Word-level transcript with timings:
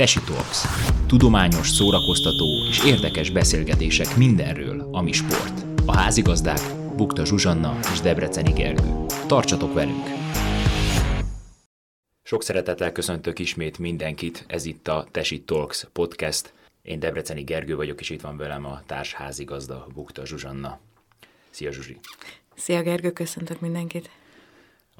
Tesi 0.00 0.20
Talks. 0.20 0.64
Tudományos, 1.06 1.70
szórakoztató 1.70 2.44
és 2.68 2.84
érdekes 2.84 3.30
beszélgetések 3.30 4.16
mindenről, 4.16 4.88
ami 4.92 5.12
sport. 5.12 5.64
A 5.86 5.96
házigazdák 5.96 6.60
Bukta 6.96 7.24
Zsuzsanna 7.24 7.78
és 7.92 8.00
Debreceni 8.00 8.52
Gergő. 8.52 9.06
Tartsatok 9.26 9.74
velünk! 9.74 10.06
Sok 12.22 12.42
szeretettel 12.42 12.92
köszöntök 12.92 13.38
ismét 13.38 13.78
mindenkit, 13.78 14.44
ez 14.48 14.64
itt 14.64 14.88
a 14.88 15.06
Tesi 15.10 15.40
Talks 15.40 15.86
podcast. 15.92 16.52
Én 16.82 16.98
Debreceni 16.98 17.42
Gergő 17.42 17.76
vagyok, 17.76 18.00
és 18.00 18.10
itt 18.10 18.20
van 18.20 18.36
velem 18.36 18.64
a 18.64 18.82
társházigazda 18.86 19.86
Bukta 19.94 20.26
Zsuzsanna. 20.26 20.78
Szia 21.50 21.72
Zsuzsi! 21.72 21.98
Szia 22.56 22.82
Gergő, 22.82 23.12
köszöntök 23.12 23.60
mindenkit! 23.60 24.10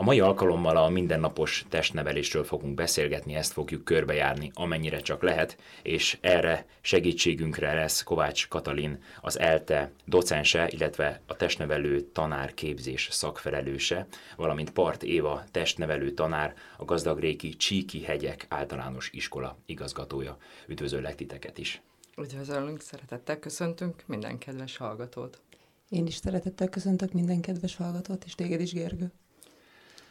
A 0.01 0.03
mai 0.03 0.21
alkalommal 0.21 0.77
a 0.77 0.89
mindennapos 0.89 1.65
testnevelésről 1.69 2.45
fogunk 2.45 2.75
beszélgetni, 2.75 3.35
ezt 3.35 3.53
fogjuk 3.53 3.85
körbejárni, 3.85 4.51
amennyire 4.55 5.01
csak 5.01 5.23
lehet, 5.23 5.57
és 5.83 6.19
erre 6.21 6.67
segítségünkre 6.81 7.75
lesz 7.75 8.03
Kovács 8.03 8.49
Katalin, 8.49 9.03
az 9.21 9.39
ELTE 9.39 9.91
docense, 10.05 10.69
illetve 10.71 11.21
a 11.27 11.37
testnevelő 11.37 12.01
tanár 12.01 12.55
képzés 12.55 13.09
szakfelelőse, 13.11 14.07
valamint 14.37 14.71
Part 14.71 15.03
Éva 15.03 15.45
testnevelő 15.51 16.11
tanár, 16.11 16.55
a 16.77 16.85
Gazdagréki 16.85 17.49
Csíki 17.57 18.03
hegyek 18.03 18.47
általános 18.49 19.11
iskola 19.13 19.57
igazgatója. 19.67 20.37
Üdvözöllek 20.67 21.15
titeket 21.15 21.59
is! 21.59 21.83
Üdvözöllünk, 22.19 22.81
szeretettel 22.81 23.39
köszöntünk 23.39 24.03
minden 24.07 24.39
kedves 24.39 24.77
hallgatót! 24.77 25.41
Én 25.89 26.07
is 26.07 26.15
szeretettel 26.15 26.69
köszöntök 26.69 27.13
minden 27.13 27.41
kedves 27.41 27.77
hallgatót, 27.77 28.25
és 28.25 28.35
téged 28.35 28.61
is, 28.61 28.73
Gergő. 28.73 29.13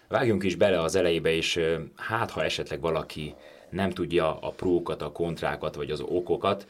Vágjunk 0.09 0.43
is 0.43 0.55
bele 0.55 0.81
az 0.81 0.95
elejébe, 0.95 1.31
és 1.31 1.59
hát 1.95 2.31
ha 2.31 2.43
esetleg 2.43 2.81
valaki 2.81 3.35
nem 3.69 3.89
tudja 3.89 4.39
a 4.39 4.49
prókat, 4.49 5.01
a 5.01 5.11
kontrákat, 5.11 5.75
vagy 5.75 5.91
az 5.91 6.01
okokat, 6.01 6.67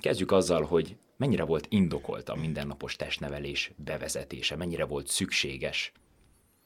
kezdjük 0.00 0.32
azzal, 0.32 0.62
hogy 0.62 0.96
mennyire 1.16 1.44
volt 1.44 1.66
indokolt 1.68 2.28
a 2.28 2.34
mindennapos 2.34 2.96
testnevelés 2.96 3.72
bevezetése, 3.76 4.56
mennyire 4.56 4.84
volt 4.84 5.06
szükséges 5.08 5.92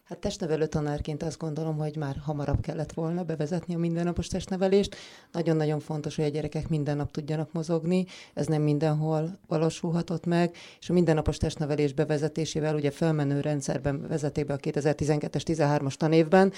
Hát 0.09 0.19
testnevelő 0.19 0.67
tanárként 0.67 1.23
azt 1.23 1.39
gondolom, 1.39 1.77
hogy 1.77 1.97
már 1.97 2.17
hamarabb 2.25 2.61
kellett 2.61 2.93
volna 2.93 3.23
bevezetni 3.23 3.75
a 3.75 3.79
mindennapos 3.79 4.27
testnevelést. 4.27 4.97
Nagyon-nagyon 5.33 5.81
fontos, 5.81 6.17
hogy 6.17 6.25
a 6.25 6.29
gyerekek 6.29 6.69
minden 6.69 6.97
nap 6.97 7.11
tudjanak 7.11 7.53
mozogni, 7.53 8.07
ez 8.35 8.47
nem 8.47 8.63
mindenhol 8.63 9.39
valósulhatott 9.47 10.27
meg, 10.27 10.57
és 10.81 10.91
a 10.91 10.93
mindennapos 10.93 11.37
testnevelés 11.37 11.93
bevezetésével 11.93 12.75
ugye 12.75 12.91
felmenő 12.91 13.41
rendszerben 13.41 14.07
vezeték 14.09 14.47
be 14.47 14.55
a 14.55 14.57
2012-es 14.57 15.43
13-as 15.45 15.95
tanévben. 15.95 16.53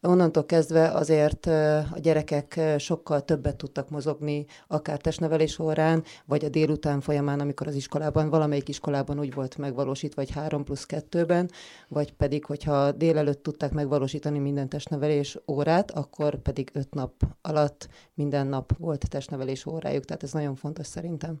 Onnantól 0.00 0.46
kezdve 0.46 0.90
azért 0.90 1.46
a 1.46 1.98
gyerekek 2.02 2.60
sokkal 2.78 3.24
többet 3.24 3.56
tudtak 3.56 3.90
mozogni, 3.90 4.46
akár 4.66 4.98
testnevelés 4.98 5.58
órán, 5.58 6.04
vagy 6.24 6.44
a 6.44 6.48
délután 6.48 7.00
folyamán, 7.00 7.40
amikor 7.40 7.66
az 7.66 7.74
iskolában, 7.74 8.30
valamelyik 8.30 8.68
iskolában 8.68 9.18
úgy 9.18 9.34
volt 9.34 9.56
megvalósítva, 9.56 10.22
vagy 10.22 10.30
3 10.30 10.64
plusz 10.64 10.86
2-ben, 10.88 11.50
vagy 11.88 12.12
pedig, 12.12 12.44
hogyha 12.44 12.90
délelőtt 12.96 13.42
tudták 13.42 13.72
megvalósítani 13.72 14.38
minden 14.38 14.68
testnevelés 14.68 15.38
órát, 15.46 15.90
akkor 15.90 16.36
pedig 16.36 16.70
öt 16.72 16.94
nap 16.94 17.12
alatt 17.40 17.88
minden 18.14 18.46
nap 18.46 18.76
volt 18.78 19.08
testnevelés 19.08 19.66
órájuk, 19.66 20.04
tehát 20.04 20.22
ez 20.22 20.32
nagyon 20.32 20.54
fontos 20.54 20.86
szerintem. 20.86 21.40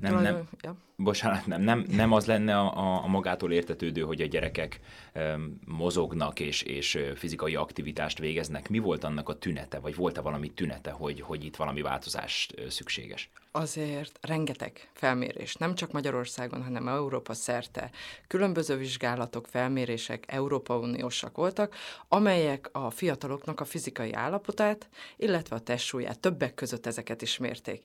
Nem, 0.00 0.22
nem, 0.22 0.48
ja. 0.60 0.74
bocsánat, 0.96 1.46
nem, 1.46 1.62
nem, 1.62 1.84
nem 1.90 2.12
az 2.12 2.26
lenne 2.26 2.58
a, 2.58 3.04
a 3.04 3.06
magától 3.06 3.52
értetődő, 3.52 4.00
hogy 4.00 4.20
a 4.20 4.26
gyerekek 4.26 4.80
um, 5.14 5.60
mozognak 5.66 6.40
és, 6.40 6.62
és 6.62 6.98
fizikai 7.14 7.54
aktivitást 7.54 8.18
végeznek. 8.18 8.68
Mi 8.68 8.78
volt 8.78 9.04
annak 9.04 9.28
a 9.28 9.38
tünete, 9.38 9.78
vagy 9.78 9.94
volt-e 9.94 10.20
valami 10.20 10.50
tünete, 10.50 10.90
hogy, 10.90 11.20
hogy 11.20 11.44
itt 11.44 11.56
valami 11.56 11.82
változás 11.82 12.48
szükséges? 12.68 13.30
Azért 13.52 14.18
rengeteg 14.20 14.90
felmérés, 14.92 15.54
nem 15.54 15.74
csak 15.74 15.92
Magyarországon, 15.92 16.62
hanem 16.62 16.88
Európa 16.88 17.34
szerte. 17.34 17.90
Különböző 18.26 18.76
vizsgálatok, 18.76 19.46
felmérések 19.46 20.24
Európa 20.26 20.78
Uniósak 20.78 21.36
voltak, 21.36 21.74
amelyek 22.08 22.68
a 22.72 22.90
fiataloknak 22.90 23.60
a 23.60 23.64
fizikai 23.64 24.12
állapotát, 24.12 24.88
illetve 25.16 25.56
a 25.56 25.60
testsúlyát, 25.60 26.18
többek 26.18 26.54
között 26.54 26.86
ezeket 26.86 27.22
is 27.22 27.38
mérték 27.38 27.82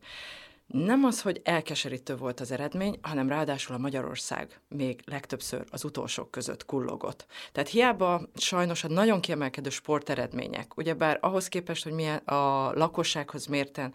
nem 0.71 1.03
az, 1.03 1.21
hogy 1.21 1.41
elkeserítő 1.43 2.15
volt 2.15 2.39
az 2.39 2.51
eredmény, 2.51 2.99
hanem 3.01 3.29
ráadásul 3.29 3.75
a 3.75 3.79
Magyarország 3.79 4.59
még 4.67 5.01
legtöbbször 5.05 5.63
az 5.69 5.83
utolsók 5.83 6.31
között 6.31 6.65
kullogott. 6.65 7.25
Tehát 7.51 7.69
hiába 7.69 8.21
sajnos 8.35 8.83
a 8.83 8.87
nagyon 8.87 9.21
kiemelkedő 9.21 9.69
sporteredmények, 9.69 10.77
ugyebár 10.77 11.17
ahhoz 11.21 11.47
képest, 11.47 11.83
hogy 11.83 11.93
milyen 11.93 12.17
a 12.17 12.71
lakossághoz 12.73 13.45
mérten 13.45 13.93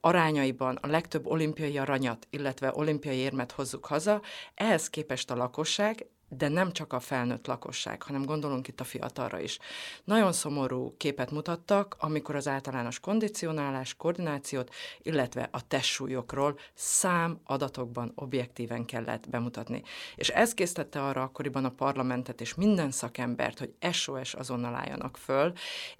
arányaiban 0.00 0.78
a 0.82 0.86
legtöbb 0.86 1.26
olimpiai 1.26 1.78
aranyat, 1.78 2.26
illetve 2.30 2.72
olimpiai 2.74 3.16
érmet 3.16 3.52
hozzuk 3.52 3.86
haza, 3.86 4.20
ehhez 4.54 4.90
képest 4.90 5.30
a 5.30 5.36
lakosság 5.36 6.06
de 6.36 6.48
nem 6.48 6.72
csak 6.72 6.92
a 6.92 7.00
felnőtt 7.00 7.46
lakosság, 7.46 8.02
hanem 8.02 8.24
gondolunk 8.24 8.68
itt 8.68 8.80
a 8.80 8.84
fiatalra 8.84 9.40
is. 9.40 9.58
Nagyon 10.04 10.32
szomorú 10.32 10.94
képet 10.96 11.30
mutattak, 11.30 11.96
amikor 11.98 12.36
az 12.36 12.48
általános 12.48 13.00
kondicionálás, 13.00 13.94
koordinációt, 13.96 14.74
illetve 15.02 15.48
a 15.52 15.66
testsúlyokról 15.66 16.58
szám 16.74 17.40
adatokban 17.44 18.12
objektíven 18.14 18.84
kellett 18.84 19.28
bemutatni. 19.28 19.82
És 20.14 20.28
ez 20.28 20.54
készítette 20.54 21.02
arra 21.02 21.22
akkoriban 21.22 21.64
a 21.64 21.70
parlamentet 21.70 22.40
és 22.40 22.54
minden 22.54 22.90
szakembert, 22.90 23.58
hogy 23.58 23.74
SOS 23.92 24.34
azonnal 24.34 24.74
álljanak 24.74 25.16
föl, 25.16 25.52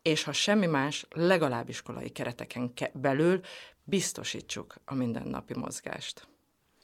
és 0.02 0.22
ha 0.22 0.32
semmi 0.32 0.66
más, 0.66 1.06
legalább 1.10 1.68
iskolai 1.68 2.08
kereteken 2.08 2.72
belül 2.92 3.40
biztosítsuk 3.84 4.74
a 4.84 4.94
mindennapi 4.94 5.58
mozgást. 5.58 6.31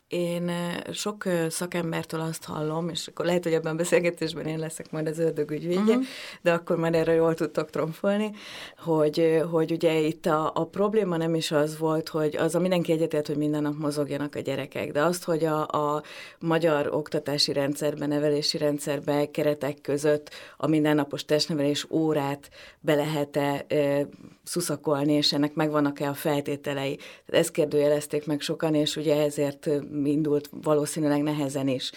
Én 0.09 0.51
sok 0.93 1.25
szakembertől 1.49 2.21
azt 2.21 2.45
hallom, 2.45 2.89
és 2.89 3.07
akkor 3.07 3.25
lehet, 3.25 3.45
hogy 3.45 3.53
ebben 3.53 3.73
a 3.73 3.77
beszélgetésben 3.77 4.47
én 4.47 4.59
leszek 4.59 4.91
majd 4.91 5.07
az 5.07 5.19
ördög 5.19 5.51
ügyvédje, 5.51 5.81
uh-huh. 5.81 6.05
de 6.43 6.53
akkor 6.53 6.77
már 6.77 6.95
erre 6.95 7.13
jól 7.13 7.35
tudtok 7.35 7.71
tromfolni, 7.71 8.31
hogy, 8.79 9.43
hogy 9.51 9.73
ugye 9.73 9.99
itt 9.99 10.27
a, 10.27 10.51
a 10.55 10.67
probléma 10.67 11.17
nem 11.17 11.35
is 11.35 11.51
az 11.51 11.79
volt, 11.79 12.09
hogy 12.09 12.37
az 12.37 12.55
a 12.55 12.61
mindenki 12.61 12.93
egyetért, 12.93 13.27
hogy 13.27 13.37
minden 13.37 13.63
nap 13.63 13.79
mozogjanak 13.79 14.35
a 14.35 14.41
gyerekek, 14.41 14.93
de 14.93 15.03
azt, 15.03 15.25
hogy 15.25 15.45
a, 15.45 15.61
a 15.67 16.03
magyar 16.39 16.95
oktatási 16.95 17.53
rendszerben, 17.53 18.09
nevelési 18.09 18.59
rendszerben, 18.59 19.31
keretek 19.31 19.81
között 19.81 20.31
a 20.57 20.67
mindennapos 20.67 21.25
testnevelés 21.25 21.87
órát 21.91 22.51
be 22.81 22.95
lehet-e 22.95 23.65
e, 23.69 24.07
szuszakolni, 24.45 25.13
és 25.13 25.33
ennek 25.33 25.55
megvannak-e 25.55 26.09
a 26.09 26.15
feltételei. 26.15 26.99
Ezt 27.27 27.51
kérdőjelezték 27.51 28.27
meg 28.27 28.41
sokan, 28.41 28.75
és 28.75 28.97
ugye 28.97 29.23
ezért 29.23 29.69
indult 30.07 30.51
valószínűleg 30.63 31.23
nehezen 31.23 31.69
is. 31.69 31.91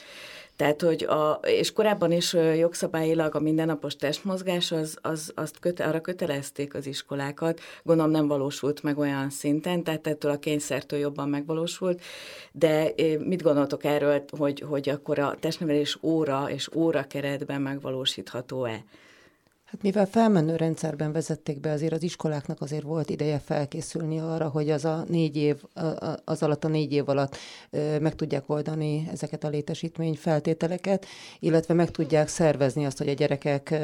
Tehát, 0.56 0.82
hogy 0.82 1.04
a, 1.04 1.40
és 1.44 1.72
korábban 1.74 2.12
is 2.12 2.34
jogszabályilag 2.58 3.36
a 3.36 3.40
mindennapos 3.40 3.96
testmozgás, 3.96 4.72
az, 4.72 4.98
az, 5.02 5.32
azt 5.36 5.60
köte, 5.60 5.86
arra 5.86 6.02
kötelezték 6.02 6.74
az 6.74 6.86
iskolákat, 6.86 7.60
gondolom 7.84 8.12
nem 8.12 8.28
valósult 8.28 8.84
meg 8.84 8.98
olyan 8.98 9.30
szinten, 9.30 9.84
tehát 9.84 10.08
ettől 10.08 10.32
a 10.32 10.40
kényszertől 10.40 11.00
jobban 11.00 11.30
megvalósult, 11.30 12.02
de 12.52 12.94
mit 13.20 13.42
gondoltok 13.42 13.84
erről, 13.84 14.24
hogy, 14.38 14.60
hogy 14.60 14.90
akkor 14.90 15.20
a 15.20 15.36
testnevelés 15.40 15.98
óra 16.02 16.50
és 16.50 16.70
óra 16.74 17.04
keretben 17.04 17.62
megvalósítható-e? 17.62 18.84
Hát 19.72 19.82
mivel 19.82 20.06
felmenő 20.06 20.56
rendszerben 20.56 21.12
vezették 21.12 21.60
be, 21.60 21.72
azért 21.72 21.94
az 21.94 22.04
iskoláknak 22.04 22.62
azért 22.62 22.84
volt 22.84 23.10
ideje 23.10 23.40
felkészülni 23.40 24.20
arra, 24.20 24.50
hogy 24.50 24.70
az 24.70 24.86
a 24.86 25.04
négy 25.08 25.36
év, 25.36 25.64
az 26.26 26.44
alatt 26.44 26.64
a 26.64 26.68
négy 26.68 26.92
év 26.92 27.10
alatt 27.10 27.38
meg 28.00 28.16
tudják 28.16 28.50
oldani 28.50 29.08
ezeket 29.12 29.44
a 29.44 29.48
létesítmény 29.48 30.16
feltételeket, 30.16 31.06
illetve 31.40 31.74
meg 31.74 31.92
tudják 31.92 32.28
szervezni 32.28 32.86
azt, 32.86 32.98
hogy 32.98 33.10
a 33.10 33.14
gyerekek 33.14 33.76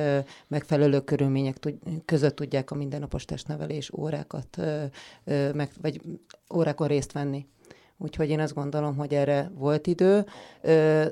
megfelelő 0.48 1.00
körülmények 1.04 1.58
között 2.06 2.36
tudják 2.36 2.72
a 2.72 2.76
mindennapos 2.76 3.26
testnevelés 3.26 3.94
órákat, 3.94 4.58
meg, 5.54 5.70
vagy 5.82 6.02
órákon 6.56 6.88
részt 6.88 7.12
venni. 7.12 7.46
Úgyhogy 7.98 8.30
én 8.30 8.40
azt 8.40 8.54
gondolom, 8.54 8.96
hogy 8.96 9.14
erre 9.14 9.52
volt 9.54 9.88
idő. 9.88 10.26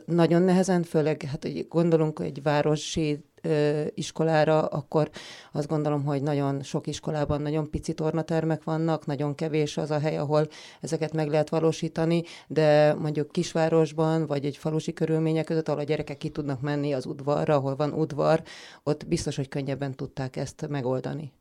Nagyon 0.06 0.42
nehezen, 0.42 0.84
főleg 0.84 1.22
hát 1.22 1.44
hogy 1.44 1.66
gondolunk 1.70 2.20
egy 2.20 2.42
városi 2.44 3.24
iskolára, 3.94 4.66
akkor 4.66 5.10
azt 5.52 5.68
gondolom, 5.68 6.04
hogy 6.04 6.22
nagyon 6.22 6.64
sok 6.64 6.88
iskolában 6.88 7.42
nagyon 7.42 7.70
pici 7.70 7.94
tornatermek 7.94 8.64
vannak, 8.64 9.06
nagyon 9.06 9.36
kevés 9.36 9.78
az 9.78 9.92
a 9.92 10.00
hely, 10.00 10.18
ahol 10.18 10.48
ezeket 10.82 11.14
meg 11.14 11.30
lehet 11.30 11.50
valósítani, 11.50 12.24
de 12.48 12.94
mondjuk 12.94 13.32
kisvárosban, 13.32 14.26
vagy 14.26 14.46
egy 14.46 14.58
falusi 14.58 14.94
körülmények 14.94 15.46
között, 15.46 15.68
ahol 15.68 15.80
a 15.80 15.84
gyerekek 15.84 16.18
ki 16.18 16.30
tudnak 16.30 16.62
menni 16.62 16.94
az 16.94 17.06
udvarra, 17.06 17.56
ahol 17.56 17.76
van 17.76 17.94
udvar, 17.94 18.44
ott 18.84 19.08
biztos, 19.08 19.36
hogy 19.36 19.48
könnyebben 19.48 19.96
tudták 19.96 20.36
ezt 20.36 20.68
megoldani. 20.70 21.32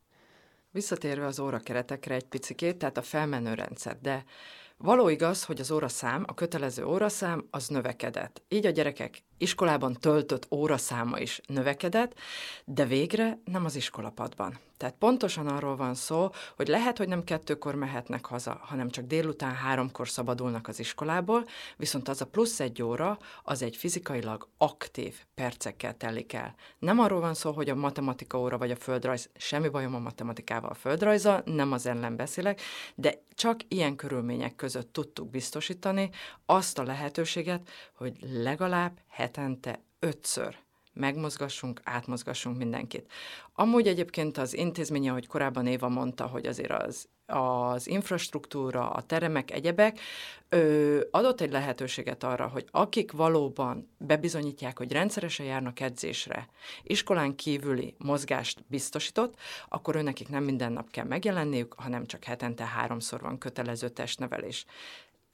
Visszatérve 0.71 1.25
az 1.25 1.39
órakeretekre 1.39 2.15
egy 2.15 2.25
picikét, 2.25 2.77
tehát 2.77 2.97
a 2.97 3.01
felmenő 3.01 3.53
rendszer, 3.53 3.97
de 4.01 4.23
Való 4.77 5.09
igaz, 5.09 5.43
hogy 5.43 5.59
az 5.59 5.71
óraszám, 5.71 6.23
a 6.27 6.33
kötelező 6.33 6.85
óraszám 6.85 7.47
az 7.49 7.67
növekedett. 7.67 8.41
Így 8.47 8.65
a 8.65 8.69
gyerekek 8.69 9.23
iskolában 9.37 9.93
töltött 9.93 10.47
óraszáma 10.51 11.19
is 11.19 11.41
növekedett, 11.47 12.13
de 12.65 12.85
végre 12.85 13.39
nem 13.45 13.65
az 13.65 13.75
iskolapadban. 13.75 14.59
Tehát 14.77 14.95
pontosan 14.95 15.47
arról 15.47 15.75
van 15.75 15.95
szó, 15.95 16.29
hogy 16.55 16.67
lehet, 16.67 16.97
hogy 16.97 17.07
nem 17.07 17.23
kettőkor 17.23 17.75
mehetnek 17.75 18.25
haza, 18.25 18.59
hanem 18.61 18.89
csak 18.89 19.05
délután 19.05 19.55
háromkor 19.55 20.09
szabadulnak 20.09 20.67
az 20.67 20.79
iskolából, 20.79 21.45
viszont 21.77 22.07
az 22.07 22.21
a 22.21 22.25
plusz 22.25 22.59
egy 22.59 22.81
óra, 22.81 23.17
az 23.43 23.61
egy 23.61 23.75
fizikailag 23.75 24.47
aktív 24.57 25.15
percekkel 25.35 25.97
telik 25.97 26.33
el. 26.33 26.55
Nem 26.79 26.99
arról 26.99 27.19
van 27.19 27.33
szó, 27.33 27.51
hogy 27.51 27.69
a 27.69 27.75
matematika 27.75 28.39
óra 28.39 28.57
vagy 28.57 28.71
a 28.71 28.75
földrajz, 28.75 29.29
semmi 29.35 29.69
bajom 29.69 29.95
a 29.95 29.99
matematikával, 29.99 30.69
a 30.69 30.73
földrajza, 30.73 31.41
nem 31.45 31.71
az 31.71 31.85
ellen 31.85 32.15
beszélek, 32.15 32.61
de 32.95 33.21
csak 33.35 33.59
ilyen 33.67 33.95
körülmények 33.95 34.55
között 34.55 34.93
tudtuk 34.93 35.29
biztosítani 35.29 36.09
azt 36.45 36.79
a 36.79 36.83
lehetőséget, 36.83 37.69
hogy 37.93 38.17
legalább 38.21 38.99
hetente 39.15 39.79
ötször 39.99 40.57
megmozgassunk, 40.93 41.81
átmozgassunk 41.83 42.57
mindenkit. 42.57 43.11
Amúgy 43.53 43.87
egyébként 43.87 44.37
az 44.37 44.53
intézménye, 44.53 45.09
ahogy 45.09 45.27
korábban 45.27 45.67
Éva 45.67 45.89
mondta, 45.89 46.25
hogy 46.25 46.45
azért 46.45 46.71
az 46.71 47.07
az 47.27 47.87
infrastruktúra, 47.87 48.89
a 48.89 49.01
teremek, 49.01 49.51
egyebek, 49.51 49.99
ö, 50.49 50.99
adott 51.11 51.41
egy 51.41 51.51
lehetőséget 51.51 52.23
arra, 52.23 52.47
hogy 52.47 52.67
akik 52.71 53.11
valóban 53.11 53.89
bebizonyítják, 53.97 54.77
hogy 54.77 54.91
rendszeresen 54.91 55.45
járnak 55.45 55.79
edzésre, 55.79 56.49
iskolán 56.83 57.35
kívüli 57.35 57.95
mozgást 57.97 58.63
biztosított, 58.67 59.35
akkor 59.69 59.95
őnekik 59.95 60.29
nem 60.29 60.43
minden 60.43 60.71
nap 60.71 60.91
kell 60.91 61.05
megjelenniük, 61.05 61.73
hanem 61.73 62.05
csak 62.05 62.23
hetente 62.23 62.65
háromszor 62.65 63.21
van 63.21 63.37
kötelező 63.37 63.89
testnevelés 63.89 64.65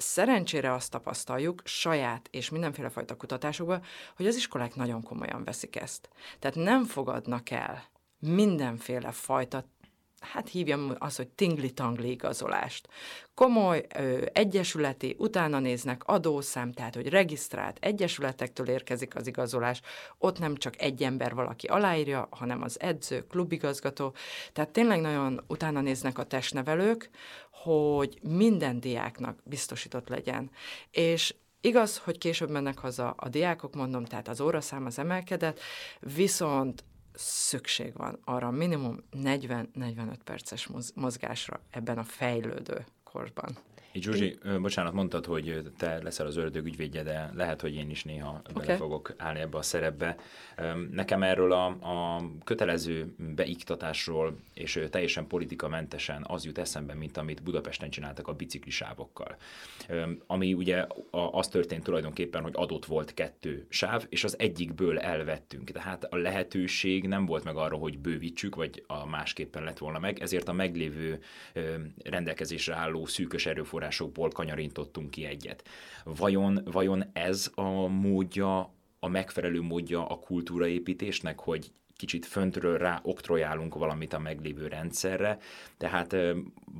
szerencsére 0.01 0.73
azt 0.73 0.91
tapasztaljuk 0.91 1.61
saját 1.65 2.27
és 2.31 2.49
mindenféle 2.49 2.89
fajta 2.89 3.15
kutatásokban, 3.15 3.81
hogy 4.15 4.27
az 4.27 4.35
iskolák 4.35 4.75
nagyon 4.75 5.03
komolyan 5.03 5.43
veszik 5.43 5.75
ezt. 5.75 6.09
Tehát 6.39 6.55
nem 6.55 6.85
fogadnak 6.85 7.49
el 7.49 7.83
mindenféle 8.19 9.11
fajta 9.11 9.65
hát 10.21 10.49
hívjam 10.49 10.95
azt, 10.97 11.17
hogy 11.17 11.27
tingli-tangli 11.27 12.09
igazolást. 12.09 12.87
Komoly 13.33 13.85
ö, 13.95 14.25
egyesületi, 14.33 15.15
utána 15.17 15.59
néznek 15.59 16.03
adószám, 16.03 16.71
tehát 16.71 16.95
hogy 16.95 17.07
regisztrált 17.07 17.77
egyesületektől 17.79 18.67
érkezik 18.67 19.15
az 19.15 19.27
igazolás, 19.27 19.81
ott 20.17 20.39
nem 20.39 20.55
csak 20.55 20.81
egy 20.81 21.03
ember 21.03 21.33
valaki 21.33 21.67
aláírja, 21.67 22.27
hanem 22.31 22.61
az 22.61 22.79
edző, 22.79 23.27
klubigazgató, 23.27 24.13
tehát 24.53 24.69
tényleg 24.69 25.01
nagyon 25.01 25.43
utána 25.47 25.81
néznek 25.81 26.17
a 26.17 26.23
testnevelők, 26.23 27.09
hogy 27.51 28.19
minden 28.21 28.79
diáknak 28.79 29.39
biztosított 29.43 30.07
legyen. 30.07 30.51
És 30.91 31.33
Igaz, 31.63 31.97
hogy 31.97 32.17
később 32.17 32.49
mennek 32.49 32.77
haza 32.77 33.09
a 33.09 33.29
diákok, 33.29 33.75
mondom, 33.75 34.05
tehát 34.05 34.27
az 34.27 34.41
óraszám 34.41 34.85
az 34.85 34.99
emelkedett, 34.99 35.59
viszont 35.99 36.83
szükség 37.21 37.93
van 37.95 38.19
arra 38.23 38.51
minimum 38.51 39.03
40-45 39.11 40.15
perces 40.23 40.69
mozgásra 40.95 41.59
ebben 41.69 41.97
a 41.97 42.03
fejlődő 42.03 42.85
korban. 43.03 43.57
Így 43.93 44.03
Zsuzsi, 44.03 44.37
bocsánat, 44.61 44.93
mondtad, 44.93 45.25
hogy 45.25 45.71
te 45.77 46.03
leszel 46.03 46.25
az 46.25 46.37
ördög 46.37 46.65
ügyvédje, 46.65 47.03
de 47.03 47.31
lehet, 47.35 47.61
hogy 47.61 47.75
én 47.75 47.89
is 47.89 48.03
néha 48.03 48.41
okay. 48.49 48.65
bele 48.65 48.77
fogok 48.77 49.13
állni 49.17 49.39
ebbe 49.39 49.57
a 49.57 49.61
szerepbe. 49.61 50.15
Nekem 50.91 51.23
erről 51.23 51.51
a, 51.51 51.65
a 51.65 52.23
kötelező 52.43 53.13
beiktatásról 53.35 54.37
és 54.53 54.79
teljesen 54.89 55.27
politikamentesen 55.27 56.25
az 56.27 56.45
jut 56.45 56.57
eszembe, 56.57 56.93
mint 56.93 57.17
amit 57.17 57.43
Budapesten 57.43 57.89
csináltak 57.89 58.27
a 58.27 58.33
biciklisávokkal. 58.33 59.35
Ami 60.27 60.53
ugye 60.53 60.85
az 61.31 61.47
történt 61.47 61.83
tulajdonképpen, 61.83 62.41
hogy 62.41 62.53
adott 62.55 62.85
volt 62.85 63.13
kettő 63.13 63.65
sáv, 63.69 64.05
és 64.09 64.23
az 64.23 64.39
egyikből 64.39 64.99
elvettünk. 64.99 65.71
Tehát 65.71 66.03
a 66.03 66.15
lehetőség 66.15 67.07
nem 67.07 67.25
volt 67.25 67.43
meg 67.43 67.55
arra, 67.55 67.75
hogy 67.75 67.99
bővítsük, 67.99 68.55
vagy 68.55 68.83
a 68.87 69.07
másképpen 69.07 69.63
lett 69.63 69.77
volna 69.77 69.99
meg, 69.99 70.19
ezért 70.19 70.47
a 70.47 70.53
meglévő 70.53 71.21
rendelkezésre 72.03 72.75
álló 72.75 73.05
szűkös 73.05 73.45
erőforrás 73.45 73.79
erőforrásokból 73.81 74.29
kanyarintottunk 74.29 75.11
ki 75.11 75.25
egyet. 75.25 75.63
Vajon, 76.03 76.61
vajon 76.65 77.03
ez 77.13 77.51
a 77.55 77.87
módja, 77.87 78.73
a 78.99 79.07
megfelelő 79.07 79.61
módja 79.61 80.07
a 80.07 80.19
kultúraépítésnek, 80.19 81.39
hogy 81.39 81.71
kicsit 81.95 82.25
föntről 82.25 82.77
rá 82.77 82.99
oktrojálunk 83.03 83.75
valamit 83.75 84.13
a 84.13 84.19
meglévő 84.19 84.67
rendszerre, 84.67 85.37
tehát 85.77 86.15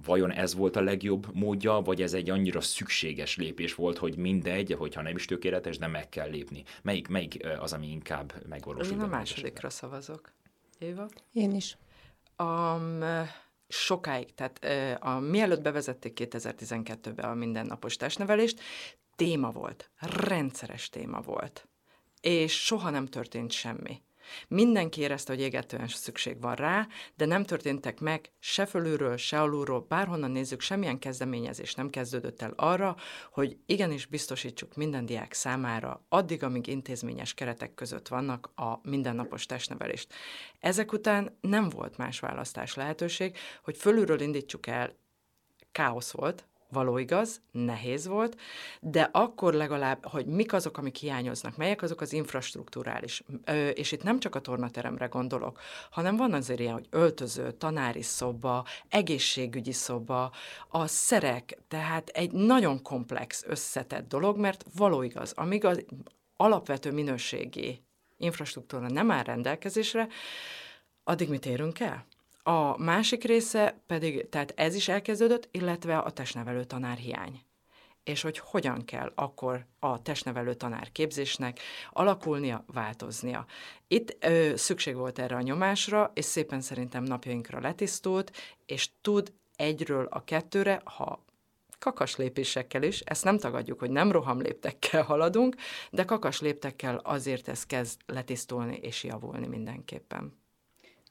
vajon 0.05 0.31
ez 0.31 0.55
volt 0.55 0.75
a 0.75 0.81
legjobb 0.81 1.27
módja, 1.33 1.73
vagy 1.73 2.01
ez 2.01 2.13
egy 2.13 2.29
annyira 2.29 2.61
szükséges 2.61 3.37
lépés 3.37 3.75
volt, 3.75 3.97
hogy 3.97 4.17
mindegy, 4.17 4.73
hogyha 4.73 5.01
nem 5.01 5.15
is 5.15 5.25
tökéletes, 5.25 5.77
de 5.77 5.87
meg 5.87 6.09
kell 6.09 6.29
lépni. 6.29 6.63
Melyik, 6.83 7.07
melyik 7.07 7.47
az, 7.59 7.73
ami 7.73 7.91
inkább 7.91 8.33
megvalósul? 8.49 8.93
Én 8.93 9.01
a 9.01 9.07
másodikra 9.07 9.69
szavazok. 9.69 10.31
Éva? 10.79 11.07
Én 11.33 11.55
is. 11.55 11.77
Um, 12.37 13.03
sokáig, 13.71 14.33
tehát 14.33 14.65
a, 15.03 15.19
mielőtt 15.19 15.61
bevezették 15.61 16.19
2012-ben 16.21 17.29
a 17.29 17.33
mindennapos 17.33 17.95
testnevelést, 17.95 18.59
téma 19.15 19.51
volt, 19.51 19.91
rendszeres 19.99 20.89
téma 20.89 21.21
volt, 21.21 21.67
és 22.21 22.63
soha 22.63 22.89
nem 22.89 23.05
történt 23.05 23.51
semmi. 23.51 24.01
Mindenki 24.47 25.01
érezte, 25.01 25.33
hogy 25.33 25.41
égetően 25.41 25.87
szükség 25.87 26.41
van 26.41 26.55
rá, 26.55 26.87
de 27.15 27.25
nem 27.25 27.43
történtek 27.43 27.99
meg 27.99 28.31
se 28.39 28.65
fölülről, 28.65 29.17
se 29.17 29.41
alulról, 29.41 29.85
bárhonnan 29.89 30.31
nézzük, 30.31 30.61
semmilyen 30.61 30.99
kezdeményezés 30.99 31.73
nem 31.73 31.89
kezdődött 31.89 32.41
el 32.41 32.53
arra, 32.55 32.95
hogy 33.31 33.57
igenis 33.65 34.05
biztosítsuk 34.05 34.75
minden 34.75 35.05
diák 35.05 35.33
számára, 35.33 36.05
addig, 36.09 36.43
amíg 36.43 36.67
intézményes 36.67 37.33
keretek 37.33 37.73
között 37.73 38.07
vannak 38.07 38.51
a 38.55 38.79
mindennapos 38.83 39.45
testnevelést. 39.45 40.13
Ezek 40.59 40.91
után 40.91 41.37
nem 41.41 41.69
volt 41.69 41.97
más 41.97 42.19
választás 42.19 42.73
lehetőség, 42.73 43.37
hogy 43.63 43.77
fölülről 43.77 44.21
indítsuk 44.21 44.67
el, 44.67 44.99
káosz 45.71 46.11
volt, 46.11 46.45
való 46.71 46.97
igaz, 46.97 47.41
nehéz 47.51 48.07
volt, 48.07 48.37
de 48.79 49.09
akkor 49.11 49.53
legalább, 49.53 50.05
hogy 50.05 50.25
mik 50.25 50.53
azok, 50.53 50.77
amik 50.77 50.95
hiányoznak, 50.95 51.57
melyek 51.57 51.81
azok 51.81 52.01
az 52.01 52.13
infrastruktúrális, 52.13 53.23
és 53.73 53.91
itt 53.91 54.03
nem 54.03 54.19
csak 54.19 54.35
a 54.35 54.39
tornateremre 54.41 55.05
gondolok, 55.05 55.59
hanem 55.89 56.15
van 56.15 56.33
azért 56.33 56.59
ilyen, 56.59 56.73
hogy 56.73 56.87
öltöző, 56.89 57.51
tanári 57.51 58.01
szoba, 58.01 58.65
egészségügyi 58.89 59.71
szoba, 59.71 60.31
a 60.69 60.87
szerek, 60.87 61.57
tehát 61.67 62.09
egy 62.09 62.31
nagyon 62.31 62.81
komplex, 62.81 63.43
összetett 63.47 64.07
dolog, 64.07 64.37
mert 64.37 64.65
való 64.75 65.01
igaz, 65.01 65.31
amíg 65.31 65.65
az 65.65 65.85
alapvető 66.35 66.91
minőségi 66.91 67.83
infrastruktúra 68.17 68.89
nem 68.89 69.11
áll 69.11 69.23
rendelkezésre, 69.23 70.07
addig 71.03 71.29
mit 71.29 71.45
érünk 71.45 71.79
el? 71.79 72.05
A 72.43 72.77
másik 72.77 73.23
része 73.23 73.81
pedig, 73.87 74.29
tehát 74.29 74.53
ez 74.55 74.75
is 74.75 74.87
elkezdődött, 74.87 75.47
illetve 75.51 75.97
a 75.97 76.11
testnevelő 76.11 76.63
tanár 76.63 76.97
hiány 76.97 77.41
és 78.03 78.21
hogy 78.21 78.37
hogyan 78.37 78.85
kell 78.85 79.11
akkor 79.15 79.65
a 79.79 80.01
testnevelő 80.01 80.53
tanár 80.53 80.91
képzésnek 80.91 81.59
alakulnia, 81.89 82.63
változnia. 82.67 83.45
Itt 83.87 84.25
ö, 84.25 84.51
szükség 84.55 84.95
volt 84.95 85.19
erre 85.19 85.35
a 85.35 85.41
nyomásra, 85.41 86.11
és 86.13 86.25
szépen 86.25 86.61
szerintem 86.61 87.03
napjainkra 87.03 87.59
letisztult, 87.59 88.31
és 88.65 88.89
tud 89.01 89.33
egyről 89.55 90.07
a 90.09 90.23
kettőre, 90.23 90.81
ha 90.83 91.25
kakas 91.79 92.15
lépésekkel 92.15 92.83
is, 92.83 92.99
ezt 92.99 93.23
nem 93.23 93.37
tagadjuk, 93.37 93.79
hogy 93.79 93.91
nem 93.91 94.11
rohamléptekkel 94.11 95.03
haladunk, 95.03 95.55
de 95.91 96.05
kakas 96.05 96.41
léptekkel 96.41 96.95
azért 96.95 97.47
ez 97.47 97.65
kezd 97.65 98.01
letisztulni 98.05 98.75
és 98.75 99.03
javulni 99.03 99.47
mindenképpen. 99.47 100.40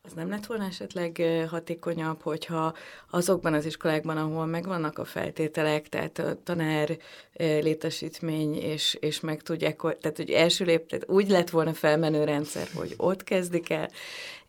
Az 0.02 0.12
nem 0.12 0.28
lett 0.28 0.46
volna 0.46 0.64
esetleg 0.64 1.22
hatékonyabb, 1.48 2.22
hogyha 2.22 2.74
azokban 3.10 3.54
az 3.54 3.64
iskolákban, 3.64 4.16
ahol 4.16 4.46
megvannak 4.46 4.98
a 4.98 5.04
feltételek, 5.04 5.88
tehát 5.88 6.18
a 6.18 6.42
tanár 6.42 6.98
létesítmény, 7.36 8.54
és, 8.54 8.96
és 9.00 9.20
meg 9.20 9.42
tudják, 9.42 9.80
tehát 9.80 10.16
hogy 10.16 10.30
első 10.30 10.64
lép, 10.64 11.04
úgy 11.06 11.28
lett 11.28 11.50
volna 11.50 11.72
felmenő 11.72 12.24
rendszer, 12.24 12.68
hogy 12.74 12.94
ott 12.96 13.24
kezdik 13.24 13.70
el, 13.70 13.90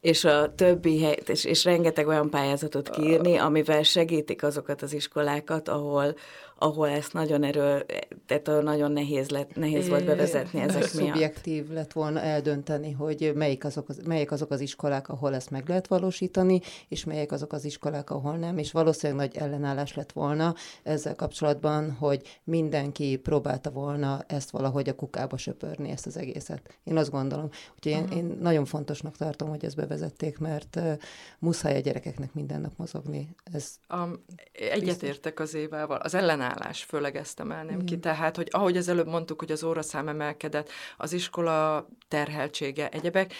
és 0.01 0.23
a 0.23 0.55
többi 0.55 1.03
hely, 1.03 1.17
és, 1.25 1.43
és 1.43 1.63
rengeteg 1.63 2.07
olyan 2.07 2.29
pályázatot 2.29 2.89
kiírni, 2.89 3.37
amivel 3.37 3.83
segítik 3.83 4.43
azokat 4.43 4.81
az 4.81 4.93
iskolákat, 4.93 5.69
ahol, 5.69 6.15
ahol 6.57 6.89
ezt 6.89 7.13
nagyon 7.13 7.43
erő, 7.43 7.85
tehát 8.25 8.63
nagyon 8.63 8.91
nehéz, 8.91 9.29
lett, 9.29 9.55
nehéz 9.55 9.89
volt 9.89 10.05
bevezetni 10.05 10.59
ezek 10.59 10.93
miatt. 10.93 11.07
Szubjektív 11.07 11.69
lett 11.69 11.91
volna 11.91 12.19
eldönteni, 12.19 12.91
hogy 12.91 13.31
melyik 13.35 13.65
azok, 13.65 13.89
az, 13.89 14.01
melyik 14.05 14.31
azok 14.31 14.51
az 14.51 14.59
iskolák, 14.59 15.09
ahol 15.09 15.35
ezt 15.35 15.49
meg 15.49 15.67
lehet 15.67 15.87
valósítani, 15.87 16.61
és 16.87 17.03
melyek 17.03 17.31
azok 17.31 17.53
az 17.53 17.65
iskolák, 17.65 18.09
ahol 18.09 18.35
nem, 18.35 18.57
és 18.57 18.71
valószínűleg 18.71 19.31
nagy 19.31 19.41
ellenállás 19.43 19.95
lett 19.95 20.11
volna 20.11 20.55
ezzel 20.83 21.15
kapcsolatban, 21.15 21.91
hogy 21.91 22.39
mindenki 22.43 23.15
próbálta 23.15 23.69
volna 23.69 24.23
ezt 24.27 24.49
valahogy 24.49 24.89
a 24.89 24.95
kukába 24.95 25.37
söpörni, 25.37 25.89
ezt 25.89 26.05
az 26.05 26.17
egészet. 26.17 26.77
Én 26.83 26.97
azt 26.97 27.11
gondolom. 27.11 27.49
Uh-huh. 27.85 28.11
én, 28.11 28.17
én 28.17 28.37
nagyon 28.41 28.65
fontosnak 28.65 29.17
tartom, 29.17 29.49
hogy 29.49 29.65
ez 29.65 29.73
bevezetni 29.73 29.89
bevezették, 29.91 30.37
mert 30.37 30.79
muszáj 31.39 31.75
a 31.75 31.79
gyerekeknek 31.79 32.33
minden 32.33 32.61
nap 32.61 32.77
mozogni. 32.77 33.35
Ez 33.53 33.75
a, 33.87 34.03
egyetértek 34.51 35.39
az 35.39 35.53
évával. 35.53 35.97
Az 35.97 36.13
ellenállás, 36.13 36.83
főleg 36.83 37.15
ezt 37.15 37.39
emelném 37.39 37.73
Igen. 37.73 37.85
ki. 37.85 37.99
Tehát, 37.99 38.35
hogy 38.35 38.47
ahogy 38.51 38.77
az 38.77 38.87
előbb 38.87 39.07
mondtuk, 39.07 39.39
hogy 39.39 39.51
az 39.51 39.63
óraszám 39.63 40.07
emelkedett, 40.07 40.69
az 40.97 41.13
iskola 41.13 41.87
terheltsége, 42.07 42.89
egyebek, 42.89 43.33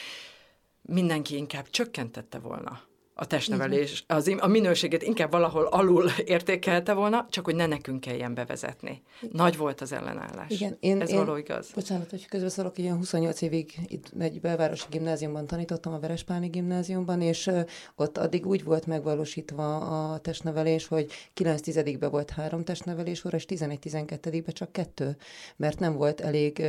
mindenki 0.81 1.35
inkább 1.35 1.69
csökkentette 1.69 2.39
volna 2.39 2.81
a 3.21 3.25
testnevelés, 3.25 4.03
az, 4.07 4.35
a 4.39 4.47
minőségét 4.47 5.03
inkább 5.03 5.31
valahol 5.31 5.65
alul 5.65 6.09
értékelte 6.25 6.93
volna, 6.93 7.27
csak 7.29 7.45
hogy 7.45 7.55
ne 7.55 7.65
nekünk 7.65 7.99
kelljen 7.99 8.33
bevezetni. 8.33 9.01
Nagy 9.31 9.57
volt 9.57 9.81
az 9.81 9.91
ellenállás. 9.91 10.49
Igen, 10.49 10.77
én, 10.79 11.01
Ez 11.01 11.09
én, 11.09 11.17
való 11.17 11.35
igaz. 11.35 11.71
Bocsánat, 11.75 12.09
hogy 12.09 12.27
közbeszólok, 12.27 12.77
ilyen 12.77 12.95
28 12.95 13.41
évig 13.41 13.73
itt 13.85 14.11
egy 14.19 14.41
belvárosi 14.41 14.85
gimnáziumban 14.89 15.47
tanítottam, 15.47 15.93
a 15.93 15.99
Verespáni 15.99 16.47
gimnáziumban, 16.47 17.21
és 17.21 17.47
uh, 17.47 17.61
ott 17.95 18.17
addig 18.17 18.45
úgy 18.45 18.63
volt 18.63 18.85
megvalósítva 18.85 19.77
a 19.77 20.17
testnevelés, 20.17 20.87
hogy 20.87 21.11
9-10-be 21.35 22.07
volt 22.07 22.29
három 22.29 22.63
testnevelés 22.63 23.25
óra, 23.25 23.37
és 23.37 23.45
11-12-be 23.47 24.51
csak 24.51 24.71
kettő, 24.71 25.17
mert 25.55 25.79
nem 25.79 25.95
volt 25.95 26.21
elég 26.21 26.61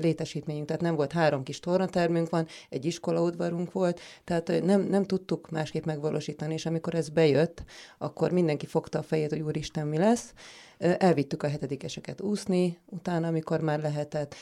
létesítményünk, 0.00 0.66
tehát 0.66 0.82
nem 0.82 0.94
volt 0.96 1.12
három 1.12 1.42
kis 1.42 1.60
tornatermünk 1.60 2.30
van, 2.30 2.46
egy 2.68 2.84
iskolaudvarunk 2.84 3.72
volt, 3.72 4.00
tehát 4.24 4.64
nem, 4.64 4.80
nem 4.80 5.04
tudtuk 5.04 5.50
másképp 5.50 5.84
megvalósítani, 5.84 6.54
és 6.54 6.66
amikor 6.66 6.94
ez 6.94 7.08
bejött, 7.08 7.64
akkor 7.98 8.30
mindenki 8.30 8.66
fogta 8.66 8.98
a 8.98 9.02
fejét, 9.02 9.30
hogy 9.30 9.40
úristen, 9.40 9.86
mi 9.86 9.98
lesz, 9.98 10.32
Elvittük 10.78 11.42
a 11.42 11.48
hetedikeseket 11.48 12.20
úszni, 12.20 12.78
utána, 12.86 13.26
amikor 13.26 13.60
már 13.60 13.80
lehetett, 13.80 14.34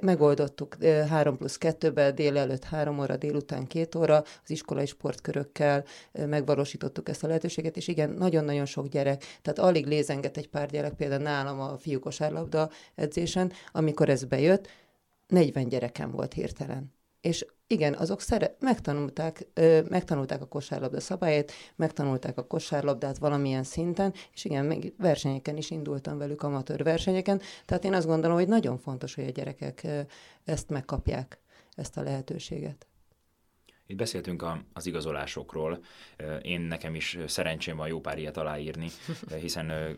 megoldottuk 0.00 0.76
három 1.08 1.36
plusz 1.36 1.58
kettőbe, 1.58 2.12
délelőtt 2.12 2.64
három 2.64 2.98
óra, 2.98 3.16
délután 3.16 3.66
két 3.66 3.94
óra, 3.94 4.16
az 4.16 4.50
iskolai 4.50 4.86
sportkörökkel 4.86 5.84
megvalósítottuk 6.12 7.08
ezt 7.08 7.24
a 7.24 7.26
lehetőséget, 7.26 7.76
és 7.76 7.88
igen, 7.88 8.10
nagyon-nagyon 8.10 8.64
sok 8.66 8.88
gyerek, 8.88 9.24
tehát 9.42 9.58
alig 9.58 9.86
lézengett 9.86 10.36
egy 10.36 10.48
pár 10.48 10.70
gyerek, 10.70 10.92
például 10.92 11.22
nálam 11.22 11.60
a 11.60 11.78
fiú 11.78 11.98
kosárlabda 11.98 12.70
edzésen, 12.94 13.52
amikor 13.72 14.08
ez 14.08 14.24
bejött, 14.24 14.68
40 15.26 15.68
gyerekem 15.68 16.10
volt 16.10 16.32
hirtelen 16.32 16.95
és 17.26 17.46
igen, 17.66 17.94
azok 17.94 18.20
szere- 18.20 18.56
megtanulták, 18.60 19.46
ö, 19.54 19.80
megtanulták 19.88 20.42
a 20.42 20.46
kosárlabda 20.46 21.00
szabályát, 21.00 21.52
megtanulták 21.76 22.38
a 22.38 22.46
kosárlabdát 22.46 23.18
valamilyen 23.18 23.62
szinten, 23.62 24.12
és 24.32 24.44
igen, 24.44 24.64
még 24.64 24.94
versenyeken 24.98 25.56
is 25.56 25.70
indultam 25.70 26.18
velük, 26.18 26.42
amatőr 26.42 26.82
versenyeken, 26.82 27.40
tehát 27.64 27.84
én 27.84 27.94
azt 27.94 28.06
gondolom, 28.06 28.36
hogy 28.36 28.48
nagyon 28.48 28.78
fontos, 28.78 29.14
hogy 29.14 29.24
a 29.26 29.30
gyerekek 29.30 29.86
ezt 30.44 30.70
megkapják, 30.70 31.40
ezt 31.74 31.96
a 31.96 32.02
lehetőséget. 32.02 32.86
Itt 33.88 33.96
beszéltünk 33.96 34.42
a, 34.42 34.62
az 34.72 34.86
igazolásokról. 34.86 35.84
Én 36.42 36.60
nekem 36.60 36.94
is 36.94 37.18
szerencsém 37.26 37.76
van 37.76 37.88
jó 37.88 38.00
pár 38.00 38.18
ilyet 38.18 38.36
aláírni, 38.36 38.88
hiszen 39.40 39.96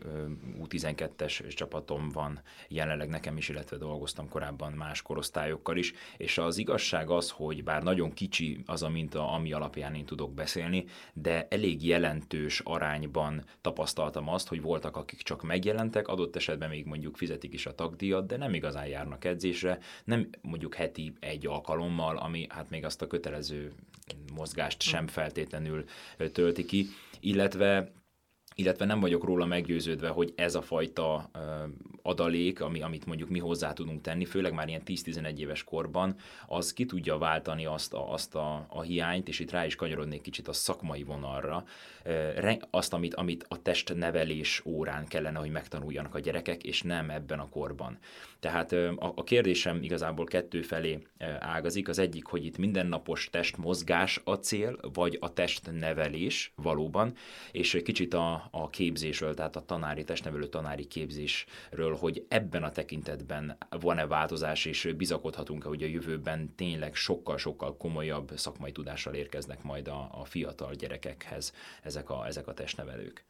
U12-es 0.61 1.55
csapatom 1.55 2.09
van 2.09 2.41
jelenleg 2.67 3.09
nekem 3.09 3.37
is, 3.37 3.49
illetve 3.49 3.77
dolgoztam 3.77 4.29
korábban 4.29 4.71
más 4.71 5.01
korosztályokkal 5.01 5.77
is, 5.77 5.93
és 6.17 6.37
az 6.37 6.57
igazság 6.57 7.09
az, 7.09 7.29
hogy 7.29 7.63
bár 7.63 7.83
nagyon 7.83 8.13
kicsi 8.13 8.63
az 8.65 8.83
a 8.83 8.89
minta, 8.89 9.31
ami 9.31 9.51
alapján 9.53 9.95
én 9.95 10.05
tudok 10.05 10.33
beszélni, 10.33 10.85
de 11.13 11.47
elég 11.49 11.85
jelentős 11.85 12.59
arányban 12.59 13.43
tapasztaltam 13.61 14.29
azt, 14.29 14.47
hogy 14.47 14.61
voltak, 14.61 14.97
akik 14.97 15.21
csak 15.21 15.43
megjelentek, 15.43 16.07
adott 16.07 16.35
esetben 16.35 16.69
még 16.69 16.85
mondjuk 16.85 17.17
fizetik 17.17 17.53
is 17.53 17.65
a 17.65 17.75
tagdíjat, 17.75 18.27
de 18.27 18.37
nem 18.37 18.53
igazán 18.53 18.87
járnak 18.87 19.25
edzésre, 19.25 19.79
nem 20.03 20.29
mondjuk 20.41 20.75
heti 20.75 21.13
egy 21.19 21.47
alkalommal, 21.47 22.17
ami 22.17 22.45
hát 22.49 22.69
még 22.69 22.85
azt 22.85 23.01
a 23.01 23.07
kötelező 23.07 23.73
mozgást 24.35 24.81
sem 24.81 25.07
feltétlenül 25.07 25.83
tölti 26.31 26.65
ki, 26.65 26.87
illetve 27.19 27.91
illetve 28.55 28.85
nem 28.85 28.99
vagyok 28.99 29.23
róla 29.23 29.45
meggyőződve, 29.45 30.07
hogy 30.07 30.33
ez 30.35 30.55
a 30.55 30.61
fajta 30.61 31.29
adalék, 32.09 32.61
ami, 32.61 32.81
amit 32.81 33.05
mondjuk 33.05 33.29
mi 33.29 33.39
hozzá 33.39 33.73
tudunk 33.73 34.01
tenni, 34.01 34.25
főleg 34.25 34.53
már 34.53 34.67
ilyen 34.67 34.81
10-11 34.85 35.37
éves 35.37 35.63
korban, 35.63 36.15
az 36.47 36.73
ki 36.73 36.85
tudja 36.85 37.17
váltani 37.17 37.65
azt 37.65 37.93
a, 37.93 38.13
azt 38.13 38.35
a, 38.35 38.65
a 38.69 38.81
hiányt, 38.81 39.27
és 39.27 39.39
itt 39.39 39.51
rá 39.51 39.65
is 39.65 39.75
kanyarodnék 39.75 40.21
kicsit 40.21 40.47
a 40.47 40.53
szakmai 40.53 41.03
vonalra, 41.03 41.63
azt, 42.69 42.93
amit, 42.93 43.15
amit 43.15 43.45
a 43.47 43.61
testnevelés 43.61 44.61
órán 44.65 45.07
kellene, 45.07 45.39
hogy 45.39 45.51
megtanuljanak 45.51 46.15
a 46.15 46.19
gyerekek, 46.19 46.63
és 46.63 46.81
nem 46.81 47.09
ebben 47.09 47.39
a 47.39 47.49
korban. 47.49 47.97
Tehát 48.39 48.71
a, 48.71 49.13
a 49.15 49.23
kérdésem 49.23 49.83
igazából 49.83 50.25
kettő 50.25 50.61
felé 50.61 50.99
ágazik. 51.39 51.87
Az 51.87 51.99
egyik, 51.99 52.25
hogy 52.25 52.45
itt 52.45 52.57
mindennapos 52.57 53.29
testmozgás 53.31 54.21
a 54.23 54.33
cél, 54.33 54.79
vagy 54.93 55.17
a 55.19 55.33
testnevelés 55.33 56.51
valóban, 56.55 57.13
és 57.51 57.81
kicsit 57.83 58.13
a, 58.13 58.47
a 58.51 58.69
képzésről, 58.69 59.33
tehát 59.33 59.55
a 59.55 59.65
tanári, 59.65 60.03
testnevelő 60.03 60.47
tanári 60.47 60.85
képzésről, 60.85 61.95
hogy 61.99 62.25
ebben 62.27 62.63
a 62.63 62.71
tekintetben 62.71 63.57
van-e 63.69 64.07
változás, 64.07 64.65
és 64.65 64.93
bizakodhatunk-e, 64.97 65.67
hogy 65.67 65.83
a 65.83 65.87
jövőben 65.87 66.55
tényleg 66.55 66.95
sokkal-sokkal 66.95 67.77
komolyabb 67.77 68.31
szakmai 68.35 68.71
tudással 68.71 69.13
érkeznek 69.13 69.63
majd 69.63 69.87
a, 69.87 70.09
a 70.11 70.25
fiatal 70.25 70.73
gyerekekhez 70.73 71.53
ezek 71.83 72.09
a, 72.09 72.25
ezek 72.27 72.47
a 72.47 72.53
testnevelők. 72.53 73.25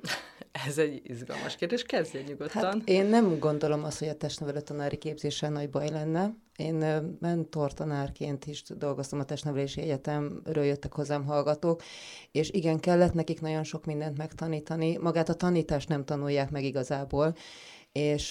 Ez 0.66 0.78
egy 0.78 1.00
izgalmas 1.04 1.56
kérdés, 1.56 1.82
kezdje 1.82 2.22
nyugodtan. 2.22 2.62
Hát 2.62 2.76
én 2.84 3.06
nem 3.06 3.38
gondolom 3.38 3.84
azt, 3.84 3.98
hogy 3.98 4.08
a 4.08 4.16
testnevelő 4.16 4.60
tanári 4.60 4.96
képzéssel 4.96 5.50
nagy 5.50 5.70
baj 5.70 5.90
lenne. 5.90 6.34
Én 6.56 6.74
mentor 7.20 7.74
tanárként 7.74 8.46
is 8.46 8.62
dolgoztam 8.62 9.20
a 9.20 9.24
testnevelési 9.24 9.80
egyetemről, 9.80 10.64
jöttek 10.64 10.92
hozzám 10.92 11.24
hallgatók, 11.24 11.82
és 12.30 12.50
igen, 12.50 12.80
kellett 12.80 13.12
nekik 13.12 13.40
nagyon 13.40 13.64
sok 13.64 13.84
mindent 13.84 14.16
megtanítani. 14.16 14.96
Magát 14.96 15.28
a 15.28 15.34
tanítást 15.34 15.88
nem 15.88 16.04
tanulják 16.04 16.50
meg 16.50 16.64
igazából, 16.64 17.34
és 17.92 18.30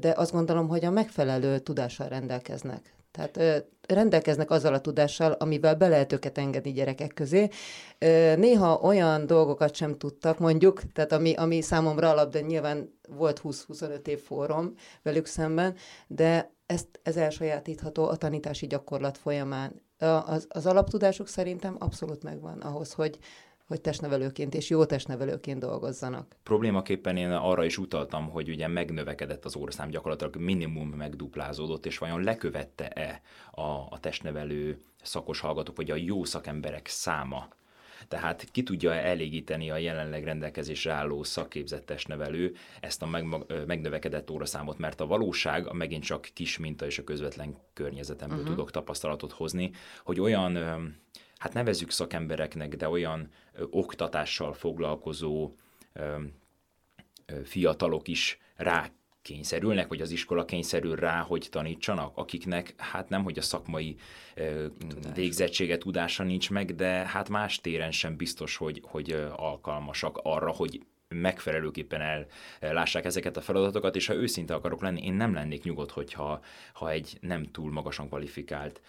de 0.00 0.12
azt 0.16 0.32
gondolom, 0.32 0.68
hogy 0.68 0.84
a 0.84 0.90
megfelelő 0.90 1.58
tudással 1.58 2.08
rendelkeznek. 2.08 2.94
Tehát 3.10 3.64
rendelkeznek 3.88 4.50
azzal 4.50 4.74
a 4.74 4.80
tudással, 4.80 5.32
amivel 5.32 5.74
be 5.74 5.88
lehet 5.88 6.12
őket 6.12 6.38
engedni 6.38 6.72
gyerekek 6.72 7.14
közé. 7.14 7.48
Néha 8.36 8.78
olyan 8.82 9.26
dolgokat 9.26 9.74
sem 9.74 9.98
tudtak, 9.98 10.38
mondjuk, 10.38 10.92
tehát 10.92 11.12
ami, 11.12 11.34
ami 11.34 11.60
számomra 11.60 12.10
alap, 12.10 12.32
de 12.32 12.40
nyilván 12.40 12.98
volt 13.08 13.40
20-25 13.44 14.06
év 14.06 14.20
fórum 14.20 14.74
velük 15.02 15.26
szemben, 15.26 15.74
de 16.06 16.52
ezt, 16.66 17.00
ez 17.02 17.16
elsajátítható 17.16 18.08
a 18.08 18.16
tanítási 18.16 18.66
gyakorlat 18.66 19.18
folyamán. 19.18 19.82
Az, 20.26 20.46
az 20.48 20.66
alaptudásuk 20.66 21.28
szerintem 21.28 21.76
abszolút 21.78 22.22
megvan 22.22 22.60
ahhoz, 22.60 22.92
hogy, 22.92 23.18
hogy 23.66 23.80
testnevelőként 23.80 24.54
és 24.54 24.70
jó 24.70 24.84
testnevelőként 24.84 25.60
dolgozzanak. 25.60 26.36
Problémaképpen 26.42 27.16
én 27.16 27.30
arra 27.30 27.64
is 27.64 27.78
utaltam, 27.78 28.30
hogy 28.30 28.48
ugye 28.48 28.68
megnövekedett 28.68 29.44
az 29.44 29.56
óraszám 29.56 29.88
gyakorlatilag 29.88 30.36
minimum 30.36 30.88
megduplázódott, 30.88 31.86
és 31.86 31.98
vajon 31.98 32.22
lekövette-e 32.22 33.20
a, 33.50 33.70
a 33.70 33.98
testnevelő 34.00 34.80
szakos 35.02 35.40
hallgatók, 35.40 35.76
vagy 35.76 35.90
a 35.90 35.96
jó 35.96 36.24
szakemberek 36.24 36.86
száma 36.86 37.48
tehát 38.08 38.44
ki 38.52 38.62
tudja 38.62 38.92
elégíteni 38.92 39.70
a 39.70 39.76
jelenleg 39.76 40.24
rendelkezésre 40.24 40.92
álló 40.92 41.22
szakképzett 41.22 41.86
testnevelő 41.86 42.54
ezt 42.80 43.02
a 43.02 43.06
meg, 43.06 43.26
megnövekedett 43.66 44.30
óraszámot, 44.30 44.78
mert 44.78 45.00
a 45.00 45.06
valóság, 45.06 45.72
megint 45.72 46.04
csak 46.04 46.28
kis 46.32 46.58
minta 46.58 46.86
és 46.86 46.98
a 46.98 47.04
közvetlen 47.04 47.56
környezetemből 47.72 48.38
uh-huh. 48.38 48.54
tudok 48.54 48.70
tapasztalatot 48.70 49.32
hozni, 49.32 49.70
hogy 50.04 50.20
olyan 50.20 50.58
hát 51.44 51.52
nevezük 51.52 51.90
szakembereknek, 51.90 52.76
de 52.76 52.88
olyan 52.88 53.28
ö, 53.52 53.64
oktatással 53.70 54.52
foglalkozó 54.52 55.54
ö, 55.92 56.16
ö, 57.26 57.44
fiatalok 57.44 58.08
is 58.08 58.38
rá 58.56 58.90
kényszerülnek, 59.22 59.88
vagy 59.88 60.00
az 60.00 60.10
iskola 60.10 60.44
kényszerül 60.44 60.96
rá, 60.96 61.20
hogy 61.20 61.48
tanítsanak, 61.50 62.16
akiknek 62.16 62.74
hát 62.76 63.08
nem, 63.08 63.22
hogy 63.22 63.38
a 63.38 63.42
szakmai 63.42 63.96
ö, 64.34 64.66
végzettsége, 65.14 65.78
tudása 65.78 66.22
nincs 66.22 66.50
meg, 66.50 66.74
de 66.74 66.86
hát 66.86 67.28
más 67.28 67.60
téren 67.60 67.90
sem 67.90 68.16
biztos, 68.16 68.56
hogy, 68.56 68.82
hogy 68.84 69.12
alkalmasak 69.36 70.18
arra, 70.22 70.50
hogy 70.50 70.80
megfelelőképpen 71.14 72.26
ellássák 72.60 73.04
ezeket 73.04 73.36
a 73.36 73.40
feladatokat, 73.40 73.96
és 73.96 74.06
ha 74.06 74.14
őszinte 74.14 74.54
akarok 74.54 74.82
lenni, 74.82 75.04
én 75.04 75.14
nem 75.14 75.34
lennék 75.34 75.62
nyugodt, 75.62 75.90
hogyha 75.90 76.40
ha 76.72 76.90
egy 76.90 77.18
nem 77.20 77.44
túl 77.50 77.72
magasan 77.72 78.08
kvalifikált 78.08 78.80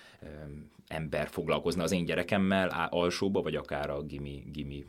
ember 0.87 1.27
foglalkozna 1.27 1.83
az 1.83 1.91
én 1.91 2.05
gyerekemmel 2.05 2.87
alsóba, 2.89 3.41
vagy 3.41 3.55
akár 3.55 3.89
a 3.89 4.01
gimi, 4.01 4.43
gimi 4.51 4.85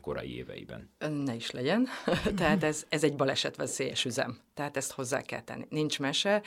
korai 0.00 0.36
éveiben. 0.36 0.90
Ne 1.24 1.34
is 1.34 1.50
legyen. 1.50 1.88
Tehát 2.36 2.62
ez, 2.62 2.86
ez 2.88 3.04
egy 3.04 3.16
balesetveszélyes 3.16 4.04
üzem. 4.04 4.38
Tehát 4.54 4.76
ezt 4.76 4.92
hozzá 4.92 5.20
kell 5.22 5.40
tenni. 5.40 5.66
Nincs 5.68 5.98
mese. 5.98 6.42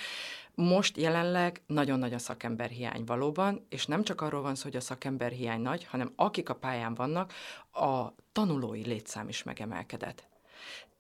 Most 0.55 0.97
jelenleg 0.97 1.61
nagyon 1.65 1.99
nagy 1.99 2.13
a 2.13 2.17
szakemberhiány 2.17 3.03
valóban, 3.05 3.65
és 3.69 3.85
nem 3.85 4.03
csak 4.03 4.21
arról 4.21 4.41
van 4.41 4.55
szó, 4.55 4.63
hogy 4.63 4.75
a 4.75 4.81
szakemberhiány 4.81 5.61
nagy, 5.61 5.85
hanem 5.85 6.11
akik 6.15 6.49
a 6.49 6.55
pályán 6.55 6.93
vannak, 6.93 7.33
a 7.71 8.13
tanulói 8.31 8.85
létszám 8.85 9.27
is 9.27 9.43
megemelkedett. 9.43 10.29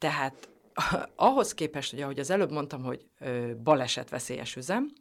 Tehát 0.01 0.49
ahhoz 1.15 1.53
képest, 1.53 1.91
hogy 1.91 2.01
ahogy 2.01 2.19
az 2.19 2.29
előbb 2.29 2.51
mondtam, 2.51 2.83
hogy 2.83 3.05
balesetveszélyes 3.63 4.55
üzem, 4.55 4.91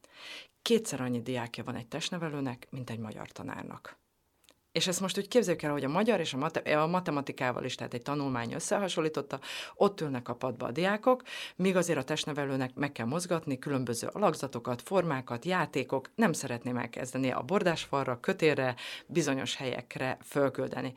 kétszer 0.63 1.01
annyi 1.01 1.23
diákja 1.23 1.65
van 1.65 1.75
egy 1.75 1.87
testnevelőnek, 1.87 2.67
mint 2.71 2.91
egy 2.91 2.99
magyar 2.99 3.29
tanárnak. 3.29 3.99
És 4.73 4.87
ezt 4.87 5.01
most 5.01 5.19
úgy 5.19 5.29
képzeljük 5.29 5.63
el, 5.63 5.73
hogy 5.73 5.85
a 5.85 5.89
magyar 5.89 6.21
és 6.21 6.35
a, 6.35 6.37
mate- 6.37 6.69
a 6.69 6.87
matematikával 6.87 7.65
is, 7.65 7.75
tehát 7.75 7.95
egy 7.95 8.03
tanulmány 8.03 8.53
összehasonlította, 8.53 9.41
ott 9.75 10.01
ülnek 10.01 10.29
a 10.29 10.35
padba 10.35 10.67
a 10.67 10.71
diákok, 10.71 11.23
míg 11.57 11.77
azért 11.77 11.99
a 11.99 12.05
testnevelőnek 12.05 12.75
meg 12.75 12.93
kell 12.93 13.07
mozgatni 13.07 13.59
különböző 13.59 14.07
alakzatokat, 14.13 14.83
formákat, 14.83 15.45
játékok, 15.45 16.11
nem 16.15 16.33
szeretném 16.33 16.77
elkezdeni 16.77 17.31
a 17.31 17.43
bordásfalra, 17.43 18.21
kötélre, 18.21 18.75
bizonyos 19.07 19.57
helyekre 19.57 20.17
fölküldeni. 20.25 20.95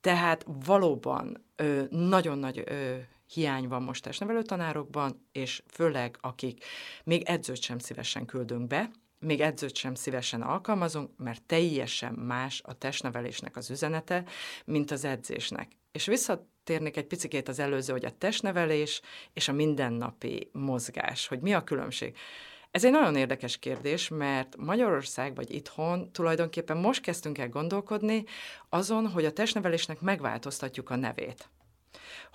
Tehát 0.00 0.46
valóban 0.64 1.44
ö, 1.56 1.82
nagyon 1.90 2.38
nagy 2.38 2.62
ö, 2.66 2.96
hiány 3.26 3.68
van 3.68 3.82
most 3.82 4.02
testnevelő 4.02 4.42
tanárokban, 4.42 5.26
és 5.32 5.62
főleg 5.72 6.16
akik 6.20 6.64
még 7.04 7.22
edzőt 7.22 7.62
sem 7.62 7.78
szívesen 7.78 8.24
küldünk 8.24 8.66
be, 8.66 8.90
még 9.18 9.40
edzőt 9.40 9.76
sem 9.76 9.94
szívesen 9.94 10.42
alkalmazunk, 10.42 11.10
mert 11.16 11.42
teljesen 11.42 12.12
más 12.12 12.62
a 12.64 12.78
testnevelésnek 12.78 13.56
az 13.56 13.70
üzenete, 13.70 14.24
mint 14.64 14.90
az 14.90 15.04
edzésnek. 15.04 15.72
És 15.92 16.06
visszatérnék 16.06 16.96
egy 16.96 17.06
picikét 17.06 17.48
az 17.48 17.58
előző, 17.58 17.92
hogy 17.92 18.04
a 18.04 18.18
testnevelés 18.18 19.00
és 19.32 19.48
a 19.48 19.52
mindennapi 19.52 20.50
mozgás, 20.52 21.26
hogy 21.26 21.40
mi 21.40 21.52
a 21.52 21.64
különbség. 21.64 22.16
Ez 22.70 22.84
egy 22.84 22.90
nagyon 22.90 23.16
érdekes 23.16 23.58
kérdés, 23.58 24.08
mert 24.08 24.56
Magyarország 24.56 25.34
vagy 25.34 25.54
itthon 25.54 26.12
tulajdonképpen 26.12 26.76
most 26.76 27.00
kezdtünk 27.00 27.38
el 27.38 27.48
gondolkodni 27.48 28.24
azon, 28.68 29.08
hogy 29.08 29.24
a 29.24 29.32
testnevelésnek 29.32 30.00
megváltoztatjuk 30.00 30.90
a 30.90 30.96
nevét 30.96 31.48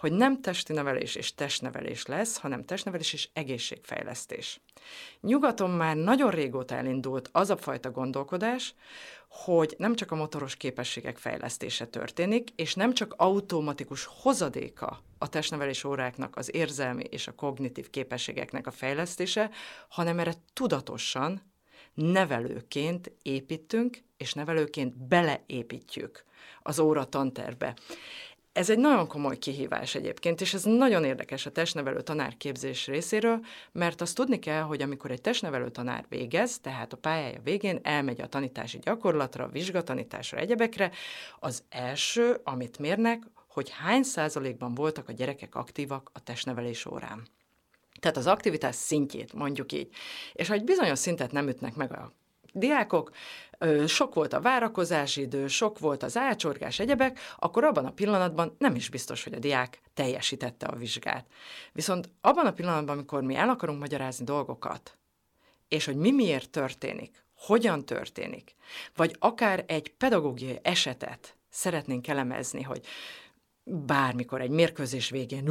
hogy 0.01 0.11
nem 0.11 0.41
testi 0.41 0.73
nevelés 0.73 1.15
és 1.15 1.33
testnevelés 1.35 2.05
lesz, 2.05 2.37
hanem 2.37 2.63
testnevelés 2.63 3.13
és 3.13 3.29
egészségfejlesztés. 3.33 4.61
Nyugaton 5.19 5.69
már 5.69 5.95
nagyon 5.95 6.31
régóta 6.31 6.75
elindult 6.75 7.29
az 7.31 7.49
a 7.49 7.57
fajta 7.57 7.91
gondolkodás, 7.91 8.75
hogy 9.29 9.75
nem 9.77 9.95
csak 9.95 10.11
a 10.11 10.15
motoros 10.15 10.55
képességek 10.55 11.17
fejlesztése 11.17 11.85
történik, 11.85 12.49
és 12.55 12.75
nem 12.75 12.93
csak 12.93 13.13
automatikus 13.17 14.05
hozadéka 14.05 15.03
a 15.17 15.29
testnevelés 15.29 15.83
óráknak 15.83 16.35
az 16.35 16.55
érzelmi 16.55 17.03
és 17.03 17.27
a 17.27 17.35
kognitív 17.35 17.89
képességeknek 17.89 18.67
a 18.67 18.71
fejlesztése, 18.71 19.49
hanem 19.89 20.19
erre 20.19 20.33
tudatosan 20.53 21.51
nevelőként 21.93 23.11
építünk, 23.21 23.97
és 24.17 24.33
nevelőként 24.33 25.07
beleépítjük 25.07 26.23
az 26.61 26.79
óra 26.79 27.05
tanterbe. 27.05 27.75
Ez 28.53 28.69
egy 28.69 28.77
nagyon 28.77 29.07
komoly 29.07 29.37
kihívás 29.37 29.95
egyébként, 29.95 30.41
és 30.41 30.53
ez 30.53 30.63
nagyon 30.63 31.03
érdekes 31.03 31.45
a 31.45 31.51
testnevelő 31.51 32.01
tanárképzés 32.01 32.87
részéről, 32.87 33.45
mert 33.71 34.01
azt 34.01 34.15
tudni 34.15 34.39
kell, 34.39 34.61
hogy 34.61 34.81
amikor 34.81 35.11
egy 35.11 35.21
testnevelő 35.21 35.69
tanár 35.69 36.05
végez, 36.09 36.59
tehát 36.59 36.93
a 36.93 36.97
pályája 36.97 37.41
végén 37.43 37.79
elmegy 37.83 38.21
a 38.21 38.27
tanítási 38.27 38.79
gyakorlatra, 38.79 39.47
vizsgatanításra, 39.47 40.37
egyebekre, 40.37 40.91
az 41.39 41.63
első, 41.69 42.41
amit 42.43 42.79
mérnek, 42.79 43.23
hogy 43.47 43.69
hány 43.69 44.03
százalékban 44.03 44.73
voltak 44.73 45.09
a 45.09 45.13
gyerekek 45.13 45.55
aktívak 45.55 46.09
a 46.13 46.23
testnevelés 46.23 46.85
órán. 46.85 47.27
Tehát 47.99 48.17
az 48.17 48.27
aktivitás 48.27 48.75
szintjét, 48.75 49.33
mondjuk 49.33 49.71
így. 49.71 49.89
És 50.33 50.47
ha 50.47 50.53
egy 50.53 50.63
bizonyos 50.63 50.99
szintet 50.99 51.31
nem 51.31 51.47
ütnek 51.47 51.75
meg 51.75 51.91
a 51.91 52.13
diákok, 52.51 53.11
sok 53.87 54.13
volt 54.13 54.33
a 54.33 54.41
várakozási 54.41 55.21
idő, 55.21 55.47
sok 55.47 55.79
volt 55.79 56.03
az 56.03 56.17
ácsorgás, 56.17 56.79
egyebek, 56.79 57.19
akkor 57.37 57.63
abban 57.63 57.85
a 57.85 57.91
pillanatban 57.91 58.55
nem 58.57 58.75
is 58.75 58.89
biztos, 58.89 59.23
hogy 59.23 59.33
a 59.33 59.39
diák 59.39 59.81
teljesítette 59.93 60.65
a 60.65 60.75
vizsgát. 60.75 61.25
Viszont 61.71 62.09
abban 62.21 62.45
a 62.45 62.53
pillanatban, 62.53 62.95
amikor 62.95 63.23
mi 63.23 63.35
el 63.35 63.49
akarunk 63.49 63.79
magyarázni 63.79 64.25
dolgokat, 64.25 64.97
és 65.67 65.85
hogy 65.85 65.95
mi 65.95 66.11
miért 66.11 66.49
történik, 66.49 67.23
hogyan 67.35 67.85
történik, 67.85 68.55
vagy 68.95 69.15
akár 69.19 69.63
egy 69.67 69.93
pedagógiai 69.93 70.59
esetet 70.61 71.35
szeretnénk 71.49 72.07
elemezni, 72.07 72.61
hogy 72.61 72.85
bármikor 73.63 74.41
egy 74.41 74.49
mérkőzés 74.49 75.09
végén 75.09 75.43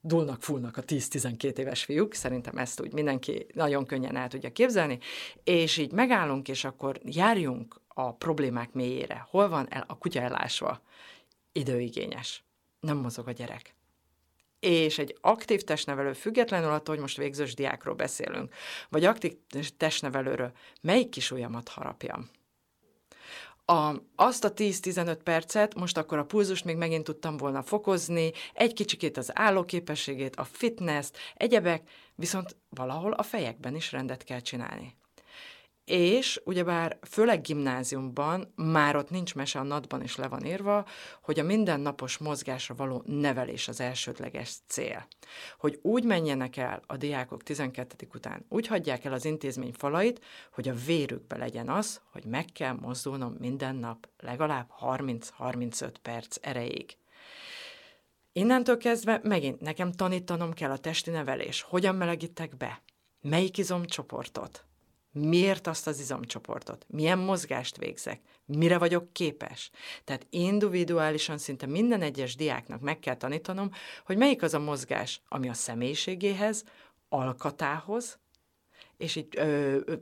dulnak, 0.00 0.42
fullnak 0.42 0.76
a 0.76 0.82
10-12 0.82 1.58
éves 1.58 1.84
fiúk, 1.84 2.14
szerintem 2.14 2.56
ezt 2.56 2.80
úgy 2.80 2.92
mindenki 2.92 3.46
nagyon 3.54 3.86
könnyen 3.86 4.16
el 4.16 4.28
tudja 4.28 4.52
képzelni, 4.52 4.98
és 5.44 5.76
így 5.76 5.92
megállunk, 5.92 6.48
és 6.48 6.64
akkor 6.64 7.00
járjunk 7.04 7.80
a 7.88 8.14
problémák 8.14 8.72
mélyére. 8.72 9.26
Hol 9.30 9.48
van 9.48 9.66
el 9.70 9.84
a 9.88 9.98
kutya 9.98 10.20
elásva? 10.20 10.82
Időigényes. 11.52 12.44
Nem 12.80 12.96
mozog 12.96 13.28
a 13.28 13.32
gyerek. 13.32 13.74
És 14.60 14.98
egy 14.98 15.16
aktív 15.20 15.62
testnevelő, 15.62 16.12
függetlenül 16.12 16.70
attól, 16.70 16.94
hogy 16.94 17.02
most 17.02 17.16
végzős 17.16 17.54
diákról 17.54 17.94
beszélünk, 17.94 18.54
vagy 18.88 19.04
aktív 19.04 19.36
testnevelőről, 19.76 20.52
melyik 20.80 21.08
kis 21.08 21.30
ujjamat 21.30 21.68
harapjam? 21.68 22.28
A, 23.70 23.94
azt 24.16 24.44
a 24.44 24.52
10-15 24.52 25.18
percet, 25.24 25.74
most 25.74 25.96
akkor 25.96 26.18
a 26.18 26.24
pulzust 26.24 26.64
még 26.64 26.76
megint 26.76 27.04
tudtam 27.04 27.36
volna 27.36 27.62
fokozni, 27.62 28.32
egy 28.54 28.72
kicsikét 28.72 29.16
az 29.16 29.30
állóképességét, 29.34 30.36
a 30.36 30.44
fitness 30.44 31.10
egyebek, 31.34 31.90
viszont 32.14 32.56
valahol 32.68 33.12
a 33.12 33.22
fejekben 33.22 33.74
is 33.74 33.92
rendet 33.92 34.24
kell 34.24 34.40
csinálni 34.40 34.97
és 35.88 36.40
ugyebár 36.44 36.98
főleg 37.10 37.40
gimnáziumban, 37.40 38.52
már 38.56 38.96
ott 38.96 39.10
nincs 39.10 39.34
mese, 39.34 39.58
a 39.58 39.62
natban 39.62 40.02
is 40.02 40.16
le 40.16 40.28
van 40.28 40.44
írva, 40.44 40.86
hogy 41.22 41.38
a 41.38 41.42
mindennapos 41.42 42.18
mozgásra 42.18 42.74
való 42.74 43.02
nevelés 43.06 43.68
az 43.68 43.80
elsődleges 43.80 44.54
cél. 44.66 45.06
Hogy 45.58 45.78
úgy 45.82 46.04
menjenek 46.04 46.56
el 46.56 46.82
a 46.86 46.96
diákok 46.96 47.42
12. 47.42 48.08
után, 48.14 48.44
úgy 48.48 48.66
hagyják 48.66 49.04
el 49.04 49.12
az 49.12 49.24
intézmény 49.24 49.72
falait, 49.72 50.24
hogy 50.52 50.68
a 50.68 50.74
vérükbe 50.86 51.36
legyen 51.36 51.68
az, 51.68 52.00
hogy 52.12 52.24
meg 52.24 52.44
kell 52.44 52.76
mozdulnom 52.80 53.36
minden 53.38 53.76
nap 53.76 54.08
legalább 54.18 54.70
30-35 54.80 55.92
perc 56.02 56.36
erejéig. 56.40 56.96
Innentől 58.32 58.76
kezdve 58.76 59.20
megint 59.22 59.60
nekem 59.60 59.92
tanítanom 59.92 60.52
kell 60.52 60.70
a 60.70 60.78
testi 60.78 61.10
nevelés, 61.10 61.62
hogyan 61.62 61.94
melegítek 61.94 62.56
be, 62.56 62.82
melyik 63.20 63.58
izomcsoportot, 63.58 64.67
miért 65.18 65.66
azt 65.66 65.86
az 65.86 66.00
izomcsoportot, 66.00 66.86
milyen 66.88 67.18
mozgást 67.18 67.76
végzek, 67.76 68.20
mire 68.44 68.78
vagyok 68.78 69.12
képes. 69.12 69.70
Tehát 70.04 70.26
individuálisan 70.30 71.38
szinte 71.38 71.66
minden 71.66 72.02
egyes 72.02 72.36
diáknak 72.36 72.80
meg 72.80 72.98
kell 72.98 73.16
tanítanom, 73.16 73.70
hogy 74.04 74.16
melyik 74.16 74.42
az 74.42 74.54
a 74.54 74.58
mozgás, 74.58 75.20
ami 75.28 75.48
a 75.48 75.54
személyiségéhez, 75.54 76.64
alkatához, 77.08 78.18
és 78.96 79.16
így 79.16 79.28
ö, 79.36 79.76
ö, 79.84 79.94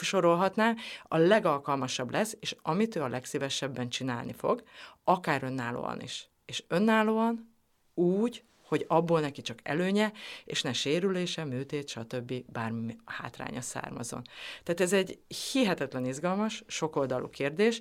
sorolhatná, 0.00 0.74
a 1.02 1.16
legalkalmasabb 1.16 2.10
lesz, 2.10 2.36
és 2.40 2.56
amit 2.62 2.96
ő 2.96 3.02
a 3.02 3.08
legszívesebben 3.08 3.88
csinálni 3.88 4.32
fog, 4.32 4.62
akár 5.04 5.42
önállóan 5.42 6.00
is. 6.00 6.28
És 6.46 6.64
önállóan 6.68 7.54
úgy, 7.94 8.44
hogy 8.76 8.84
abból 8.88 9.20
neki 9.20 9.42
csak 9.42 9.58
előnye, 9.62 10.12
és 10.44 10.62
ne 10.62 10.72
sérülése, 10.72 11.44
műtét, 11.44 11.88
stb. 11.88 12.32
bármi 12.52 12.96
hátránya 13.04 13.60
származon. 13.60 14.22
Tehát 14.62 14.80
ez 14.80 14.92
egy 14.92 15.18
hihetetlen 15.52 16.06
izgalmas, 16.06 16.64
sokoldalú 16.66 17.28
kérdés, 17.28 17.80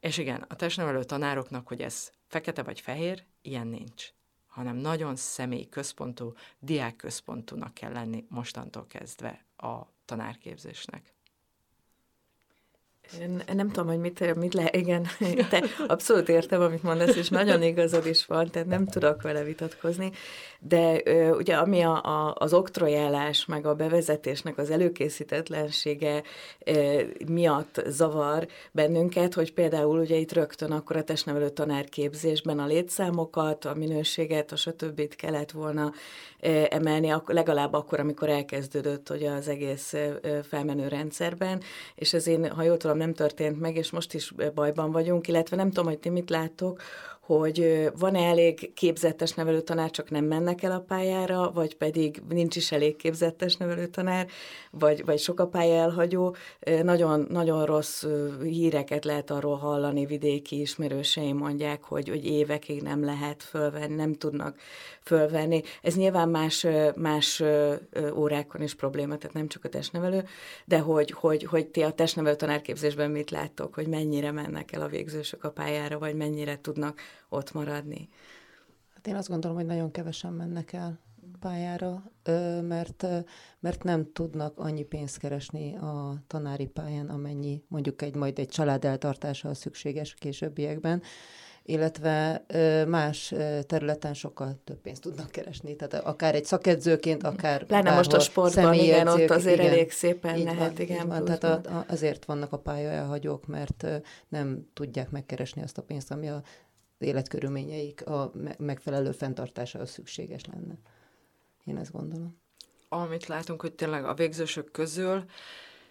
és 0.00 0.18
igen, 0.18 0.44
a 0.48 0.56
testnevelő 0.56 1.04
tanároknak, 1.04 1.68
hogy 1.68 1.80
ez 1.80 2.10
fekete 2.28 2.62
vagy 2.62 2.80
fehér, 2.80 3.24
ilyen 3.42 3.66
nincs 3.66 4.12
hanem 4.54 4.76
nagyon 4.76 5.16
személy 5.16 5.68
központú, 5.68 6.32
diák 6.58 6.96
központúnak 6.96 7.74
kell 7.74 7.92
lenni 7.92 8.24
mostantól 8.28 8.86
kezdve 8.86 9.46
a 9.56 9.80
tanárképzésnek. 10.04 11.14
Én 13.20 13.42
nem 13.52 13.70
tudom, 13.70 13.86
hogy 13.88 13.98
mit, 13.98 14.34
mit 14.34 14.54
le, 14.54 14.68
igen, 14.72 15.06
te 15.50 15.64
abszolút 15.86 16.28
értem, 16.28 16.60
amit 16.60 16.82
mondasz, 16.82 17.16
és 17.16 17.28
nagyon 17.28 17.62
igazad 17.62 18.06
is 18.06 18.26
van, 18.26 18.50
tehát 18.50 18.68
nem 18.68 18.86
tudok 18.86 19.22
vele 19.22 19.42
vitatkozni, 19.42 20.10
de 20.58 21.02
ugye 21.32 21.54
ami 21.54 21.82
a, 21.82 22.02
a, 22.02 22.34
az 22.38 22.52
oktrojálás, 22.52 23.46
meg 23.46 23.66
a 23.66 23.74
bevezetésnek 23.74 24.58
az 24.58 24.70
előkészítetlensége 24.70 26.22
miatt 27.26 27.82
zavar 27.86 28.46
bennünket, 28.72 29.34
hogy 29.34 29.52
például 29.52 29.98
ugye 29.98 30.16
itt 30.16 30.32
rögtön 30.32 30.72
akkor 30.72 30.96
a 30.96 31.04
testnevelő 31.04 31.48
tanárképzésben 31.48 32.58
a 32.58 32.66
létszámokat, 32.66 33.64
a 33.64 33.74
minőséget, 33.74 34.52
a 34.52 34.56
stb. 34.56 35.14
kellett 35.16 35.50
volna 35.50 35.92
emelni, 36.68 37.14
legalább 37.26 37.72
akkor, 37.72 38.00
amikor 38.00 38.28
elkezdődött 38.28 39.10
ugye 39.10 39.30
az 39.30 39.48
egész 39.48 39.94
felmenő 40.42 40.88
rendszerben, 40.88 41.62
és 41.94 42.12
ez 42.12 42.26
én, 42.26 42.50
ha 42.50 42.62
jól 42.62 42.76
tudom, 42.76 42.93
nem 42.96 43.14
történt 43.14 43.60
meg, 43.60 43.76
és 43.76 43.90
most 43.90 44.14
is 44.14 44.32
bajban 44.54 44.90
vagyunk, 44.90 45.28
illetve 45.28 45.56
nem 45.56 45.68
tudom, 45.68 45.84
hogy 45.84 45.98
ti 45.98 46.08
mit 46.08 46.30
láttok, 46.30 46.82
hogy 47.26 47.90
van-e 47.98 48.20
elég 48.20 48.72
képzettes 48.74 49.32
nevelőtanár, 49.32 49.90
csak 49.90 50.10
nem 50.10 50.24
mennek 50.24 50.62
el 50.62 50.72
a 50.72 50.80
pályára, 50.80 51.50
vagy 51.54 51.76
pedig 51.76 52.22
nincs 52.28 52.56
is 52.56 52.72
elég 52.72 52.96
képzettes 52.96 53.56
nevelőtanár, 53.56 54.26
vagy, 54.70 55.04
vagy 55.04 55.18
sok 55.18 55.40
a 55.40 55.46
pálya 55.46 55.74
elhagyó. 55.74 56.36
Nagyon, 56.82 57.26
nagyon 57.30 57.64
rossz 57.64 58.04
híreket 58.42 59.04
lehet 59.04 59.30
arról 59.30 59.56
hallani, 59.56 60.06
vidéki 60.06 60.60
ismerőseim 60.60 61.36
mondják, 61.36 61.84
hogy, 61.84 62.08
hogy 62.08 62.26
évekig 62.26 62.82
nem 62.82 63.04
lehet 63.04 63.42
fölvenni, 63.42 63.94
nem 63.94 64.14
tudnak 64.14 64.56
fölvenni. 65.02 65.62
Ez 65.82 65.96
nyilván 65.96 66.28
más, 66.28 66.66
más 66.96 67.42
órákon 68.14 68.62
is 68.62 68.74
probléma, 68.74 69.16
tehát 69.16 69.34
nem 69.34 69.48
csak 69.48 69.64
a 69.64 69.68
testnevelő, 69.68 70.24
de 70.64 70.78
hogy, 70.78 71.10
hogy, 71.10 71.44
hogy 71.44 71.66
ti 71.66 71.82
a 71.82 71.90
testnevelő 71.90 72.36
tanárképzésben 72.36 73.10
mit 73.10 73.30
láttok, 73.30 73.74
hogy 73.74 73.86
mennyire 73.86 74.30
mennek 74.30 74.72
el 74.72 74.82
a 74.82 74.88
végzősök 74.88 75.44
a 75.44 75.50
pályára, 75.50 75.98
vagy 75.98 76.14
mennyire 76.14 76.58
tudnak 76.60 77.00
ott 77.34 77.52
maradni? 77.52 78.08
Hát 78.94 79.06
én 79.06 79.14
azt 79.14 79.28
gondolom, 79.28 79.56
hogy 79.56 79.66
nagyon 79.66 79.90
kevesen 79.90 80.32
mennek 80.32 80.72
el 80.72 80.98
pályára, 81.40 82.10
mert, 82.62 83.06
mert 83.60 83.82
nem 83.82 84.12
tudnak 84.12 84.58
annyi 84.58 84.82
pénzt 84.82 85.18
keresni 85.18 85.76
a 85.76 86.14
tanári 86.26 86.66
pályán, 86.66 87.08
amennyi 87.08 87.62
mondjuk 87.68 88.02
egy 88.02 88.14
majd 88.14 88.38
egy 88.38 88.48
család 88.48 88.84
eltartása 88.84 89.54
szükséges 89.54 90.14
későbbiekben 90.14 91.02
illetve 91.66 92.44
más 92.88 93.34
területen 93.66 94.14
sokkal 94.14 94.60
több 94.64 94.80
pénzt 94.80 95.02
tudnak 95.02 95.30
keresni. 95.30 95.76
Tehát 95.76 96.06
akár 96.06 96.34
egy 96.34 96.44
szakedzőként, 96.44 97.22
akár 97.22 97.64
Pláne 97.64 97.94
most 97.94 98.12
a 98.12 98.20
sportban, 98.20 98.74
igen, 98.74 99.08
ott 99.08 99.30
azért 99.30 99.58
igen, 99.58 99.70
elég 99.70 99.90
szépen 99.90 100.38
lehet, 100.42 100.58
van, 100.58 100.80
igen. 100.80 101.08
Van, 101.08 101.24
tehát 101.24 101.44
a, 101.44 101.52
a, 101.52 101.84
azért 101.88 102.24
vannak 102.24 102.52
a 102.52 102.58
pályaelhagyók, 102.58 103.46
mert 103.46 103.86
nem 104.28 104.66
tudják 104.74 105.10
megkeresni 105.10 105.62
azt 105.62 105.78
a 105.78 105.82
pénzt, 105.82 106.10
ami 106.10 106.28
a 106.28 106.42
életkörülményeik 106.98 108.06
a 108.06 108.32
megfelelő 108.58 109.10
fenntartásához 109.10 109.90
szükséges 109.90 110.44
lenne. 110.44 110.74
Én 111.64 111.76
ezt 111.76 111.92
gondolom. 111.92 112.38
Amit 112.88 113.26
látunk, 113.26 113.60
hogy 113.60 113.72
tényleg 113.72 114.04
a 114.04 114.14
végzősök 114.14 114.70
közül 114.70 115.24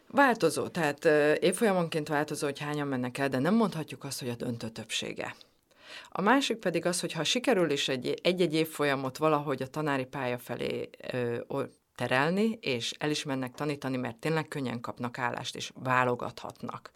Változó, 0.07 0.67
tehát 0.67 1.05
évfolyamonként 1.43 2.07
változó, 2.07 2.45
hogy 2.45 2.59
hányan 2.59 2.87
mennek 2.87 3.17
el, 3.17 3.29
de 3.29 3.39
nem 3.39 3.55
mondhatjuk 3.55 4.03
azt, 4.03 4.19
hogy 4.19 4.29
a 4.29 4.35
döntő 4.35 4.69
többsége. 4.69 5.35
A 6.09 6.21
másik 6.21 6.57
pedig 6.57 6.85
az, 6.85 6.99
hogy 6.99 7.11
ha 7.11 7.23
sikerül 7.23 7.69
is 7.71 7.87
egy, 7.87 8.19
egy-egy 8.23 8.53
évfolyamot 8.53 9.17
valahogy 9.17 9.61
a 9.61 9.67
tanári 9.67 10.05
pálya 10.05 10.37
felé 10.37 10.89
ö, 11.47 11.63
terelni, 11.95 12.57
és 12.61 12.93
el 12.97 13.09
is 13.09 13.23
mennek 13.23 13.53
tanítani, 13.53 13.97
mert 13.97 14.17
tényleg 14.17 14.47
könnyen 14.47 14.79
kapnak 14.79 15.17
állást, 15.17 15.55
és 15.55 15.71
válogathatnak. 15.75 16.91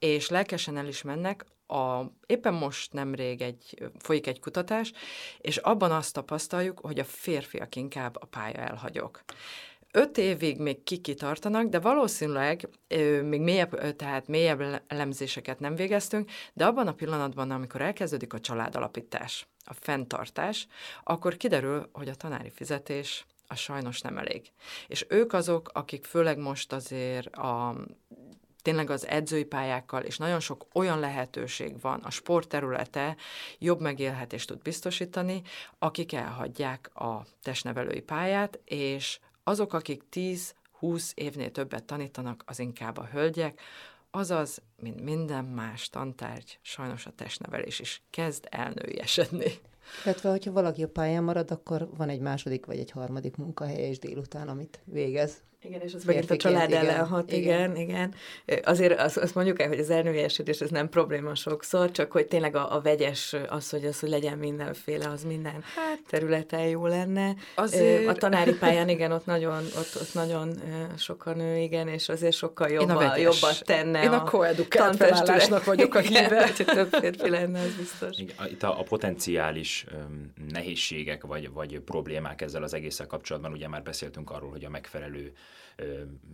És 0.00 0.28
lelkesen 0.28 0.76
el 0.76 0.86
is 0.86 1.02
mennek, 1.02 1.44
a, 1.66 2.04
éppen 2.26 2.54
most 2.54 2.92
nemrég 2.92 3.40
egy, 3.40 3.90
folyik 3.98 4.26
egy 4.26 4.40
kutatás, 4.40 4.92
és 5.40 5.56
abban 5.56 5.92
azt 5.92 6.14
tapasztaljuk, 6.14 6.80
hogy 6.80 6.98
a 6.98 7.04
férfiak 7.04 7.76
inkább 7.76 8.16
a 8.20 8.26
pálya 8.26 8.58
elhagyok 8.58 9.24
öt 9.92 10.18
évig 10.18 10.58
még 10.58 10.82
kikitartanak, 10.82 11.66
de 11.66 11.78
valószínűleg 11.78 12.68
ö, 12.88 13.22
még 13.22 13.40
mélyebb, 13.40 13.96
tehát 13.96 14.28
mélyebb 14.28 14.82
elemzéseket 14.86 15.60
nem 15.60 15.74
végeztünk, 15.74 16.30
de 16.52 16.66
abban 16.66 16.86
a 16.86 16.94
pillanatban, 16.94 17.50
amikor 17.50 17.80
elkezdődik 17.80 18.32
a 18.32 18.40
családalapítás, 18.40 19.46
a 19.64 19.74
fenntartás, 19.74 20.66
akkor 21.04 21.36
kiderül, 21.36 21.88
hogy 21.92 22.08
a 22.08 22.14
tanári 22.14 22.50
fizetés 22.50 23.26
a 23.46 23.54
sajnos 23.54 24.00
nem 24.00 24.18
elég. 24.18 24.52
És 24.86 25.06
ők 25.08 25.32
azok, 25.32 25.70
akik 25.72 26.04
főleg 26.04 26.38
most 26.38 26.72
azért 26.72 27.26
a 27.26 27.76
tényleg 28.62 28.90
az 28.90 29.06
edzői 29.06 29.44
pályákkal, 29.44 30.02
és 30.02 30.16
nagyon 30.16 30.40
sok 30.40 30.66
olyan 30.72 30.98
lehetőség 30.98 31.80
van, 31.80 32.00
a 32.00 32.10
sport 32.10 32.48
területe 32.48 33.16
jobb 33.58 33.80
megélhetést 33.80 34.48
tud 34.48 34.62
biztosítani, 34.62 35.42
akik 35.78 36.12
elhagyják 36.12 36.90
a 36.94 37.26
testnevelői 37.42 38.00
pályát, 38.00 38.58
és 38.64 39.18
azok, 39.44 39.72
akik 39.72 40.02
10-20 40.12 41.10
évnél 41.14 41.50
többet 41.50 41.84
tanítanak, 41.84 42.42
az 42.46 42.58
inkább 42.58 42.98
a 42.98 43.08
hölgyek, 43.12 43.60
azaz, 44.10 44.62
mint 44.76 45.00
minden 45.00 45.44
más 45.44 45.88
tantárgy, 45.88 46.58
sajnos 46.62 47.06
a 47.06 47.10
testnevelés 47.10 47.78
is 47.80 48.02
kezd 48.10 48.46
elnőjesedni. 48.50 49.52
Illetve, 50.04 50.30
hogyha 50.30 50.52
valaki 50.52 50.82
a 50.82 50.88
pályán 50.88 51.24
marad, 51.24 51.50
akkor 51.50 51.88
van 51.96 52.08
egy 52.08 52.20
második 52.20 52.66
vagy 52.66 52.78
egy 52.78 52.90
harmadik 52.90 53.36
munkahelye 53.36 53.86
is 53.86 53.98
délután, 53.98 54.48
amit 54.48 54.80
végez. 54.84 55.42
Igen, 55.62 55.80
és 55.80 55.94
az 55.94 56.04
megint 56.04 56.30
a 56.30 56.36
család 56.36 56.72
ellen 56.72 57.06
hat, 57.06 57.32
igen, 57.32 57.76
igen. 57.76 58.14
igen. 58.46 58.62
Azért 58.64 59.00
azt, 59.00 59.16
azt 59.16 59.34
mondjuk 59.34 59.60
el, 59.60 59.68
hogy 59.68 59.78
az 59.78 59.90
elnőjesedés 59.90 60.60
ez 60.60 60.70
nem 60.70 60.88
probléma 60.88 61.34
sokszor, 61.34 61.90
csak 61.90 62.12
hogy 62.12 62.26
tényleg 62.26 62.56
a, 62.56 62.74
a 62.76 62.80
vegyes 62.80 63.36
az, 63.48 63.70
hogy 63.70 63.84
az, 63.84 64.00
hogy 64.00 64.08
legyen 64.08 64.38
mindenféle, 64.38 65.08
az 65.08 65.24
minden 65.24 65.62
hát, 65.74 65.98
területen 66.08 66.60
jó 66.60 66.86
lenne. 66.86 67.34
Azért... 67.54 68.06
A 68.06 68.12
tanári 68.12 68.54
pályán, 68.54 68.88
igen, 68.88 69.12
ott 69.12 69.26
nagyon, 69.26 69.64
ott, 69.64 69.96
ott 70.00 70.14
nagyon 70.14 70.60
sokan 70.96 71.36
nő, 71.36 71.56
igen, 71.56 71.88
és 71.88 72.08
azért 72.08 72.36
sokkal 72.36 72.68
jobba, 72.68 73.16
jobbat 73.16 73.64
tenne 73.64 74.02
Én 74.02 74.08
a, 74.08 74.14
a 74.14 74.22
koedukált 74.22 74.96
felállásnak 74.96 75.64
vagyok 75.64 75.94
a 75.94 75.98
híve. 75.98 76.50
Több 76.64 76.94
férfi 76.94 77.30
lenne, 77.30 77.60
az 77.60 77.74
biztos. 77.74 78.18
Itt 78.50 78.62
a, 78.62 78.80
a 78.80 78.82
potenciális 78.82 79.86
um, 79.92 80.32
nehézségek 80.52 81.24
vagy, 81.24 81.50
vagy 81.52 81.80
problémák 81.80 82.40
ezzel 82.42 82.62
az 82.62 82.74
egésszel 82.74 83.06
kapcsolatban, 83.06 83.52
ugye 83.52 83.68
már 83.68 83.82
beszéltünk 83.82 84.30
arról, 84.30 84.50
hogy 84.50 84.64
a 84.64 84.70
megfelelő 84.70 85.32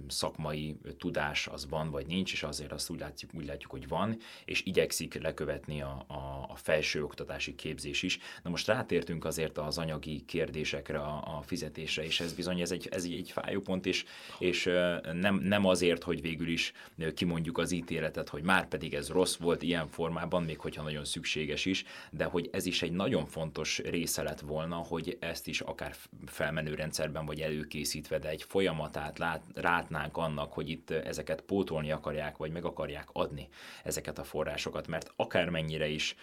szakmai 0.08 0.76
tudás 0.98 1.46
az 1.46 1.68
van 1.68 1.90
vagy 1.90 2.06
nincs, 2.06 2.32
és 2.32 2.42
azért 2.42 2.72
azt 2.72 2.90
úgy 2.90 3.00
látjuk, 3.00 3.34
úgy 3.34 3.46
látjuk 3.46 3.70
hogy 3.70 3.88
van, 3.88 4.16
és 4.44 4.62
igyekszik 4.64 5.22
lekövetni 5.22 5.82
a, 5.82 6.04
a, 6.06 6.46
a 6.48 6.56
felsőoktatási 6.56 7.54
képzés 7.54 8.02
is. 8.02 8.18
Na 8.42 8.50
most 8.50 8.66
rátértünk 8.66 9.24
azért 9.24 9.58
az 9.58 9.78
anyagi 9.78 10.24
kérdésekre, 10.26 10.98
a, 10.98 11.36
a 11.36 11.42
fizetésre, 11.42 12.04
és 12.04 12.20
ez 12.20 12.32
bizony 12.32 12.60
ez 12.60 12.70
egy, 12.70 12.88
ez 12.90 13.04
egy 13.04 13.30
fájópont, 13.30 13.86
és, 13.86 14.04
és 14.38 14.64
nem, 15.12 15.34
nem 15.34 15.66
azért, 15.66 16.02
hogy 16.02 16.20
végül 16.20 16.48
is 16.48 16.72
kimondjuk 17.14 17.58
az 17.58 17.70
ítéletet, 17.70 18.28
hogy 18.28 18.42
már 18.42 18.68
pedig 18.68 18.94
ez 18.94 19.08
rossz 19.08 19.36
volt 19.36 19.62
ilyen 19.62 19.88
formában, 19.88 20.42
még 20.42 20.58
hogyha 20.58 20.82
nagyon 20.82 21.04
szükséges 21.04 21.64
is, 21.64 21.84
de 22.10 22.24
hogy 22.24 22.48
ez 22.52 22.66
is 22.66 22.82
egy 22.82 22.92
nagyon 22.92 23.26
fontos 23.26 23.78
része 23.78 24.22
lett 24.22 24.40
volna, 24.40 24.76
hogy 24.76 25.16
ezt 25.20 25.48
is 25.48 25.60
akár 25.60 25.94
felmenő 26.26 26.74
rendszerben 26.74 27.26
vagy 27.26 27.40
előkészítve, 27.40 28.18
de 28.18 28.28
egy 28.28 28.42
folyamatát 28.42 29.05
lát, 29.16 29.42
rátnánk 29.54 30.16
annak, 30.16 30.52
hogy 30.52 30.68
itt 30.68 30.90
ezeket 30.90 31.40
pótolni 31.40 31.90
akarják, 31.90 32.36
vagy 32.36 32.52
meg 32.52 32.64
akarják 32.64 33.08
adni 33.12 33.48
ezeket 33.84 34.18
a 34.18 34.24
forrásokat, 34.24 34.86
mert 34.86 35.12
akármennyire 35.16 35.86
is 35.86 36.16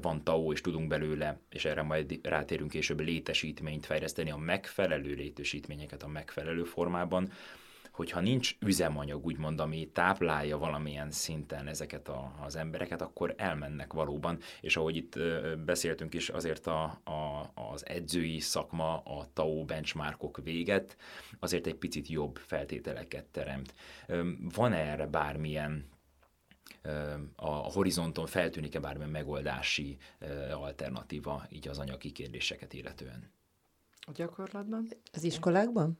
van 0.00 0.24
TAO, 0.24 0.52
és 0.52 0.60
tudunk 0.60 0.88
belőle, 0.88 1.38
és 1.50 1.64
erre 1.64 1.82
majd 1.82 2.18
rátérünk 2.22 2.70
később 2.70 3.00
létesítményt 3.00 3.86
fejleszteni, 3.86 4.30
a 4.30 4.36
megfelelő 4.36 5.14
létesítményeket 5.14 6.02
a 6.02 6.08
megfelelő 6.08 6.64
formában, 6.64 7.32
hogyha 7.96 8.20
nincs 8.20 8.56
üzemanyag, 8.60 9.26
úgymond, 9.26 9.60
ami 9.60 9.88
táplálja 9.92 10.58
valamilyen 10.58 11.10
szinten 11.10 11.66
ezeket 11.66 12.08
a, 12.08 12.34
az 12.40 12.56
embereket, 12.56 13.00
akkor 13.00 13.34
elmennek 13.36 13.92
valóban, 13.92 14.38
és 14.60 14.76
ahogy 14.76 14.96
itt 14.96 15.18
beszéltünk 15.64 16.14
is, 16.14 16.28
azért 16.28 16.66
a, 16.66 16.82
a, 17.04 17.50
az 17.54 17.86
edzői 17.86 18.40
szakma, 18.40 18.98
a 18.98 19.26
TAO 19.32 19.64
benchmarkok 19.64 20.40
véget, 20.42 20.96
azért 21.38 21.66
egy 21.66 21.74
picit 21.74 22.08
jobb 22.08 22.36
feltételeket 22.36 23.24
teremt. 23.24 23.74
Van-e 24.54 24.78
erre 24.78 25.06
bármilyen 25.06 25.88
a 27.36 27.50
horizonton 27.50 28.26
feltűnik-e 28.26 28.80
bármilyen 28.80 29.10
megoldási 29.10 29.96
alternatíva 30.52 31.46
így 31.50 31.68
az 31.68 31.78
anyagi 31.78 32.12
kérdéseket 32.12 32.72
illetően? 32.72 33.30
A 34.00 34.12
gyakorlatban? 34.14 34.88
Az 35.12 35.24
iskolákban? 35.24 35.98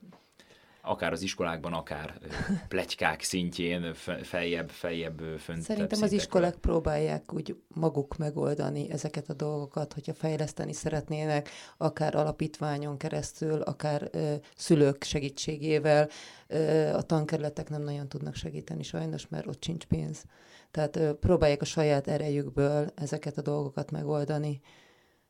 Akár 0.87 1.11
az 1.11 1.21
iskolákban, 1.21 1.73
akár 1.73 2.17
plegykák 2.67 3.21
szintjén, 3.21 3.93
feljebb, 4.23 4.69
feljebb 4.69 5.21
fönt. 5.39 5.61
Szerintem 5.61 6.01
az 6.01 6.11
iskolák 6.11 6.55
próbálják 6.55 7.33
úgy 7.33 7.55
maguk 7.67 8.17
megoldani 8.17 8.91
ezeket 8.91 9.29
a 9.29 9.33
dolgokat, 9.33 9.93
hogyha 9.93 10.13
fejleszteni 10.13 10.73
szeretnének, 10.73 11.49
akár 11.77 12.15
alapítványon 12.15 12.97
keresztül, 12.97 13.61
akár 13.61 14.09
ö, 14.11 14.33
szülők 14.55 15.03
segítségével. 15.03 16.09
Ö, 16.47 16.93
a 16.93 17.01
tankerületek 17.01 17.69
nem 17.69 17.81
nagyon 17.81 18.07
tudnak 18.07 18.35
segíteni 18.35 18.83
sajnos, 18.83 19.27
mert 19.27 19.47
ott 19.47 19.63
sincs 19.63 19.85
pénz. 19.85 20.23
Tehát 20.71 20.95
ö, 20.95 21.13
próbálják 21.13 21.61
a 21.61 21.65
saját 21.65 22.07
erejükből 22.07 22.91
ezeket 22.95 23.37
a 23.37 23.41
dolgokat 23.41 23.91
megoldani 23.91 24.61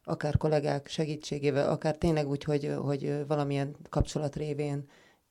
akár 0.08 0.38
kollégák 0.38 0.88
segítségével, 0.88 1.70
akár 1.70 1.98
tényleg 1.98 2.28
úgy, 2.28 2.44
hogy, 2.44 2.74
hogy 2.82 3.28
valamilyen 3.28 3.76
kapcsolat 3.90 4.36
révén 4.36 4.86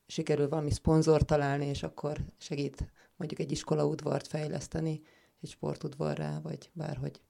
sikerül 0.06 0.48
valami 0.48 0.70
szponzor 0.70 1.22
találni, 1.22 1.66
és 1.66 1.82
akkor 1.82 2.16
segít 2.38 2.92
mondjuk 3.16 3.40
egy 3.40 3.50
iskolaudvart 3.50 4.26
fejleszteni, 4.26 5.02
egy 5.40 5.48
sportudvarrá, 5.48 6.40
vagy 6.42 6.70
bárhogy. 6.72 7.20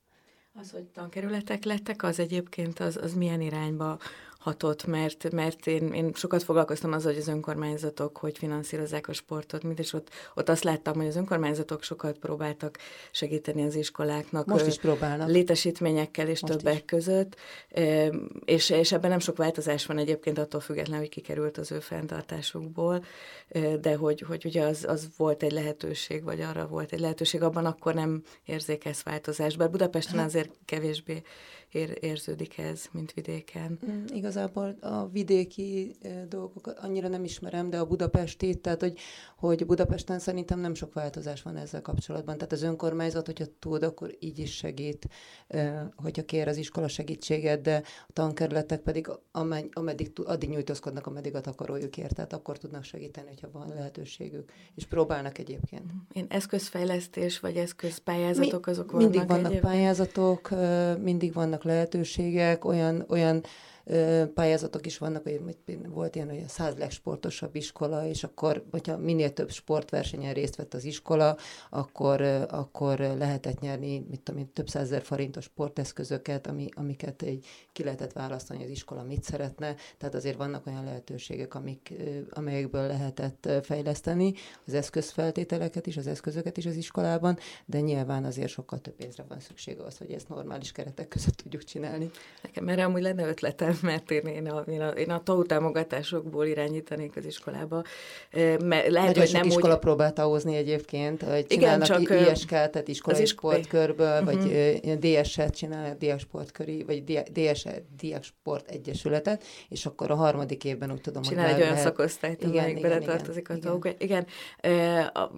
Az, 0.55 0.71
hogy 0.71 0.85
tankerületek 0.85 1.65
lettek, 1.65 2.03
az 2.03 2.19
egyébként 2.19 2.79
az, 2.79 2.97
az 2.97 3.15
milyen 3.15 3.41
irányba 3.41 3.99
hatott, 4.47 4.87
mert, 4.87 5.33
mert 5.33 5.67
én, 5.67 5.93
én 5.93 6.13
sokat 6.15 6.43
foglalkoztam 6.43 6.93
azzal, 6.93 7.13
hogy 7.13 7.21
az 7.21 7.29
önkormányzatok 7.29 8.17
hogy 8.17 8.39
finanszírozzák 8.39 9.09
a 9.09 9.13
sportot, 9.13 9.63
mint 9.63 9.79
és 9.79 9.93
ott, 9.93 10.09
ott 10.35 10.49
azt 10.49 10.65
láttam, 10.65 10.97
hogy 10.97 11.07
az 11.07 11.17
önkormányzatok 11.17 11.83
sokat 11.83 12.19
próbáltak 12.19 12.79
segíteni 13.11 13.65
az 13.65 13.75
iskoláknak. 13.75 14.47
Most 14.47 14.67
is 14.67 14.79
próbálnak. 14.79 15.29
Létesítményekkel 15.29 16.29
és 16.29 16.41
Most 16.41 16.53
többek 16.53 16.75
is. 16.75 16.83
között, 16.87 17.37
és, 18.45 18.71
és 18.71 18.93
ebben 18.93 19.11
nem 19.11 19.19
sok 19.19 19.37
változás 19.37 19.87
van 19.87 19.99
egyébként 19.99 20.39
attól 20.39 20.61
függetlenül, 20.61 21.01
hogy 21.01 21.09
kikerült 21.09 21.59
az 21.59 21.73
ő 21.73 21.81
fenntartásukból, 21.81 23.05
de 23.81 23.97
hogy, 23.97 24.21
hogy 24.21 24.45
ugye 24.45 24.63
az, 24.63 24.85
az 24.89 25.09
volt 25.17 25.43
egy 25.43 25.53
lehetőség, 25.53 26.25
vagy 26.25 26.41
arra 26.41 26.67
volt 26.67 26.93
egy 26.93 27.01
lehetőség, 27.01 27.43
abban 27.43 27.67
akkor 27.67 27.95
nem 27.95 28.23
érzékez 28.45 29.03
változás. 29.03 29.57
Bár 29.57 29.71
Budapesten 29.71 30.19
hát- 30.19 30.27
azért 30.27 30.51
kevésbé 30.65 31.23
ér, 31.73 31.99
érződik 32.01 32.59
ez, 32.59 32.85
mint 32.93 33.13
vidéken. 33.13 33.79
Mm, 33.91 34.05
igazából 34.15 34.77
a 34.81 35.09
vidéki 35.09 35.97
dolgokat 36.29 36.79
annyira 36.79 37.09
nem 37.09 37.25
ismerem, 37.25 37.71
de 37.71 37.79
a 37.79 37.87
budapesti, 37.87 38.55
tehát 38.55 38.81
hogy, 38.81 38.99
hogy 39.37 39.67
Budapesten 39.67 40.19
szerintem 40.19 40.59
nem 40.59 40.75
sok 40.75 40.93
változás 40.93 41.43
van 41.43 41.57
ezzel 41.57 41.83
kapcsolatban. 41.83 42.35
Tehát 42.35 42.53
az 42.53 42.63
önkormányzat, 42.63 43.27
hogyha 43.27 43.45
tud, 43.59 43.83
akkor 43.83 44.17
így 44.19 44.39
is 44.39 44.55
segít, 44.55 45.09
hogyha 45.97 46.25
kér 46.25 46.49
az 46.49 46.57
iskola 46.57 46.89
segítséget, 46.89 47.61
de 47.61 47.83
a 48.09 48.13
tankerületek 48.13 48.81
pedig 48.81 49.11
ameddig, 49.33 49.71
ameddig 49.73 50.13
addig 50.25 50.49
nyújtózkodnak, 50.49 51.07
ameddig 51.07 51.35
a 51.35 51.41
takarójukért, 51.41 52.15
tehát 52.15 52.33
akkor 52.33 52.59
tudnak 52.59 52.85
segíteni, 52.85 53.29
hogyha 53.29 53.49
van 53.53 53.69
lehetőségük, 53.69 54.53
és 54.75 54.87
próbálnak 54.87 55.39
egyébként. 55.39 55.85
Én 56.13 56.27
eszközfejlesztés, 56.29 57.41
vagy 57.41 57.57
eszközpályázatok, 57.57 58.67
azok 58.67 58.91
vannak 58.91 59.11
Mindig 59.11 59.29
vannak 59.29 59.51
egyébként? 59.51 59.73
pályázatok, 59.73 60.51
mindig 61.03 61.33
vannak 61.33 61.56
lehetőségek, 61.65 62.65
olyan, 62.65 63.05
olyan 63.09 63.43
pályázatok 64.35 64.87
is 64.87 64.99
vannak, 64.99 65.23
hogy 65.23 65.41
volt 65.89 66.15
ilyen, 66.15 66.29
hogy 66.29 66.43
a 66.47 66.49
száz 66.49 66.77
legsportosabb 66.77 67.55
iskola, 67.55 68.07
és 68.07 68.25
akkor, 68.25 68.65
hogyha 68.71 68.97
minél 68.97 69.33
több 69.33 69.51
sportversenyen 69.51 70.35
részt 70.35 70.57
vett 70.57 70.75
az 70.75 70.85
iskola, 70.85 71.37
akkor, 71.71 72.21
akkor 72.51 72.99
lehetett 72.99 73.61
nyerni, 73.61 74.07
mit 74.11 74.21
tudom 74.21 74.41
én, 74.41 74.53
több 74.53 74.69
százezer 74.69 75.03
forintos 75.03 75.45
sporteszközöket, 75.45 76.47
ami, 76.47 76.69
amiket 76.75 77.23
egy, 77.23 77.47
ki 77.73 77.85
lehetett 77.85 78.13
választani, 78.13 78.65
az 78.65 78.71
iskola 78.71 79.03
mit 79.03 79.23
szeretne, 79.23 79.75
tehát 79.99 80.15
azért 80.15 80.37
vannak 80.37 80.67
olyan 80.67 80.85
lehetőségek, 80.85 81.55
amik, 81.55 81.93
amelyekből 82.31 82.87
lehetett 82.87 83.49
fejleszteni 83.63 84.35
az 84.67 84.75
eszközfeltételeket 84.75 85.87
is, 85.87 85.97
az 85.97 86.07
eszközöket 86.07 86.57
is 86.57 86.67
az 86.67 86.77
iskolában, 86.77 87.39
de 87.65 87.81
nyilván 87.81 88.25
azért 88.25 88.51
sokkal 88.51 88.79
több 88.79 88.95
pénzre 88.95 89.25
van 89.29 89.41
szükség 89.41 89.81
az, 89.81 89.99
hogy 89.99 90.11
ezt 90.11 90.29
normális 90.29 90.73
keretek 90.73 91.09
között 91.09 91.35
tudjuk 91.35 91.65
csinálni. 91.65 92.11
Nekem 92.43 92.69
erre 92.69 92.85
amúgy 92.85 93.03
lenne 93.03 93.29
ötletem, 93.29 93.76
mert 93.91 94.11
én, 94.11 94.27
én, 94.27 94.49
a, 94.51 94.61
én, 94.71 94.81
a, 94.81 94.89
én 94.89 95.11
a 95.11 95.23
TAU 95.23 95.43
támogatásokból 95.43 96.47
irányítanék 96.47 97.17
az 97.17 97.25
iskolába. 97.25 97.83
Mert 98.33 98.89
lehet, 98.89 98.91
Nagyon 98.91 99.15
hogy 99.15 99.33
nem 99.33 99.47
iskola 99.47 99.75
úgy... 99.75 99.81
próbálta 99.81 100.23
hozni 100.23 100.57
egyébként, 100.57 101.23
hogy 101.23 101.47
csinálnak 101.47 102.01
Igen, 102.01 102.21
csak 102.21 102.33
ISK, 102.37 102.49
tehát 102.49 102.89
iskolai 102.89 103.23
is... 103.23 103.29
sportkörből, 103.29 104.21
uh-huh. 104.21 104.25
vagy 104.25 104.81
mhm. 104.83 104.99
DS-et 104.99 105.57
csinálnak, 105.57 105.99
DS 105.99 106.21
sportköri, 106.21 106.85
vagy 106.85 107.05
DS, 107.05 107.65
DS 108.03 108.27
Sport 108.27 108.71
Egyesületet, 108.71 109.45
és 109.69 109.87
akkor 109.87 110.11
a 110.11 110.15
harmadik 110.15 110.65
évben 110.65 110.93
úgy 110.93 111.01
tudom, 111.01 111.23
Csinál 111.23 111.45
hogy 111.45 111.55
egy 111.55 111.61
olyan 111.61 111.73
lehet... 111.73 111.87
szakosztályt, 111.87 112.45
amelyik 112.45 112.81
beletartozik 112.81 113.51
a. 113.51 113.55
Igen. 113.55 113.95
igen. 113.99 114.27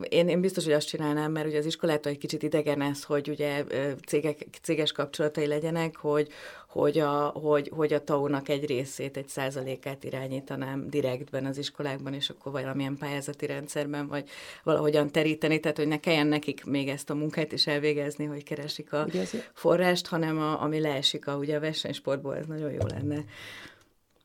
Én, 0.08 0.28
én 0.28 0.40
biztos, 0.40 0.64
hogy 0.64 0.72
azt 0.72 0.86
csinálnám, 0.86 1.32
mert 1.32 1.46
ugye 1.46 1.58
az 1.58 1.66
iskolától 1.66 2.12
egy 2.12 2.18
kicsit 2.18 2.42
idegen 2.42 2.82
ez, 2.82 3.04
hogy 3.04 3.28
ugye 3.28 3.64
cégek, 4.06 4.46
céges 4.62 4.92
kapcsolatai 4.92 5.46
legyenek, 5.46 5.96
hogy, 5.96 6.28
hogy 6.68 6.98
a, 6.98 7.18
hogy, 7.18 7.70
hogy 7.74 7.92
a 7.92 8.04
TAU-nak 8.04 8.48
egy 8.48 8.66
részét, 8.66 9.16
egy 9.16 9.28
százalékát 9.28 10.04
irányítanám 10.04 10.90
direktben 10.90 11.46
az 11.46 11.58
iskolákban, 11.58 12.14
és 12.14 12.30
akkor 12.30 12.52
valamilyen 12.52 12.96
pályázati 12.96 13.46
rendszerben, 13.46 14.06
vagy 14.06 14.28
valahogyan 14.62 15.10
teríteni, 15.10 15.60
tehát 15.60 15.76
hogy 15.76 15.88
ne 15.88 16.00
kelljen 16.00 16.26
nekik 16.26 16.64
még 16.64 16.88
ezt 16.88 17.10
a 17.10 17.14
munkát 17.14 17.52
is 17.52 17.66
elvégezni, 17.66 18.24
hogy 18.24 18.42
keresik 18.42 18.92
a 18.92 19.06
forrást, 19.52 20.06
hanem 20.06 20.38
a, 20.38 20.62
ami 20.62 20.80
leesik 20.80 21.26
a, 21.26 21.36
ugye 21.36 21.56
a 21.56 21.60
versenysportból, 21.60 22.36
ez 22.36 22.46
nagyon 22.46 22.72
jó 22.72 22.86
lenne. 22.86 23.24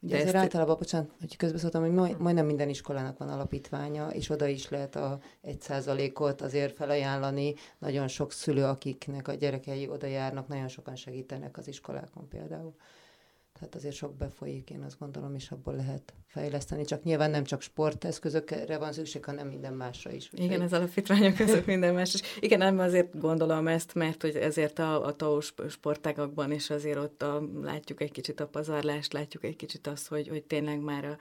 Ugye 0.04 0.16
ezért 0.16 0.34
ezt... 0.34 0.44
általában, 0.44 0.76
bocsánat, 0.78 1.10
hogy 1.20 1.38
közbeszóltam, 1.38 1.82
hogy 1.82 1.92
majd, 1.92 2.20
majdnem 2.20 2.46
minden 2.46 2.70
iskolának 2.70 3.18
van 3.18 3.30
alapítványa, 3.30 4.10
és 4.10 4.30
oda 4.30 4.48
is 4.48 4.70
lehet 4.70 4.96
a 4.96 5.20
egy 5.42 5.62
százalékot 5.62 6.42
azért 6.42 6.76
felajánlani. 6.76 7.54
Nagyon 7.80 8.08
sok 8.08 8.32
szülő, 8.32 8.64
akiknek 8.64 9.28
a 9.28 9.34
gyerekei 9.34 9.88
oda 9.90 10.08
járnak, 10.08 10.48
nagyon 10.48 10.68
sokan 10.68 10.96
segítenek 10.96 11.58
az 11.58 11.68
iskolákon 11.68 12.28
például 12.28 12.76
tehát 13.54 13.76
azért 13.76 13.96
sok 13.96 14.16
befolyik, 14.16 14.70
én 14.70 14.82
azt 14.82 15.00
gondolom, 15.00 15.36
és 15.36 15.52
abból 15.52 15.76
lehet 15.76 16.14
fejleszteni. 16.28 16.86
Csak 16.86 17.04
nyilván 17.04 17.32
nem 17.32 17.44
csak 17.44 17.62
sporteszközökre 17.62 18.78
van 18.78 18.94
szükség, 18.94 19.26
hanem 19.26 19.48
minden 19.48 19.74
másra 19.74 20.12
is. 20.12 20.26
Úgyhogy... 20.26 20.46
Igen, 20.46 20.62
az 20.62 20.74
alapítványok 20.74 21.36
között 21.36 21.66
minden 21.66 21.94
más 21.94 22.14
is. 22.14 22.22
Igen, 22.40 22.58
nem 22.58 22.80
azért 22.80 23.20
gondolom 23.20 23.68
ezt, 23.68 23.94
mert 23.94 24.22
hogy 24.22 24.36
ezért 24.36 24.80
a, 24.80 25.06
a 25.06 25.16
TAO 25.16 25.40
sportágakban 25.70 26.52
is 26.52 26.70
azért 26.70 26.98
ott 26.98 27.22
a, 27.22 27.50
látjuk 27.62 28.02
egy 28.02 28.12
kicsit 28.12 28.40
a 28.40 28.48
pazarlást, 28.48 29.14
látjuk 29.14 29.44
egy 29.44 29.56
kicsit 29.56 29.88
azt, 29.88 30.08
hogy, 30.08 30.28
hogy 30.28 30.44
tényleg 30.44 30.80
már 30.80 31.06
a, 31.06 31.18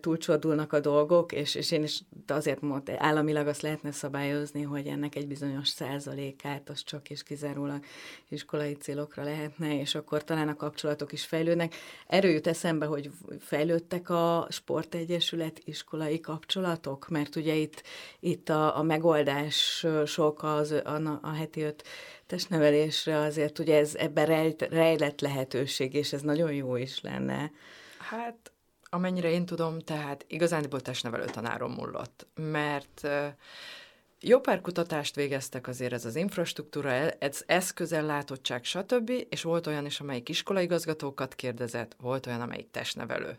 túlcsordulnak 0.00 0.72
a 0.72 0.80
dolgok, 0.80 1.32
és, 1.32 1.54
és 1.54 1.70
én 1.70 1.82
is 1.82 2.02
azért 2.26 2.60
mondtam, 2.60 2.94
államilag 2.98 3.46
azt 3.46 3.60
lehetne 3.60 3.92
szabályozni, 3.92 4.62
hogy 4.62 4.86
ennek 4.86 5.14
egy 5.14 5.26
bizonyos 5.26 5.68
százalékát 5.68 6.68
az 6.68 6.84
csak 6.84 7.10
és 7.10 7.22
kizárólag 7.22 7.84
iskolai 8.28 8.72
célokra 8.72 9.22
lehetne, 9.22 9.80
és 9.80 9.94
akkor 9.94 10.24
talán 10.24 10.48
a 10.48 10.56
kapcsolatok 10.56 11.12
is 11.12 11.24
fejlődnek. 11.24 11.74
Erről 12.06 12.30
jut 12.30 12.46
eszembe, 12.46 12.86
hogy 12.86 13.10
fejlődtek 13.38 14.10
a 14.10 14.46
sportegyesület 14.50 15.60
iskolai 15.64 16.20
kapcsolatok, 16.20 17.08
mert 17.08 17.36
ugye 17.36 17.54
itt, 17.54 17.82
itt 18.20 18.48
a, 18.48 18.78
a 18.78 18.82
megoldás 18.82 19.86
sok 20.06 20.42
az, 20.42 20.70
a, 20.70 21.18
a 21.22 21.32
heti 21.32 21.62
öt 21.62 21.84
testnevelésre 22.26 23.16
azért 23.16 23.58
ugye 23.58 23.78
ez 23.78 23.94
ebben 23.94 24.26
rejt, 24.26 24.62
rejlett 24.62 25.20
lehetőség, 25.20 25.94
és 25.94 26.12
ez 26.12 26.20
nagyon 26.20 26.52
jó 26.52 26.76
is 26.76 27.00
lenne. 27.00 27.50
Hát 27.98 28.52
amennyire 28.90 29.30
én 29.30 29.46
tudom, 29.46 29.78
tehát 29.78 30.24
igazándiból 30.28 30.80
testnevelő 30.80 31.24
tanárom 31.24 31.72
múlott, 31.72 32.26
mert 32.34 33.08
jó 34.20 34.40
pár 34.40 34.60
kutatást 34.60 35.14
végeztek 35.14 35.68
azért 35.68 35.92
ez 35.92 36.04
az 36.04 36.16
infrastruktúra, 36.16 36.90
ez 37.10 37.42
eszközellátottság, 37.46 38.64
stb., 38.64 39.10
és 39.28 39.42
volt 39.42 39.66
olyan 39.66 39.86
is, 39.86 40.00
amelyik 40.00 40.28
iskolaigazgatókat 40.28 41.34
kérdezett, 41.34 41.96
volt 42.00 42.26
olyan, 42.26 42.40
amelyik 42.40 42.70
testnevelő. 42.70 43.34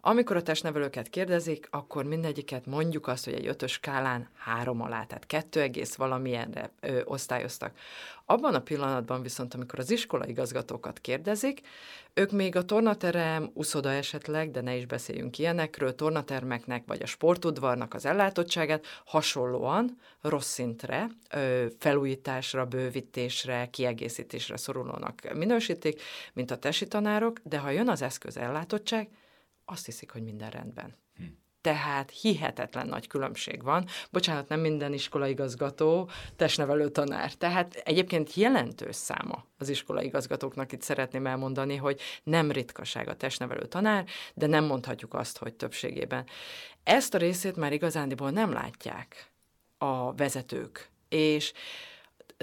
Amikor 0.00 0.36
a 0.36 0.42
testnevelőket 0.42 1.08
kérdezik, 1.08 1.68
akkor 1.70 2.04
mindegyiket 2.04 2.66
mondjuk 2.66 3.06
azt, 3.06 3.24
hogy 3.24 3.34
egy 3.34 3.46
ötös 3.46 3.72
skálán 3.72 4.28
három 4.34 4.82
alá, 4.82 5.04
tehát 5.04 5.26
kettő 5.26 5.60
egész 5.60 5.94
valamilyenre 5.94 6.70
ö, 6.80 7.00
osztályoztak. 7.04 7.76
Abban 8.24 8.54
a 8.54 8.60
pillanatban 8.60 9.22
viszont, 9.22 9.54
amikor 9.54 9.78
az 9.78 9.90
iskolaigazgatókat 9.90 10.98
kérdezik, 10.98 11.60
ők 12.14 12.30
még 12.30 12.56
a 12.56 12.64
tornaterem, 12.64 13.50
uszoda 13.54 13.90
esetleg, 13.92 14.50
de 14.50 14.60
ne 14.60 14.76
is 14.76 14.86
beszéljünk 14.86 15.38
ilyenekről, 15.38 15.94
tornatermeknek 15.94 16.82
vagy 16.86 17.02
a 17.02 17.06
sportudvarnak 17.06 17.94
az 17.94 18.06
ellátottságát 18.06 18.86
hasonlóan 19.04 19.98
rossz 20.20 20.52
szintre, 20.52 21.08
felújításra, 21.78 22.66
bővítésre, 22.66 23.68
kiegészítésre 23.70 24.56
szorulónak 24.56 25.34
minősítik, 25.34 26.02
mint 26.32 26.50
a 26.50 26.58
tesi 26.58 26.86
tanárok, 26.86 27.38
de 27.42 27.58
ha 27.58 27.70
jön 27.70 27.88
az 27.88 28.02
eszköz 28.02 28.36
ellátottság, 28.36 29.08
azt 29.70 29.86
hiszik, 29.86 30.10
hogy 30.10 30.22
minden 30.22 30.50
rendben. 30.50 30.96
Hm. 31.16 31.24
Tehát 31.60 32.10
hihetetlen 32.10 32.86
nagy 32.86 33.06
különbség 33.06 33.62
van. 33.62 33.86
Bocsánat, 34.10 34.48
nem 34.48 34.60
minden 34.60 34.92
iskolaigazgató 34.92 36.10
testnevelő 36.36 36.88
tanár. 36.88 37.32
Tehát 37.32 37.74
egyébként 37.74 38.34
jelentős 38.34 38.96
száma 38.96 39.44
az 39.58 39.68
iskolaigazgatóknak 39.68 40.72
itt 40.72 40.82
szeretném 40.82 41.26
elmondani, 41.26 41.76
hogy 41.76 42.00
nem 42.22 42.50
ritkaság 42.50 43.08
a 43.08 43.16
testnevelő 43.16 43.66
tanár, 43.66 44.04
de 44.34 44.46
nem 44.46 44.64
mondhatjuk 44.64 45.14
azt, 45.14 45.38
hogy 45.38 45.54
többségében. 45.54 46.26
Ezt 46.82 47.14
a 47.14 47.18
részét 47.18 47.56
már 47.56 47.72
igazándiból 47.72 48.30
nem 48.30 48.52
látják 48.52 49.30
a 49.78 50.14
vezetők. 50.14 50.90
És 51.08 51.52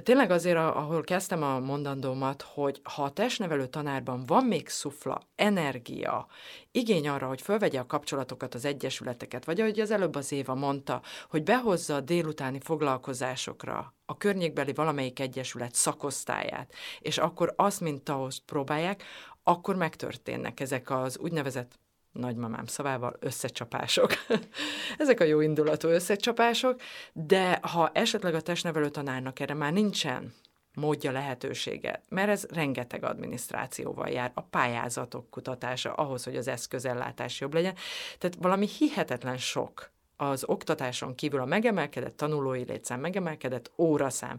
tényleg 0.03 0.31
azért, 0.31 0.57
ahol 0.57 1.03
kezdtem 1.03 1.43
a 1.43 1.59
mondandómat, 1.59 2.41
hogy 2.41 2.81
ha 2.83 3.03
a 3.03 3.11
testnevelő 3.11 3.67
tanárban 3.67 4.23
van 4.25 4.45
még 4.45 4.69
szufla, 4.69 5.21
energia, 5.35 6.27
igény 6.71 7.07
arra, 7.07 7.27
hogy 7.27 7.41
fölvegye 7.41 7.79
a 7.79 7.85
kapcsolatokat 7.85 8.53
az 8.53 8.65
egyesületeket, 8.65 9.45
vagy 9.45 9.61
ahogy 9.61 9.79
az 9.79 9.91
előbb 9.91 10.15
az 10.15 10.31
Éva 10.31 10.55
mondta, 10.55 11.01
hogy 11.29 11.43
behozza 11.43 11.95
a 11.95 12.01
délutáni 12.01 12.59
foglalkozásokra 12.59 13.93
a 14.05 14.17
környékbeli 14.17 14.73
valamelyik 14.73 15.19
egyesület 15.19 15.73
szakosztályát, 15.73 16.73
és 16.99 17.17
akkor 17.17 17.53
azt, 17.55 17.81
mint 17.81 18.09
ahhoz 18.09 18.37
próbálják, 18.37 19.03
akkor 19.43 19.75
megtörténnek 19.75 20.59
ezek 20.59 20.89
az 20.89 21.17
úgynevezett 21.17 21.79
nagymamám 22.19 22.65
szavával 22.65 23.15
összecsapások. 23.19 24.11
Ezek 24.97 25.19
a 25.19 25.23
jó 25.23 25.41
indulatú 25.41 25.87
összecsapások, 25.87 26.81
de 27.13 27.59
ha 27.61 27.89
esetleg 27.93 28.33
a 28.33 28.41
testnevelő 28.41 28.89
tanárnak 28.89 29.39
erre 29.39 29.53
már 29.53 29.73
nincsen 29.73 30.33
módja, 30.75 31.11
lehetősége, 31.11 32.01
mert 32.09 32.29
ez 32.29 32.45
rengeteg 32.49 33.03
adminisztrációval 33.03 34.09
jár, 34.09 34.31
a 34.33 34.41
pályázatok 34.41 35.29
kutatása 35.29 35.93
ahhoz, 35.93 36.23
hogy 36.23 36.35
az 36.35 36.47
eszközellátás 36.47 37.39
jobb 37.39 37.53
legyen. 37.53 37.75
Tehát 38.17 38.37
valami 38.39 38.67
hihetetlen 38.67 39.37
sok 39.37 39.93
az 40.17 40.43
oktatáson 40.47 41.15
kívül 41.15 41.41
a 41.41 41.45
megemelkedett 41.45 42.17
tanulói 42.17 42.63
létszám, 42.63 42.99
megemelkedett 42.99 43.71
óraszám 43.77 44.37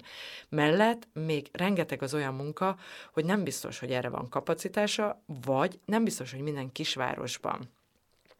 mellett 0.49 1.09
még 1.13 1.49
rengeteg 1.53 2.03
az 2.03 2.15
olyan 2.15 2.35
munka, 2.35 2.77
hogy 3.13 3.25
nem 3.25 3.45
biztos, 3.45 3.79
hogy 3.79 3.91
erre 3.91 4.09
van 4.09 4.29
kapacitása, 4.29 5.23
vagy 5.27 5.81
nem 5.85 6.05
biztos, 6.05 6.33
hogy 6.33 6.41
minden 6.41 6.73
kisvárosban, 6.73 7.71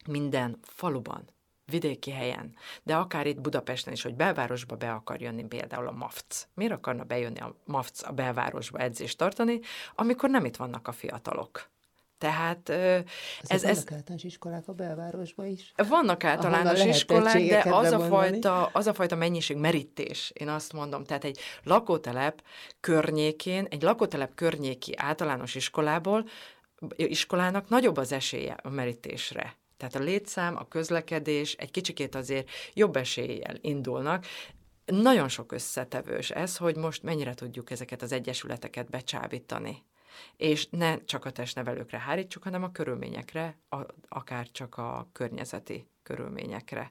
minden 0.09 0.59
faluban 0.63 1.25
vidéki 1.65 2.11
helyen, 2.11 2.55
de 2.83 2.97
akár 2.97 3.27
itt 3.27 3.41
Budapesten 3.41 3.93
is, 3.93 4.03
hogy 4.03 4.15
belvárosba 4.15 4.77
be 4.77 4.93
akar 4.93 5.21
jönni 5.21 5.45
például 5.45 5.89
a 5.89 5.93
MAFC. 5.93 6.47
Miért 6.55 6.73
akarna 6.73 7.05
bejönni 7.05 7.41
a 7.41 7.57
MAFC 7.65 8.03
a 8.09 8.13
belvárosba 8.13 8.79
edzést 8.79 9.19
tartani, 9.19 9.61
amikor 9.95 10.31
nem 10.31 10.45
itt 10.45 10.57
vannak 10.57 10.89
a 10.89 10.93
fiatalok? 10.93 11.71
Tehát 12.19 12.69
ez... 12.69 13.05
ez 13.49 13.61
vannak 13.63 13.93
általános 13.93 14.25
iskolák 14.25 14.69
a 14.69 14.73
belvárosban 14.73 15.47
is? 15.47 15.73
Vannak 15.89 16.25
általános 16.25 16.85
iskolák, 16.85 17.43
de 17.43 17.65
az 17.71 17.93
a, 17.93 18.01
fajta, 18.01 18.67
az 18.67 18.87
a 18.87 18.95
fajta 18.95 19.17
mennyiség, 19.17 19.57
merítés, 19.57 20.33
én 20.35 20.49
azt 20.49 20.73
mondom, 20.73 21.05
tehát 21.05 21.25
egy 21.25 21.39
lakótelep 21.63 22.43
környékén, 22.81 23.67
egy 23.71 23.83
lakótelep 23.83 24.35
környéki 24.35 24.95
általános 24.97 25.55
iskolából, 25.55 26.29
iskolának 26.97 27.69
nagyobb 27.69 27.97
az 27.97 28.13
esélye 28.13 28.57
a 28.63 28.71
merítésre. 28.71 29.57
Tehát 29.77 29.95
a 29.95 29.99
létszám, 29.99 30.57
a 30.57 30.69
közlekedés 30.69 31.53
egy 31.53 31.71
kicsikét 31.71 32.15
azért 32.15 32.49
jobb 32.75 32.97
eséllyel 32.97 33.55
indulnak. 33.61 34.27
Nagyon 34.85 35.29
sok 35.29 35.53
összetevős 35.53 36.31
ez, 36.31 36.57
hogy 36.57 36.77
most 36.77 37.03
mennyire 37.03 37.35
tudjuk 37.35 37.71
ezeket 37.71 38.03
az 38.03 38.13
egyesületeket 38.13 38.91
becsábítani 38.91 39.85
és 40.37 40.69
ne 40.71 41.05
csak 41.05 41.25
a 41.25 41.31
testnevelőkre 41.31 41.99
hárítsuk, 41.99 42.43
hanem 42.43 42.63
a 42.63 42.73
körülményekre, 42.73 43.59
a, 43.69 43.79
akár 44.09 44.51
csak 44.51 44.77
a 44.77 45.09
környezeti 45.13 45.89
körülményekre. 46.07 46.91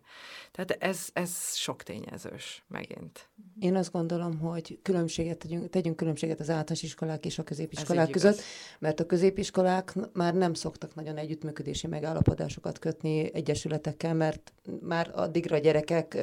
Tehát 0.51 0.83
ez, 0.83 1.07
ez 1.13 1.31
sok 1.53 1.83
tényezős 1.83 2.63
megint. 2.67 3.29
Én 3.59 3.75
azt 3.75 3.91
gondolom, 3.91 4.39
hogy 4.39 4.79
különbséget 4.81 5.37
tegyünk, 5.37 5.69
tegyünk 5.69 5.95
különbséget 5.95 6.39
az 6.39 6.49
általános 6.49 6.83
iskolák 6.83 7.25
és 7.25 7.39
a 7.39 7.43
középiskolák 7.43 8.09
között, 8.09 8.33
igaz. 8.33 8.45
mert 8.79 8.99
a 8.99 9.05
középiskolák 9.05 9.93
már 10.13 10.33
nem 10.33 10.53
szoktak 10.53 10.95
nagyon 10.95 11.17
együttműködési 11.17 11.87
megállapodásokat 11.87 12.79
kötni 12.79 13.33
egyesületekkel, 13.33 14.13
mert 14.13 14.53
már 14.81 15.11
addigra 15.13 15.55
a 15.55 15.59
gyerekek 15.59 16.13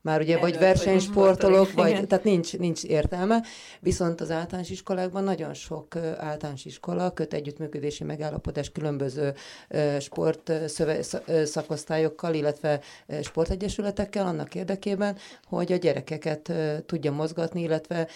már 0.00 0.20
ugye 0.20 0.36
Előtt, 0.36 0.50
vagy 0.50 0.58
versenysportolók, 0.58 1.72
vagy, 1.72 1.92
vagy 1.92 2.06
tehát 2.06 2.24
nincs, 2.24 2.58
nincs 2.58 2.84
értelme, 2.84 3.42
viszont 3.80 4.20
az 4.20 4.30
általános 4.30 4.70
iskolákban 4.70 5.24
nagyon 5.24 5.54
sok 5.54 5.96
általános 5.96 6.64
iskola 6.64 7.12
köt 7.12 7.34
együttműködési 7.34 8.04
megállapodás 8.04 8.70
különböző 8.70 9.34
sport 9.98 10.52
szakosztályokkal, 11.44 12.27
iskolákkal, 12.28 12.34
illetve 12.34 12.80
sportegyesületekkel 13.22 14.26
annak 14.26 14.54
érdekében, 14.54 15.16
hogy 15.46 15.72
a 15.72 15.76
gyerekeket 15.76 16.52
tudja 16.86 17.12
mozgatni, 17.12 17.62
illetve 17.62 18.08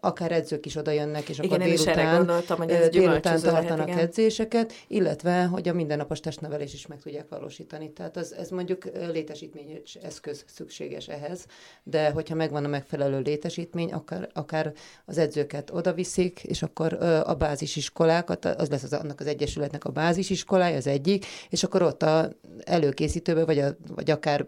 akár 0.00 0.32
edzők 0.32 0.66
is 0.66 0.76
oda 0.76 0.90
jönnek, 0.90 1.28
és 1.28 1.38
igen, 1.38 1.50
akkor 1.50 1.66
délután, 1.66 2.56
hogy 2.56 2.70
ez 2.70 2.88
délután 2.88 3.40
tartanak 3.40 3.86
lehet, 3.86 4.02
edzéseket, 4.02 4.72
illetve, 4.88 5.44
hogy 5.44 5.68
a 5.68 5.72
mindennapos 5.72 6.20
testnevelés 6.20 6.74
is 6.74 6.86
meg 6.86 7.00
tudják 7.00 7.28
valósítani. 7.28 7.92
Tehát 7.92 8.16
az, 8.16 8.34
ez 8.34 8.48
mondjuk 8.48 8.84
létesítményes 9.12 9.94
eszköz 9.94 10.44
szükséges 10.46 11.08
ehhez, 11.08 11.46
de 11.82 12.10
hogyha 12.10 12.34
megvan 12.34 12.64
a 12.64 12.68
megfelelő 12.68 13.20
létesítmény, 13.20 13.92
akár, 13.92 14.28
akár 14.32 14.72
az 15.04 15.18
edzőket 15.18 15.70
oda 15.70 15.92
viszik, 15.92 16.44
és 16.44 16.62
akkor 16.62 16.92
a 17.24 17.34
bázisiskolákat, 17.34 18.44
az 18.44 18.68
lesz 18.68 18.82
az, 18.82 18.92
annak 18.92 19.20
az 19.20 19.26
egyesületnek 19.26 19.84
a 19.84 19.90
bázisiskolája, 19.90 20.76
az 20.76 20.86
egyik, 20.86 21.26
és 21.48 21.62
akkor 21.62 21.82
ott 21.82 22.02
a 22.02 22.32
előkészítőbe, 22.64 23.44
vagy, 23.44 23.58
a, 23.58 23.76
vagy 23.94 24.10
akár 24.10 24.46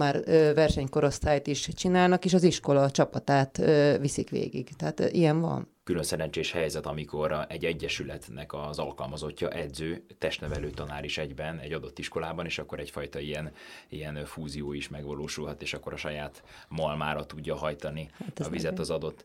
már 0.00 0.24
versenykorosztályt 0.54 1.46
is 1.46 1.68
csinálnak, 1.74 2.24
és 2.24 2.34
az 2.34 2.42
iskola 2.42 2.90
csapatát 2.90 3.56
viszik 4.00 4.30
végig. 4.30 4.68
Tehát 4.76 5.00
ilyen 5.00 5.40
van. 5.40 5.68
Külön 5.84 6.02
szerencsés 6.02 6.52
helyzet, 6.52 6.86
amikor 6.86 7.46
egy 7.48 7.64
egyesületnek 7.64 8.52
az 8.52 8.78
alkalmazottja 8.78 9.48
edző, 9.48 10.04
testnevelő 10.18 10.70
tanár 10.70 11.04
is 11.04 11.18
egyben 11.18 11.58
egy 11.58 11.72
adott 11.72 11.98
iskolában, 11.98 12.44
és 12.44 12.58
akkor 12.58 12.78
egyfajta 12.78 13.18
ilyen, 13.18 13.52
ilyen 13.88 14.24
fúzió 14.24 14.72
is 14.72 14.88
megvalósulhat, 14.88 15.62
és 15.62 15.74
akkor 15.74 15.92
a 15.92 15.96
saját 15.96 16.42
malmára 16.68 17.26
tudja 17.26 17.56
hajtani 17.56 18.08
hát 18.12 18.38
a 18.38 18.48
vizet 18.48 18.78
az 18.78 18.90
adott 18.90 19.24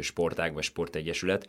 sportág 0.00 0.54
vagy 0.54 0.62
sportegyesület. 0.62 1.48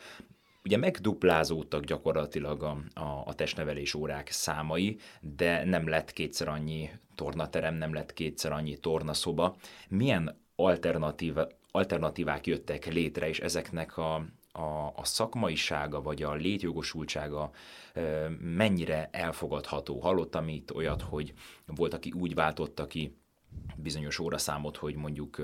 Ugye 0.65 0.78
megduplázódtak 0.78 1.84
gyakorlatilag 1.84 2.63
a, 2.63 2.78
a, 2.93 3.23
a 3.25 3.34
testnevelés 3.34 3.93
órák 3.93 4.30
számai, 4.30 4.97
de 5.21 5.63
nem 5.63 5.88
lett 5.88 6.12
kétszer 6.13 6.47
annyi 6.47 6.89
tornaterem, 7.15 7.75
nem 7.75 7.93
lett 7.93 8.13
kétszer 8.13 8.51
annyi 8.51 8.78
tornaszoba. 8.78 9.56
Milyen 9.89 10.41
alternatív, 10.56 11.36
alternatívák 11.71 12.47
jöttek 12.47 12.86
létre, 12.86 13.28
és 13.28 13.39
ezeknek 13.39 13.97
a, 13.97 14.15
a, 14.51 14.93
a 14.95 15.04
szakmaisága 15.04 16.01
vagy 16.01 16.23
a 16.23 16.34
létjogosultsága 16.34 17.51
mennyire 18.39 19.10
elfogadható. 19.12 19.99
Hallottam 19.99 20.47
itt 20.47 20.73
olyat, 20.73 21.01
hogy 21.01 21.34
volt, 21.65 21.93
aki 21.93 22.12
úgy 22.12 22.34
váltotta 22.34 22.88
ki 22.88 23.17
bizonyos 23.77 24.19
óraszámot, 24.19 24.77
hogy 24.77 24.95
mondjuk 24.95 25.41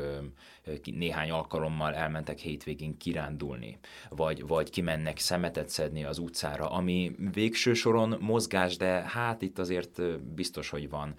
néhány 0.83 1.31
alkalommal 1.31 1.93
elmentek 1.93 2.39
hétvégén 2.39 2.97
kirándulni, 2.97 3.79
vagy, 4.09 4.47
vagy 4.47 4.69
kimennek 4.69 5.17
szemetet 5.17 5.69
szedni 5.69 6.03
az 6.03 6.17
utcára, 6.17 6.69
ami 6.69 7.15
végső 7.33 7.73
soron 7.73 8.17
mozgás, 8.19 8.77
de 8.77 8.87
hát 8.87 9.41
itt 9.41 9.59
azért 9.59 10.21
biztos, 10.33 10.69
hogy 10.69 10.89
van, 10.89 11.15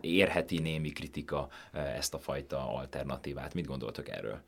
érheti 0.00 0.58
némi 0.58 0.90
kritika 0.90 1.48
ezt 1.72 2.14
a 2.14 2.18
fajta 2.18 2.74
alternatívát. 2.74 3.54
Mit 3.54 3.66
gondoltok 3.66 4.08
erről? 4.08 4.42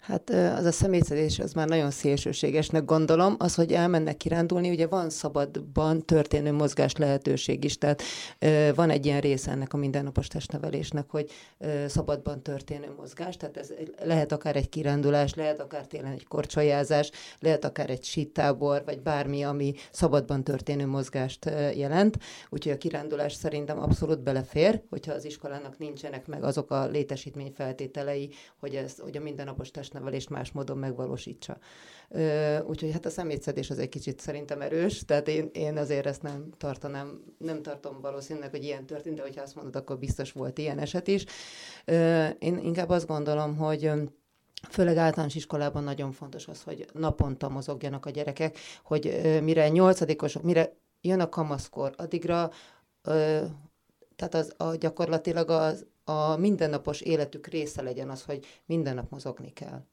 Hát 0.00 0.30
az 0.30 0.64
a 0.64 0.72
személyszedés, 0.72 1.38
az 1.38 1.52
már 1.52 1.68
nagyon 1.68 1.90
szélsőségesnek 1.90 2.84
gondolom. 2.84 3.36
Az, 3.38 3.54
hogy 3.54 3.72
elmennek 3.72 4.16
kirándulni, 4.16 4.70
ugye 4.70 4.86
van 4.86 5.10
szabadban 5.10 6.04
történő 6.04 6.52
mozgás 6.52 6.96
lehetőség 6.96 7.64
is, 7.64 7.78
tehát 7.78 8.02
van 8.74 8.90
egy 8.90 9.06
ilyen 9.06 9.20
része 9.20 9.50
ennek 9.50 9.72
a 9.72 9.76
mindennapos 9.76 10.26
testnevelésnek, 10.26 11.10
hogy 11.10 11.30
szabadban 11.86 12.42
történő 12.42 12.92
mozgás, 12.96 13.36
tehát 13.36 13.56
ez 13.56 13.72
lehet 14.02 14.32
akár 14.32 14.56
egy 14.56 14.68
kirándulás, 14.68 15.34
lehet 15.34 15.60
akár 15.60 15.86
tényleg 15.86 16.12
egy 16.12 16.26
korcsolyázás, 16.26 17.10
lehet 17.38 17.64
akár 17.64 17.90
egy 17.90 18.04
sítábor, 18.04 18.82
vagy 18.84 19.00
bármi, 19.00 19.42
ami 19.42 19.74
szabadban 19.90 20.44
történő 20.44 20.86
mozgást 20.86 21.44
jelent. 21.74 22.18
Úgyhogy 22.48 22.72
a 22.72 22.78
kirándulás 22.78 23.32
szerintem 23.32 23.78
abszolút 23.78 24.22
belefér, 24.22 24.82
hogyha 24.90 25.12
az 25.12 25.24
iskolának 25.24 25.78
nincsenek 25.78 26.26
meg 26.26 26.44
azok 26.44 26.70
a 26.70 26.86
létesítmény 26.86 27.52
feltételei, 27.54 28.30
hogy, 28.60 28.74
ez, 28.74 28.98
hogy 28.98 29.16
a 29.16 29.20
mindennapos 29.20 29.70
test 29.70 29.87
testnevelést 29.88 30.28
más 30.28 30.52
módon 30.52 30.78
megvalósítsa. 30.78 31.58
Úgyhogy 32.66 32.92
hát 32.92 33.06
a 33.06 33.10
szemétszedés 33.10 33.70
az 33.70 33.78
egy 33.78 33.88
kicsit 33.88 34.20
szerintem 34.20 34.60
erős, 34.60 35.04
tehát 35.04 35.28
én, 35.28 35.50
én 35.52 35.76
azért 35.76 36.06
ezt 36.06 36.22
nem 36.22 36.50
tartanám, 36.56 37.22
nem 37.38 37.62
tartom 37.62 38.00
valószínűleg, 38.00 38.50
hogy 38.50 38.64
ilyen 38.64 38.86
történt, 38.86 39.16
de 39.16 39.22
hogyha 39.22 39.42
azt 39.42 39.54
mondod, 39.54 39.76
akkor 39.76 39.98
biztos 39.98 40.32
volt 40.32 40.58
ilyen 40.58 40.78
eset 40.78 41.08
is. 41.08 41.24
Én 42.38 42.58
inkább 42.58 42.88
azt 42.88 43.06
gondolom, 43.06 43.56
hogy 43.56 43.92
Főleg 44.70 44.96
általános 44.96 45.34
iskolában 45.34 45.84
nagyon 45.84 46.12
fontos 46.12 46.48
az, 46.48 46.62
hogy 46.62 46.86
naponta 46.92 47.48
mozogjanak 47.48 48.06
a 48.06 48.10
gyerekek, 48.10 48.58
hogy 48.82 49.20
mire 49.42 49.68
nyolcadikosok, 49.68 50.42
mire 50.42 50.76
jön 51.00 51.20
a 51.20 51.28
kamaszkor, 51.28 51.94
addigra 51.96 52.50
tehát 54.16 54.34
az, 54.34 54.52
a, 54.56 54.74
gyakorlatilag 54.74 55.50
az, 55.50 55.86
a 56.08 56.36
mindennapos 56.36 57.00
életük 57.00 57.46
része 57.46 57.82
legyen 57.82 58.10
az, 58.10 58.22
hogy 58.22 58.46
minden 58.66 58.94
nap 58.94 59.10
mozogni 59.10 59.52
kell 59.52 59.84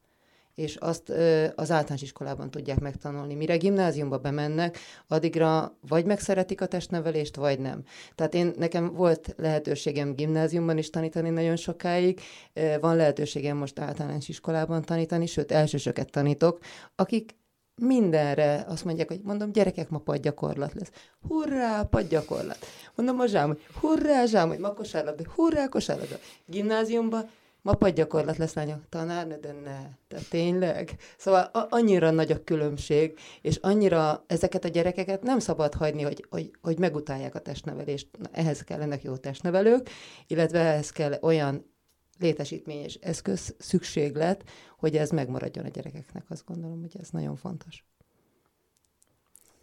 és 0.56 0.76
azt 0.76 1.08
ö, 1.08 1.46
az 1.54 1.70
általános 1.70 2.02
iskolában 2.02 2.50
tudják 2.50 2.80
megtanulni. 2.80 3.34
Mire 3.34 3.56
gimnáziumba 3.56 4.18
bemennek, 4.18 4.78
addigra 5.06 5.76
vagy 5.88 6.04
megszeretik 6.04 6.60
a 6.60 6.66
testnevelést, 6.66 7.36
vagy 7.36 7.58
nem. 7.58 7.82
Tehát 8.14 8.34
én, 8.34 8.52
nekem 8.58 8.92
volt 8.92 9.34
lehetőségem 9.36 10.14
gimnáziumban 10.14 10.78
is 10.78 10.90
tanítani 10.90 11.30
nagyon 11.30 11.56
sokáig, 11.56 12.20
ö, 12.52 12.74
van 12.80 12.96
lehetőségem 12.96 13.56
most 13.56 13.78
általános 13.78 14.28
iskolában 14.28 14.82
tanítani, 14.82 15.26
sőt, 15.26 15.52
elsősöket 15.52 16.10
tanítok, 16.10 16.58
akik 16.94 17.34
mindenre 17.82 18.64
azt 18.68 18.84
mondják, 18.84 19.08
hogy 19.08 19.20
mondom, 19.22 19.52
gyerekek, 19.52 19.88
ma 19.88 19.98
padgyakorlat 19.98 20.74
lesz. 20.74 20.90
Hurrá, 21.28 21.82
padgyakorlat. 21.82 22.58
Mondom 22.94 23.20
a 23.20 23.26
zsám, 23.26 23.46
hogy 23.46 23.60
hurrá, 23.80 24.24
zsám, 24.24 24.48
hogy 24.48 24.58
ma 24.58 24.72
kosárlabda, 24.72 25.22
hurrá, 25.34 25.66
kosárlabda. 25.68 26.16
Gimnáziumban 26.46 27.30
ma 27.62 27.74
padgyakorlat 27.74 28.36
lesz 28.36 28.54
lányok. 28.54 28.88
Tanárnő, 28.88 29.38
de 29.40 29.52
ne. 29.64 29.78
De 30.08 30.18
tényleg. 30.30 30.96
Szóval 31.18 31.50
a- 31.52 31.66
annyira 31.70 32.10
nagy 32.10 32.32
a 32.32 32.44
különbség, 32.44 33.18
és 33.42 33.56
annyira 33.56 34.24
ezeket 34.26 34.64
a 34.64 34.68
gyerekeket 34.68 35.22
nem 35.22 35.38
szabad 35.38 35.74
hagyni, 35.74 36.02
hogy, 36.02 36.26
hogy, 36.30 36.50
hogy 36.62 36.78
megutálják 36.78 37.34
a 37.34 37.38
testnevelést. 37.40 38.08
Na, 38.18 38.28
ehhez 38.32 38.60
kellenek 38.60 39.02
jó 39.02 39.16
testnevelők, 39.16 39.88
illetve 40.26 40.58
ehhez 40.58 40.90
kell 40.90 41.18
olyan 41.20 41.74
létesítmény 42.18 42.82
és 42.84 42.94
eszköz 42.94 43.54
szükséglet, 43.58 44.44
hogy 44.78 44.96
ez 44.96 45.10
megmaradjon 45.10 45.64
a 45.64 45.68
gyerekeknek. 45.68 46.24
Azt 46.30 46.46
gondolom, 46.46 46.80
hogy 46.80 46.96
ez 47.00 47.10
nagyon 47.10 47.36
fontos. 47.36 47.84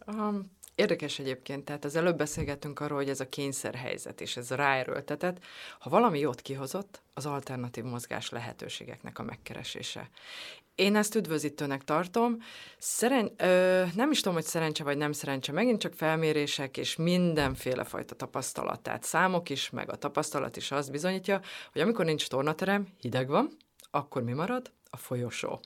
Um, 0.06 0.50
Érdekes 0.74 1.18
egyébként, 1.18 1.64
tehát 1.64 1.84
az 1.84 1.96
előbb 1.96 2.16
beszélgettünk 2.16 2.80
arról, 2.80 2.98
hogy 2.98 3.08
ez 3.08 3.20
a 3.20 3.28
kényszerhelyzet 3.28 4.20
és 4.20 4.36
ez 4.36 4.50
a 4.50 4.54
ráerőltetett. 4.54 5.44
Ha 5.78 5.90
valami 5.90 6.18
jót 6.18 6.40
kihozott, 6.40 7.02
az 7.14 7.26
alternatív 7.26 7.84
mozgás 7.84 8.30
lehetőségeknek 8.30 9.18
a 9.18 9.22
megkeresése. 9.22 10.10
Én 10.74 10.96
ezt 10.96 11.14
üdvözítőnek 11.14 11.84
tartom. 11.84 12.38
Szeren- 12.78 13.42
ö, 13.42 13.84
nem 13.94 14.10
is 14.10 14.20
tudom, 14.20 14.34
hogy 14.34 14.44
szerencse 14.44 14.84
vagy 14.84 14.96
nem 14.96 15.12
szerencse, 15.12 15.52
megint 15.52 15.80
csak 15.80 15.94
felmérések 15.94 16.76
és 16.76 16.96
mindenféle 16.96 17.84
fajta 17.84 18.14
tapasztalat. 18.14 18.80
Tehát 18.80 19.04
számok 19.04 19.50
is, 19.50 19.70
meg 19.70 19.90
a 19.90 19.96
tapasztalat 19.96 20.56
is 20.56 20.70
azt 20.70 20.90
bizonyítja, 20.90 21.40
hogy 21.72 21.80
amikor 21.80 22.04
nincs 22.04 22.28
tornaterem, 22.28 22.86
hideg 23.00 23.28
van, 23.28 23.56
akkor 23.90 24.22
mi 24.22 24.32
marad? 24.32 24.72
A 24.90 24.96
folyosó 24.96 25.60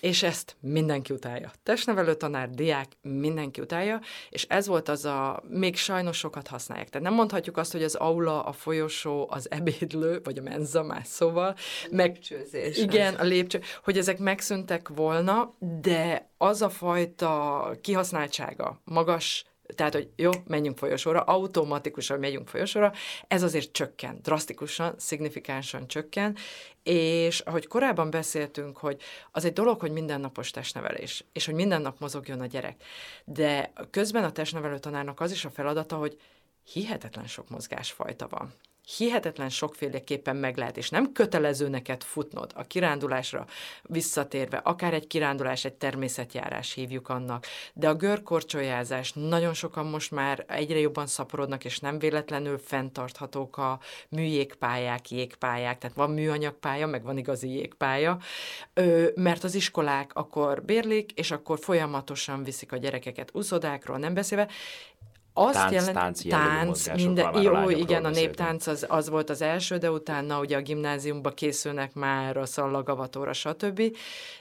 és 0.00 0.22
ezt 0.22 0.56
mindenki 0.60 1.12
utálja. 1.12 1.52
Testnevelő 1.62 2.14
tanár, 2.14 2.50
diák, 2.50 2.86
mindenki 3.02 3.60
utálja, 3.60 4.00
és 4.30 4.46
ez 4.48 4.66
volt 4.66 4.88
az 4.88 5.04
a, 5.04 5.42
még 5.48 5.76
sajnos 5.76 6.16
sokat 6.16 6.46
használják. 6.48 6.88
Tehát 6.88 7.06
nem 7.06 7.16
mondhatjuk 7.16 7.56
azt, 7.56 7.72
hogy 7.72 7.82
az 7.82 7.94
aula, 7.94 8.42
a 8.42 8.52
folyosó, 8.52 9.26
az 9.30 9.50
ebédlő, 9.50 10.20
vagy 10.24 10.38
a 10.38 10.42
menza 10.42 10.82
más 10.82 11.06
szóval, 11.06 11.56
meg, 11.90 12.06
lépcsőzés. 12.08 12.78
Igen, 12.78 13.14
a 13.14 13.22
lépcső, 13.24 13.60
hogy 13.84 13.98
ezek 13.98 14.18
megszűntek 14.18 14.88
volna, 14.88 15.54
de 15.80 16.30
az 16.36 16.62
a 16.62 16.70
fajta 16.70 17.70
kihasználtsága, 17.80 18.80
magas 18.84 19.44
tehát, 19.74 19.92
hogy 19.92 20.08
jó, 20.16 20.30
menjünk 20.46 20.78
folyosóra, 20.78 21.20
automatikusan 21.20 22.18
megyünk 22.18 22.48
folyosóra, 22.48 22.92
ez 23.28 23.42
azért 23.42 23.72
csökken, 23.72 24.18
drasztikusan, 24.22 24.94
szignifikánsan 24.96 25.88
csökken, 25.88 26.36
és 26.82 27.40
ahogy 27.40 27.66
korábban 27.66 28.10
beszéltünk, 28.10 28.76
hogy 28.76 29.00
az 29.30 29.44
egy 29.44 29.52
dolog, 29.52 29.80
hogy 29.80 29.92
mindennapos 29.92 30.50
testnevelés, 30.50 31.24
és 31.32 31.46
hogy 31.46 31.54
minden 31.54 31.82
nap 31.82 32.00
mozogjon 32.00 32.40
a 32.40 32.46
gyerek, 32.46 32.82
de 33.24 33.72
közben 33.90 34.24
a 34.24 34.32
testnevelő 34.32 34.78
tanárnak 34.78 35.20
az 35.20 35.30
is 35.30 35.44
a 35.44 35.50
feladata, 35.50 35.96
hogy 35.96 36.16
hihetetlen 36.72 37.26
sok 37.26 37.48
mozgásfajta 37.48 38.28
van 38.28 38.54
hihetetlen 38.96 39.48
sokféleképpen 39.48 40.36
meg 40.36 40.56
lehet, 40.56 40.76
és 40.76 40.90
nem 40.90 41.12
kötelező 41.12 41.68
neked 41.68 42.02
futnod 42.02 42.52
a 42.54 42.62
kirándulásra 42.62 43.46
visszatérve, 43.82 44.56
akár 44.56 44.94
egy 44.94 45.06
kirándulás, 45.06 45.64
egy 45.64 45.74
természetjárás 45.74 46.72
hívjuk 46.72 47.08
annak, 47.08 47.46
de 47.74 47.88
a 47.88 47.94
görkorcsolyázás 47.94 49.12
nagyon 49.12 49.54
sokan 49.54 49.86
most 49.86 50.10
már 50.10 50.44
egyre 50.48 50.78
jobban 50.78 51.06
szaporodnak, 51.06 51.64
és 51.64 51.78
nem 51.78 51.98
véletlenül 51.98 52.58
fenntarthatók 52.58 53.56
a 53.56 53.80
műjégpályák, 54.08 55.10
jégpályák, 55.10 55.78
tehát 55.78 55.96
van 55.96 56.10
műanyagpálya, 56.10 56.86
meg 56.86 57.02
van 57.02 57.18
igazi 57.18 57.48
jégpálya, 57.48 58.18
mert 59.14 59.44
az 59.44 59.54
iskolák 59.54 60.14
akkor 60.14 60.64
bérlik, 60.64 61.12
és 61.12 61.30
akkor 61.30 61.58
folyamatosan 61.58 62.42
viszik 62.42 62.72
a 62.72 62.76
gyerekeket 62.76 63.30
úszodákról, 63.32 63.98
nem 63.98 64.14
beszélve, 64.14 64.48
azt 65.46 65.54
tánc, 65.54 65.72
jelent, 65.72 65.94
tánc, 65.94 66.22
tánc 66.22 66.94
minden, 66.94 67.42
jó, 67.42 67.54
a 67.54 67.70
igen, 67.70 68.04
a 68.04 68.10
néptánc 68.10 68.66
az, 68.66 68.86
az 68.88 69.08
volt 69.08 69.30
az 69.30 69.42
első, 69.42 69.76
de 69.76 69.90
utána 69.90 70.40
ugye 70.40 70.56
a 70.56 70.60
gimnáziumba 70.60 71.30
készülnek 71.30 71.94
már 71.94 72.36
a 72.36 72.46
szallagavatóra, 72.46 73.32
stb. 73.32 73.82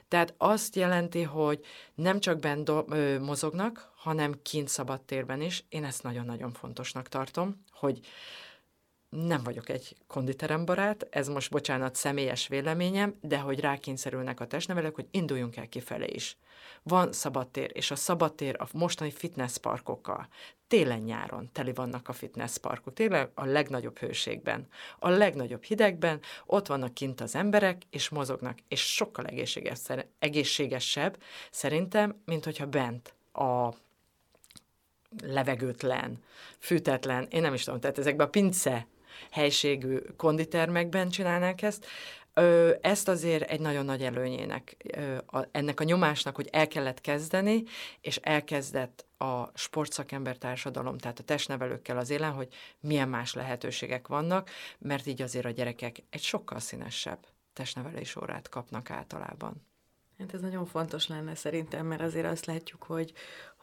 Tehát 0.07 0.33
azt 0.37 0.75
jelenti, 0.75 1.21
hogy 1.21 1.59
nem 1.95 2.19
csak 2.19 2.39
bent 2.39 2.71
mozognak, 3.19 3.91
hanem 3.95 4.39
kint 4.41 4.67
szabadtérben 4.67 5.41
is. 5.41 5.65
Én 5.69 5.83
ezt 5.83 6.03
nagyon-nagyon 6.03 6.51
fontosnak 6.51 7.07
tartom, 7.07 7.63
hogy 7.71 7.99
nem 9.09 9.43
vagyok 9.43 9.69
egy 9.69 9.95
konditerembarát, 10.07 11.07
ez 11.09 11.27
most, 11.27 11.51
bocsánat, 11.51 11.95
személyes 11.95 12.47
véleményem, 12.47 13.15
de 13.21 13.37
hogy 13.37 13.59
rákényszerülnek 13.59 14.39
a 14.39 14.47
testnevelők, 14.47 14.95
hogy 14.95 15.07
induljunk 15.11 15.55
el 15.55 15.67
kifelé 15.67 16.07
is. 16.09 16.37
Van 16.83 17.11
szabadtér, 17.11 17.71
és 17.73 17.91
a 17.91 17.95
szabadtér 17.95 18.55
a 18.59 18.67
mostani 18.73 19.11
fitnessparkokkal 19.11 20.27
télen-nyáron 20.67 21.49
teli 21.51 21.73
vannak 21.73 22.09
a 22.09 22.13
fitnessparkok, 22.13 22.93
tényleg 22.93 23.29
a 23.33 23.45
legnagyobb 23.45 23.97
hőségben, 23.97 24.67
a 24.99 25.09
legnagyobb 25.09 25.63
hidegben, 25.63 26.19
ott 26.45 26.67
vannak 26.67 26.93
kint 26.93 27.21
az 27.21 27.35
emberek, 27.35 27.81
és 27.89 28.09
mozognak, 28.09 28.57
és 28.67 28.93
sokkal 28.93 29.25
egészséges, 29.25 29.79
egészségesebb 30.19 31.17
szerintem, 31.51 32.21
mint 32.25 32.43
hogyha 32.43 32.65
bent 32.65 33.13
a 33.33 33.73
levegőtlen, 35.23 36.23
fűtetlen, 36.59 37.27
én 37.29 37.41
nem 37.41 37.53
is 37.53 37.63
tudom, 37.63 37.79
tehát 37.79 37.97
ezekben 37.97 38.27
a 38.27 38.29
pince 38.29 38.87
helységű 39.31 39.97
konditermekben 40.17 41.09
csinálnák 41.09 41.61
ezt, 41.61 41.85
ezt 42.81 43.07
azért 43.07 43.49
egy 43.49 43.59
nagyon 43.59 43.85
nagy 43.85 44.03
előnyének, 44.03 44.77
ennek 45.51 45.79
a 45.79 45.83
nyomásnak, 45.83 46.35
hogy 46.35 46.49
el 46.51 46.67
kellett 46.67 47.01
kezdeni, 47.01 47.63
és 48.01 48.15
elkezdett 48.15 49.05
a 49.17 49.51
sportszakember 49.53 50.37
társadalom, 50.37 50.97
tehát 50.97 51.19
a 51.19 51.23
testnevelőkkel 51.23 51.97
az 51.97 52.09
élen, 52.09 52.31
hogy 52.31 52.47
milyen 52.79 53.09
más 53.09 53.33
lehetőségek 53.33 54.07
vannak, 54.07 54.49
mert 54.77 55.07
így 55.07 55.21
azért 55.21 55.45
a 55.45 55.49
gyerekek 55.49 56.03
egy 56.09 56.21
sokkal 56.21 56.59
színesebb 56.59 57.25
testnevelés 57.53 58.15
órát 58.15 58.49
kapnak 58.49 58.89
általában. 58.89 59.65
Hát 60.19 60.33
ez 60.33 60.41
nagyon 60.41 60.65
fontos 60.65 61.07
lenne 61.07 61.35
szerintem, 61.35 61.85
mert 61.85 62.01
azért 62.01 62.25
azt 62.25 62.45
látjuk, 62.45 62.83
hogy, 62.83 63.13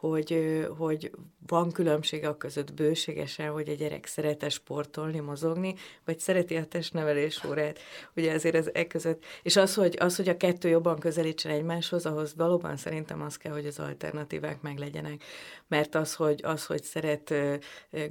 hogy, 0.09 0.67
hogy 0.77 1.11
van 1.47 1.71
különbség 1.71 2.25
a 2.25 2.37
között 2.37 2.73
bőségesen, 2.73 3.51
hogy 3.51 3.69
a 3.69 3.73
gyerek 3.73 4.05
szeret 4.05 4.51
sportolni, 4.51 5.19
mozogni, 5.19 5.75
vagy 6.05 6.19
szereti 6.19 6.55
a 6.55 6.65
testnevelés 6.65 7.43
órát. 7.43 7.79
Ugye 8.15 8.31
ezért 8.31 8.55
ez 8.55 8.69
e 8.73 8.87
között. 8.87 9.23
És 9.41 9.55
az 9.55 9.75
hogy, 9.75 9.97
az, 9.99 10.15
hogy 10.15 10.29
a 10.29 10.37
kettő 10.37 10.69
jobban 10.69 10.99
közelítsen 10.99 11.51
egymáshoz, 11.51 12.05
ahhoz 12.05 12.35
valóban 12.35 12.77
szerintem 12.77 13.21
az 13.21 13.37
kell, 13.37 13.51
hogy 13.51 13.65
az 13.65 13.79
alternatívák 13.79 14.61
meg 14.61 14.77
legyenek. 14.77 15.23
Mert 15.67 15.95
az, 15.95 16.13
hogy, 16.13 16.41
az, 16.43 16.65
hogy 16.65 16.83
szeret 16.83 17.33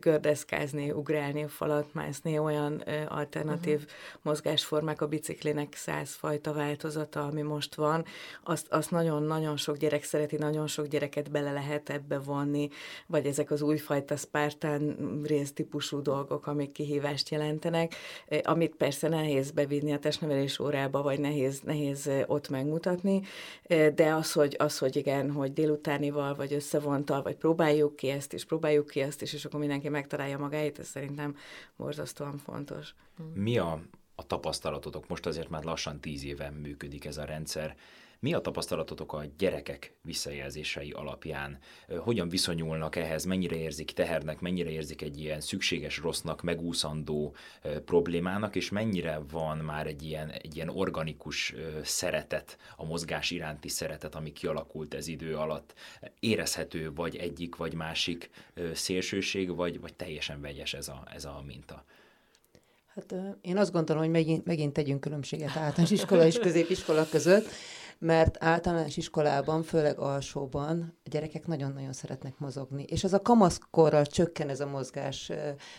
gördeszkázni, 0.01 0.91
ugrálni, 0.91 1.47
falat 1.49 1.95
mászni, 1.95 2.39
olyan 2.39 2.83
alternatív 3.09 3.75
uh-huh. 3.75 3.91
mozgásformák 4.23 5.01
a 5.01 5.07
biciklinek 5.07 5.75
százfajta 5.75 6.53
változata, 6.53 7.25
ami 7.25 7.43
most 7.43 7.75
van, 7.75 8.05
azt, 8.43 8.67
azt 8.73 8.91
nagyon-nagyon 8.91 9.57
sok 9.57 9.77
gyerek 9.77 10.03
szereti, 10.03 10.37
nagyon 10.37 10.67
sok 10.67 10.87
gyereket 10.87 11.31
bele 11.31 11.53
lehet 11.53 11.84
lehet 11.89 12.03
ebbe 12.03 12.18
vonni, 12.18 12.68
vagy 13.07 13.26
ezek 13.26 13.51
az 13.51 13.62
újfajta 13.62 14.16
Spartan 14.16 15.22
résztípusú 15.24 16.03
dolgok, 16.03 16.47
amik 16.47 16.72
kihívást 16.72 17.28
jelentenek, 17.28 17.95
eh, 18.26 18.41
amit 18.43 18.74
persze 18.74 19.09
nehéz 19.09 19.51
bevinni 19.51 19.93
a 19.93 19.99
testnevelés 19.99 20.59
órába, 20.59 21.03
vagy 21.03 21.20
nehéz, 21.20 21.61
nehéz 21.61 22.07
eh, 22.07 22.22
ott 22.26 22.49
megmutatni, 22.49 23.22
eh, 23.62 23.91
de 23.91 24.14
az, 24.14 24.32
hogy, 24.32 24.57
az, 24.59 24.78
hogy 24.78 24.97
igen, 24.97 25.30
hogy 25.30 25.53
délutánival, 25.53 26.35
vagy 26.35 26.53
összevontal, 26.53 27.22
vagy 27.22 27.37
próbáljuk 27.37 27.97
ki 27.97 28.09
ezt 28.09 28.32
is, 28.32 28.45
próbáljuk 28.45 28.87
ki 28.87 29.01
ezt 29.01 29.22
is, 29.22 29.32
és 29.32 29.45
akkor 29.45 29.61
mindenki 29.61 29.89
megtalálja 29.89 30.39
magáit, 30.39 30.78
ez 30.78 30.87
szerintem 30.87 31.37
borzasztóan 31.76 32.39
fontos. 32.39 32.95
Mi 33.35 33.59
a, 33.59 33.80
a 34.14 34.26
tapasztalatotok? 34.26 35.09
Most 35.09 35.26
azért 35.26 35.49
már 35.49 35.64
lassan 35.64 36.01
tíz 36.01 36.24
éve 36.24 36.51
működik 36.51 37.05
ez 37.05 37.16
a 37.16 37.24
rendszer. 37.24 37.76
Mi 38.19 38.35
a 38.35 38.41
tapasztalatotok 38.41 39.12
a 39.12 39.25
gyerekek 39.39 39.95
visszajelzései 40.03 40.91
alapján? 40.91 41.59
Hogyan 41.99 42.29
viszonyulnak 42.29 42.97
ehhez? 42.97 43.25
Mennyire 43.25 43.57
érzik 43.57 43.91
tehernek? 43.91 44.41
Mennyire 44.41 44.71
érzik 44.71 45.03
egy 45.03 45.21
ilyen 45.21 45.41
szükséges 45.41 45.99
rossznak, 45.99 46.43
megúszandó 46.43 47.35
problémának? 47.85 48.57
És 48.57 48.71
mennyire 48.71 49.21
van 49.31 49.59
már 49.59 49.87
egy 49.87 50.03
ilyen, 50.03 50.31
egy 50.31 50.57
ilyen 50.57 50.69
organikus 50.69 51.55
szeretet, 51.83 52.59
a 52.77 52.85
mozgás 52.85 53.31
iránti 53.31 53.69
szeretet, 53.69 54.15
ami 54.15 54.33
kialakult 54.33 54.95
ez 54.95 55.07
idő 55.07 55.37
alatt? 55.37 55.75
Érezhető 56.21 56.93
vagy 56.95 57.17
egyik, 57.17 57.57
vagy 57.57 57.75
másik 57.75 58.31
szélsőség, 58.75 59.55
vagy, 59.55 59.81
vagy 59.81 59.95
teljesen 59.95 60.41
vegyes 60.41 60.75
ez 60.75 60.89
a, 60.89 61.05
ez 61.15 61.25
a 61.25 61.43
minta? 61.47 61.85
Hát 62.95 63.15
én 63.41 63.57
azt 63.57 63.73
gondolom, 63.73 64.03
hogy 64.03 64.11
megint, 64.11 64.45
megint 64.45 64.73
tegyünk 64.73 65.01
különbséget 65.01 65.57
általános 65.57 65.91
iskola 65.91 66.27
és 66.27 66.39
középiskola 66.49 67.07
között 67.11 67.49
mert 67.99 68.37
általános 68.45 68.97
iskolában, 68.97 69.63
főleg 69.63 69.99
alsóban 69.99 70.99
a 71.05 71.09
gyerekek 71.09 71.47
nagyon-nagyon 71.47 71.93
szeretnek 71.93 72.39
mozogni, 72.39 72.83
és 72.83 73.05
ez 73.05 73.13
a 73.13 73.23
kamaszkorral 73.23 74.07
csökken 74.07 74.49
ez 74.49 74.61
a 74.61 74.67
mozgás, 74.67 75.33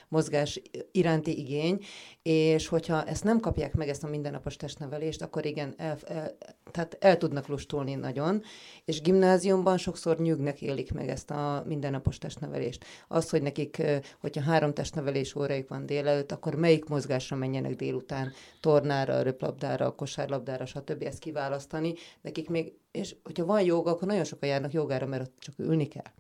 mozgás 0.08 0.62
iránti 0.92 1.40
igény, 1.40 1.80
és 2.28 2.68
hogyha 2.68 3.04
ezt 3.04 3.24
nem 3.24 3.40
kapják 3.40 3.74
meg, 3.74 3.90
ezt 3.90 4.04
a 4.04 4.08
mindennapos 4.08 4.56
testnevelést, 4.56 5.22
akkor 5.22 5.46
igen, 5.46 5.74
el, 5.78 5.98
el, 6.08 6.38
tehát 6.72 6.98
el 7.00 7.18
tudnak 7.18 7.48
lustulni 7.48 7.96
nagyon, 7.96 8.44
és 8.86 9.02
gimnáziumban 9.02 9.78
sokszor 9.78 10.20
nyűgnek 10.20 10.62
élik 10.62 10.92
meg 10.92 11.10
ezt 11.10 11.32
a 11.32 11.64
mindennapos 11.68 12.18
testnevelést. 12.18 12.86
Az, 13.08 13.30
hogy 13.30 13.42
nekik, 13.42 13.82
hogyha 14.20 14.42
három 14.42 14.74
testnevelés 14.74 15.36
órájuk 15.36 15.70
van 15.70 15.86
délelőtt, 15.86 16.32
akkor 16.32 16.56
melyik 16.56 16.86
mozgásra 16.86 17.36
menjenek 17.36 17.76
délután, 17.76 18.32
tornára, 18.62 19.22
röplabdára, 19.22 19.96
kosárlabdára, 19.96 20.66
stb. 20.66 21.04
ezt 21.04 21.20
kiválasztani, 21.20 21.94
nekik 22.22 22.50
még, 22.50 22.74
és 22.92 23.16
hogyha 23.24 23.46
van 23.46 23.62
joga, 23.62 23.92
akkor 23.92 24.08
nagyon 24.08 24.24
sokan 24.24 24.50
járnak 24.50 24.74
jogára, 24.74 25.06
mert 25.06 25.24
ott 25.24 25.36
csak 25.40 25.56
ülni 25.58 25.88
kell. 25.88 26.12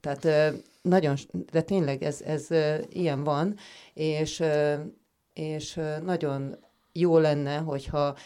Tehát 0.00 0.54
nagyon, 0.82 1.16
de 1.50 1.62
tényleg 1.62 2.02
ez, 2.02 2.20
ez 2.20 2.48
ilyen 2.88 3.24
van, 3.24 3.56
és, 3.94 4.42
és 5.32 5.80
nagyon 6.02 6.56
jó 6.92 7.18
lenne, 7.18 7.56
hogyha 7.56 8.16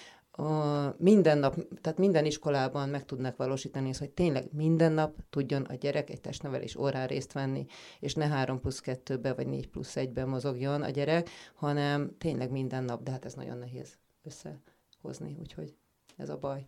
minden 0.97 1.39
nap, 1.39 1.55
tehát 1.81 1.99
minden 1.99 2.25
iskolában 2.25 2.89
meg 2.89 3.05
tudnak 3.05 3.37
valósítani 3.37 3.89
ezt, 3.89 3.99
hogy 3.99 4.11
tényleg 4.11 4.49
minden 4.53 4.93
nap 4.93 5.15
tudjon 5.31 5.63
a 5.63 5.75
gyerek 5.75 6.11
egy 6.11 6.21
testnevelés 6.21 6.77
órán 6.77 7.07
részt 7.07 7.33
venni, 7.33 7.67
és 8.01 8.15
ne 8.15 8.27
3 8.27 8.61
plusz 8.61 8.83
2-be 8.85 9.35
vagy 9.35 9.47
4 9.47 9.69
plusz 9.69 9.93
1-ben 9.97 10.29
mozogjon 10.29 10.83
a 10.83 10.91
gyerek, 10.91 11.29
hanem 11.55 12.17
tényleg 12.19 12.51
minden 12.51 12.85
nap, 12.85 13.03
de 13.03 13.11
hát 13.11 13.25
ez 13.25 13.35
nagyon 13.35 13.59
nehéz 13.59 13.99
összehozni, 14.25 15.37
úgyhogy 15.41 15.75
ez 16.17 16.29
a 16.29 16.37
baj. 16.37 16.67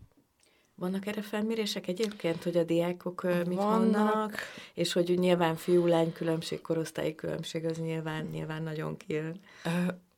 Vannak 0.75 1.05
erre 1.05 1.21
felmérések 1.21 1.87
egyébként, 1.87 2.43
hogy 2.43 2.57
a 2.57 2.63
diákok 2.63 3.23
mit 3.23 3.55
Vannak. 3.55 3.79
mondanak, 3.79 4.35
és 4.73 4.93
hogy 4.93 5.17
nyilván 5.19 5.55
fiú-lány 5.55 6.11
különbség, 6.13 6.61
korosztályi 6.61 7.15
különbség, 7.15 7.65
az 7.65 7.77
nyilván, 7.77 8.25
nyilván 8.25 8.63
nagyon 8.63 8.97
kijön. 8.97 9.39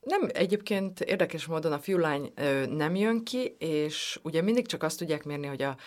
Nem, 0.02 0.30
egyébként 0.34 1.00
érdekes 1.00 1.46
módon 1.46 1.72
a 1.72 1.80
fiúlány 1.80 2.34
nem 2.70 2.96
jön 2.96 3.24
ki, 3.24 3.56
és 3.60 4.20
ugye 4.24 4.42
mindig 4.42 4.68
csak 4.68 4.84
azt 4.84 4.98
tudják 4.98 5.24
mérni, 5.24 5.48
hogy 5.48 5.62
a 5.62 5.78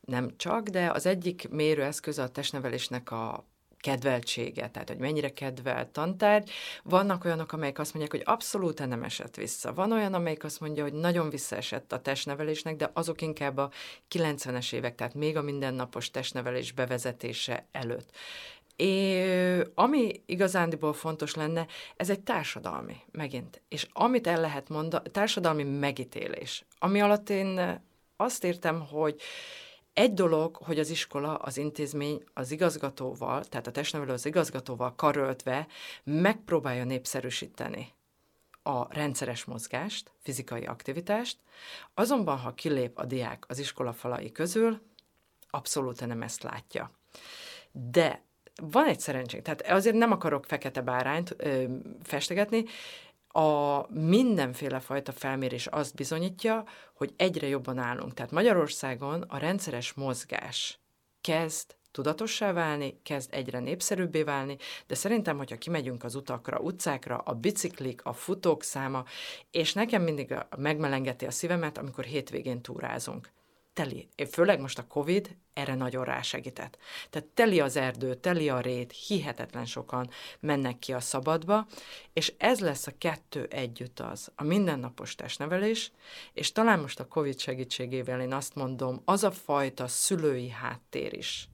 nem 0.00 0.30
csak, 0.36 0.68
de 0.68 0.90
az 0.90 1.06
egyik 1.06 1.48
mérőeszköz 1.48 2.18
a 2.18 2.28
testnevelésnek 2.28 3.10
a 3.10 3.44
kedveltsége, 3.80 4.70
tehát 4.70 4.88
hogy 4.88 4.98
mennyire 4.98 5.32
kedvelt 5.32 5.88
tantárgy. 5.88 6.50
Vannak 6.82 7.24
olyanok, 7.24 7.52
amelyek 7.52 7.78
azt 7.78 7.94
mondják, 7.94 8.16
hogy 8.16 8.34
abszolút 8.34 8.86
nem 8.86 9.02
esett 9.02 9.36
vissza. 9.36 9.74
Van 9.74 9.92
olyan, 9.92 10.14
amelyik 10.14 10.44
azt 10.44 10.60
mondja, 10.60 10.82
hogy 10.82 10.92
nagyon 10.92 11.30
visszaesett 11.30 11.92
a 11.92 12.00
testnevelésnek, 12.00 12.76
de 12.76 12.90
azok 12.92 13.22
inkább 13.22 13.56
a 13.56 13.70
90-es 14.10 14.72
évek, 14.72 14.94
tehát 14.94 15.14
még 15.14 15.36
a 15.36 15.42
mindennapos 15.42 16.10
testnevelés 16.10 16.72
bevezetése 16.72 17.66
előtt. 17.72 18.10
É, 18.80 19.62
ami 19.74 20.22
igazándiból 20.26 20.92
fontos 20.92 21.34
lenne, 21.34 21.66
ez 21.96 22.10
egy 22.10 22.20
társadalmi, 22.20 22.96
megint. 23.10 23.62
És 23.68 23.86
amit 23.92 24.26
el 24.26 24.40
lehet 24.40 24.68
mondani, 24.68 25.10
társadalmi 25.10 25.62
megítélés. 25.62 26.64
Ami 26.78 27.00
alatt 27.00 27.30
én 27.30 27.80
azt 28.16 28.44
értem, 28.44 28.86
hogy 28.86 29.20
egy 29.92 30.14
dolog, 30.14 30.56
hogy 30.56 30.78
az 30.78 30.90
iskola, 30.90 31.34
az 31.34 31.56
intézmény 31.56 32.24
az 32.34 32.50
igazgatóval, 32.50 33.44
tehát 33.44 33.66
a 33.66 33.70
testnevelő 33.70 34.12
az 34.12 34.26
igazgatóval 34.26 34.94
karöltve 34.94 35.66
megpróbálja 36.04 36.84
népszerűsíteni 36.84 37.94
a 38.62 38.94
rendszeres 38.94 39.44
mozgást, 39.44 40.12
fizikai 40.18 40.64
aktivitást, 40.64 41.38
azonban, 41.94 42.38
ha 42.38 42.54
kilép 42.54 42.98
a 42.98 43.04
diák 43.04 43.44
az 43.48 43.58
iskola 43.58 43.92
falai 43.92 44.32
közül, 44.32 44.80
abszolút 45.50 46.06
nem 46.06 46.22
ezt 46.22 46.42
látja. 46.42 46.90
De 47.72 48.28
van 48.60 48.86
egy 48.86 49.00
szerencsénk, 49.00 49.42
tehát 49.42 49.62
azért 49.62 49.96
nem 49.96 50.12
akarok 50.12 50.44
fekete 50.44 50.80
bárányt 50.80 51.34
ö, 51.38 51.64
festegetni, 52.02 52.64
a 53.32 53.86
mindenféle 53.92 54.80
fajta 54.80 55.12
felmérés 55.12 55.66
azt 55.66 55.94
bizonyítja, 55.94 56.64
hogy 56.94 57.12
egyre 57.16 57.46
jobban 57.46 57.78
állunk. 57.78 58.14
Tehát 58.14 58.30
Magyarországon 58.30 59.22
a 59.22 59.38
rendszeres 59.38 59.92
mozgás 59.92 60.78
kezd 61.20 61.74
tudatossá 61.90 62.52
válni, 62.52 63.00
kezd 63.02 63.34
egyre 63.34 63.58
népszerűbbé 63.58 64.22
válni, 64.22 64.56
de 64.86 64.94
szerintem, 64.94 65.36
hogyha 65.36 65.58
kimegyünk 65.58 66.04
az 66.04 66.14
utakra, 66.14 66.58
utcákra, 66.58 67.16
a 67.16 67.34
biciklik, 67.34 68.04
a 68.04 68.12
futók 68.12 68.62
száma, 68.62 69.04
és 69.50 69.72
nekem 69.72 70.02
mindig 70.02 70.34
megmelengeti 70.56 71.26
a 71.26 71.30
szívemet, 71.30 71.78
amikor 71.78 72.04
hétvégén 72.04 72.60
túrázunk 72.60 73.30
teli, 73.72 74.08
főleg 74.30 74.60
most 74.60 74.78
a 74.78 74.86
Covid 74.86 75.36
erre 75.52 75.74
nagyon 75.74 76.04
rásegített. 76.04 76.78
Tehát 77.10 77.28
teli 77.28 77.60
az 77.60 77.76
erdő, 77.76 78.14
teli 78.14 78.48
a 78.48 78.60
rét, 78.60 78.92
hihetetlen 78.92 79.64
sokan 79.64 80.10
mennek 80.40 80.78
ki 80.78 80.92
a 80.92 81.00
szabadba, 81.00 81.66
és 82.12 82.32
ez 82.38 82.60
lesz 82.60 82.86
a 82.86 82.92
kettő 82.98 83.46
együtt 83.50 84.00
az, 84.00 84.32
a 84.34 84.44
mindennapos 84.44 85.14
testnevelés, 85.14 85.92
és 86.32 86.52
talán 86.52 86.80
most 86.80 87.00
a 87.00 87.08
Covid 87.08 87.40
segítségével 87.40 88.20
én 88.20 88.32
azt 88.32 88.54
mondom, 88.54 89.02
az 89.04 89.24
a 89.24 89.30
fajta 89.30 89.86
szülői 89.86 90.48
háttér 90.48 91.12
is, 91.12 91.48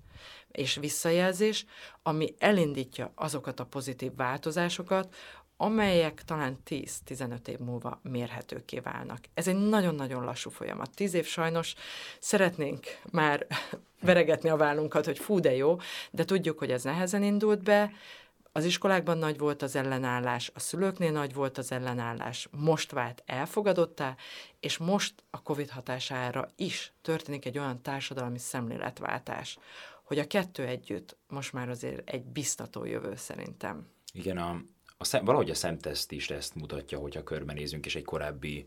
és 0.52 0.74
visszajelzés, 0.74 1.64
ami 2.02 2.34
elindítja 2.38 3.12
azokat 3.14 3.60
a 3.60 3.66
pozitív 3.66 4.14
változásokat, 4.14 5.14
amelyek 5.56 6.24
talán 6.24 6.58
10-15 6.70 7.48
év 7.48 7.58
múlva 7.58 8.00
mérhetőké 8.02 8.78
válnak. 8.78 9.18
Ez 9.34 9.48
egy 9.48 9.68
nagyon-nagyon 9.68 10.24
lassú 10.24 10.50
folyamat. 10.50 10.90
10 10.94 11.14
év 11.14 11.26
sajnos 11.26 11.74
szeretnénk 12.20 12.86
már 13.10 13.46
veregetni 14.00 14.48
a 14.48 14.56
vállunkat, 14.56 15.04
hogy 15.04 15.18
fú, 15.18 15.40
de 15.40 15.54
jó, 15.54 15.76
de 16.10 16.24
tudjuk, 16.24 16.58
hogy 16.58 16.70
ez 16.70 16.82
nehezen 16.82 17.22
indult 17.22 17.62
be, 17.62 17.92
az 18.56 18.64
iskolákban 18.64 19.18
nagy 19.18 19.38
volt 19.38 19.62
az 19.62 19.76
ellenállás, 19.76 20.50
a 20.54 20.60
szülőknél 20.60 21.12
nagy 21.12 21.34
volt 21.34 21.58
az 21.58 21.72
ellenállás, 21.72 22.48
most 22.50 22.92
vált 22.92 23.22
elfogadottá, 23.26 24.16
és 24.60 24.76
most 24.76 25.14
a 25.30 25.42
COVID 25.42 25.70
hatására 25.70 26.50
is 26.56 26.92
történik 27.02 27.44
egy 27.44 27.58
olyan 27.58 27.82
társadalmi 27.82 28.38
szemléletváltás, 28.38 29.58
hogy 30.02 30.18
a 30.18 30.26
kettő 30.26 30.64
együtt 30.64 31.16
most 31.28 31.52
már 31.52 31.68
azért 31.68 32.10
egy 32.10 32.24
biztató 32.24 32.84
jövő 32.84 33.16
szerintem. 33.16 33.86
Igen, 34.12 34.38
a, 34.38 34.62
a 34.98 35.04
szem, 35.04 35.24
valahogy 35.24 35.50
a 35.50 35.54
szemteszt 35.54 36.12
is 36.12 36.30
ezt 36.30 36.54
mutatja, 36.54 36.98
hogyha 36.98 37.22
körbenézünk, 37.22 37.86
és 37.86 37.96
egy 37.96 38.04
korábbi 38.04 38.66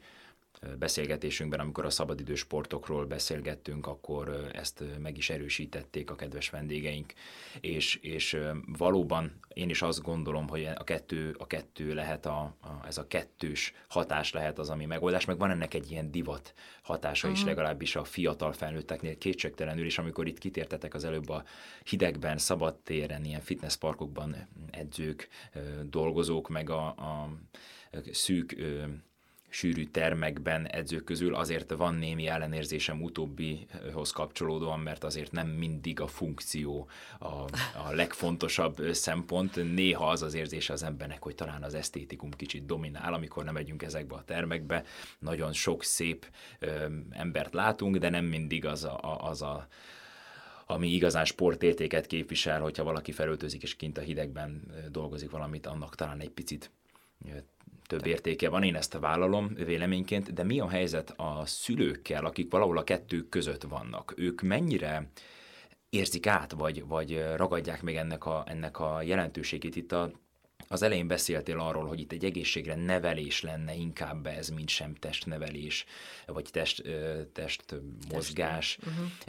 beszélgetésünkben, 0.80 1.60
amikor 1.60 1.86
a 1.86 1.89
szabadidős 1.89 2.39
sportokról 2.39 3.05
beszélgettünk, 3.05 3.88
akkor 3.88 4.49
ezt 4.53 4.84
meg 5.01 5.18
is 5.18 5.30
erősítették 5.30 6.12
a 6.12 6.16
kedves 6.16 6.49
vendégeink, 6.49 7.14
és, 7.60 7.95
és 7.95 8.38
valóban 8.78 9.39
én 9.53 9.70
is 9.70 9.82
azt 9.82 10.01
gondolom, 10.01 10.47
hogy 10.47 10.66
a 10.76 10.84
kettő, 10.84 11.36
a 11.38 11.47
kettő 11.47 11.93
lehet, 11.93 12.26
a, 12.26 12.39
a, 12.62 12.88
ez 12.88 12.97
a 12.97 13.07
kettős 13.07 13.74
hatás 13.88 14.32
lehet 14.32 14.60
az, 14.60 14.70
ami 14.70 14.86
megoldás, 14.86 15.26
meg 15.26 15.38
van 15.38 15.51
ennek 15.51 15.74
egy 15.74 15.91
ilyen 15.91 16.12
divat 16.12 16.53
hatása 16.82 17.28
uh-huh. 17.28 17.39
is, 17.39 17.39
mhm. 17.39 17.55
legalábbis 17.55 17.95
a 17.95 18.03
fiatal 18.03 18.51
felnőtteknél 18.53 19.18
kétségtelenül, 19.18 19.86
és 19.86 19.97
amikor 19.97 20.28
itt 20.28 20.39
kitértetek 20.39 20.93
az 20.93 21.03
előbb 21.03 21.30
a 21.30 21.43
hidegben, 21.84 22.38
szabad 22.38 22.76
téren, 22.76 23.26
ilyen 23.26 23.41
fitnessparkokban 23.41 24.47
edzők, 24.72 25.28
dolgozók, 25.84 26.49
meg 26.49 26.70
a, 26.70 26.88
a 26.88 27.30
szűk 28.12 28.55
sűrű 29.50 29.86
termekben 29.86 30.68
edzők 30.68 31.04
közül 31.04 31.36
azért 31.36 31.72
van 31.72 31.95
némi 31.95 32.28
ellenérzésem 32.28 33.02
utóbbihoz 33.02 34.12
kapcsolódóan, 34.12 34.80
mert 34.80 35.04
azért 35.04 35.32
nem 35.32 35.47
mindig 35.47 36.00
a 36.00 36.08
funkció 36.08 36.88
a, 37.20 37.26
a 37.88 37.91
legfontosabb 37.91 38.93
szempont. 38.93 39.74
Néha 39.74 40.10
az 40.10 40.22
az 40.22 40.34
érzése 40.34 40.74
az 40.74 40.84
embernek, 40.84 41.24
hogy 41.24 41.36
talán 41.36 41.64
az 41.64 41.74
esztétikum 41.74 42.32
kicsit 42.32 42.66
dominál, 42.66 43.14
amikor 43.14 43.43
nem 43.43 43.54
megyünk 43.54 43.84
ezekbe 43.84 44.16
a 44.16 44.24
termekbe. 44.24 44.84
Nagyon 45.20 45.54
sok 45.54 45.84
szép 45.84 46.32
ö, 46.60 46.86
embert 47.10 47.54
látunk, 47.54 47.97
de 47.97 48.10
nem 48.10 48.26
mindig 48.26 48.66
az 48.66 48.84
a, 48.84 49.28
az 49.30 49.41
a 49.41 49.68
ami 50.66 50.88
igazán 50.88 51.26
sportértéket 51.26 52.06
képvisel, 52.06 52.62
hogyha 52.62 52.84
valaki 52.84 53.12
felöltözik 53.12 53.64
és 53.64 53.76
kint 53.76 53.97
a 53.97 54.02
hidegben 54.02 54.62
dolgozik 54.91 55.30
valamit, 55.30 55.66
annak 55.66 55.95
talán 55.95 56.20
egy 56.20 56.30
picit 56.30 56.72
több 57.90 58.06
értéke 58.06 58.50
van, 58.50 58.64
én 58.64 58.76
ezt 58.76 58.98
vállalom 59.00 59.54
véleményként, 59.54 60.34
de 60.34 60.44
mi 60.44 60.60
a 60.60 60.70
helyzet 60.70 61.14
a 61.18 61.46
szülőkkel, 61.46 62.26
akik 62.26 62.52
valahol 62.52 62.78
a 62.78 62.84
kettő 62.84 63.22
között 63.30 63.64
vannak? 63.64 64.14
Ők 64.18 64.42
mennyire 64.42 65.10
érzik 65.90 66.28
át, 66.28 66.52
vagy, 66.52 66.86
vagy 66.88 67.26
ragadják 67.36 67.82
meg 67.82 67.96
ennek 67.96 68.26
a, 68.26 68.44
ennek 68.48 68.80
a 68.80 69.02
jelentőségét 69.02 69.76
itt 69.76 69.92
a 69.92 70.12
az 70.72 70.82
elején 70.82 71.07
beszéltél 71.07 71.59
arról, 71.59 71.88
hogy 71.88 71.99
itt 71.99 72.11
egy 72.11 72.26
egészségre 72.26 72.76
nevelés 72.76 73.41
lenne 73.41 73.74
inkább 73.74 74.26
ez, 74.26 74.49
mint 74.49 74.70
sem 74.70 74.95
testnevelés, 74.95 75.86
vagy 76.26 76.47
test, 76.51 76.84
test 77.34 77.63
mozgás. 78.11 78.78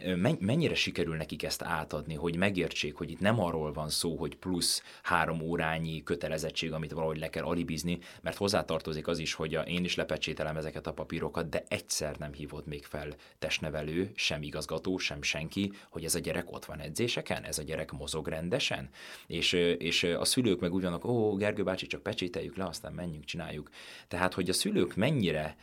Uh-huh. 0.03 0.39
Mennyire 0.39 0.75
sikerül 0.75 1.17
nekik 1.17 1.43
ezt 1.43 1.63
átadni, 1.63 2.15
hogy 2.15 2.37
megértsék, 2.37 2.95
hogy 2.95 3.11
itt 3.11 3.21
nem 3.21 3.41
arról 3.41 3.73
van 3.73 3.89
szó, 3.89 4.17
hogy 4.17 4.37
plusz 4.37 4.83
három 5.03 5.41
órányi 5.41 6.03
kötelezettség, 6.03 6.73
amit 6.73 6.93
valahogy 6.93 7.19
le 7.19 7.31
kell 7.31 7.45
alibizni, 7.45 7.99
mert 8.21 8.37
hozzátartozik 8.37 9.07
az 9.07 9.19
is, 9.19 9.35
hogy 9.35 9.59
én 9.67 9.85
is 9.85 9.95
lepecsételem 9.95 10.57
ezeket 10.57 10.87
a 10.87 10.93
papírokat, 10.93 11.49
de 11.49 11.65
egyszer 11.69 12.17
nem 12.17 12.33
hívott 12.33 12.67
még 12.67 12.85
fel 12.85 13.15
testnevelő, 13.39 14.11
sem 14.15 14.43
igazgató, 14.43 14.99
sem 14.99 15.23
senki, 15.23 15.73
hogy 15.91 16.05
ez 16.05 16.15
a 16.15 16.19
gyerek 16.19 16.53
ott 16.53 16.65
van 16.65 16.81
edzéseken, 16.81 17.43
ez 17.45 17.59
a 17.59 17.63
gyerek 17.63 17.93
mozog 17.93 18.29
rendesen, 18.29 18.89
és, 19.27 19.53
és 19.79 20.03
a 20.03 20.25
szülők 20.25 20.61
meg 20.61 20.73
ugyanak, 20.73 21.05
ó, 21.05 21.30
Gergő 21.37 21.63
bácsi, 21.63 21.87
csak 21.87 22.03
pecsételjük 22.03 22.57
le, 22.57 22.65
aztán 22.65 22.93
menjünk, 22.93 23.25
csináljuk. 23.25 23.71
Tehát, 24.09 24.35
hogy 24.35 24.49
a 24.49 24.53
szülők 24.53 24.95
mennyire 24.95 25.57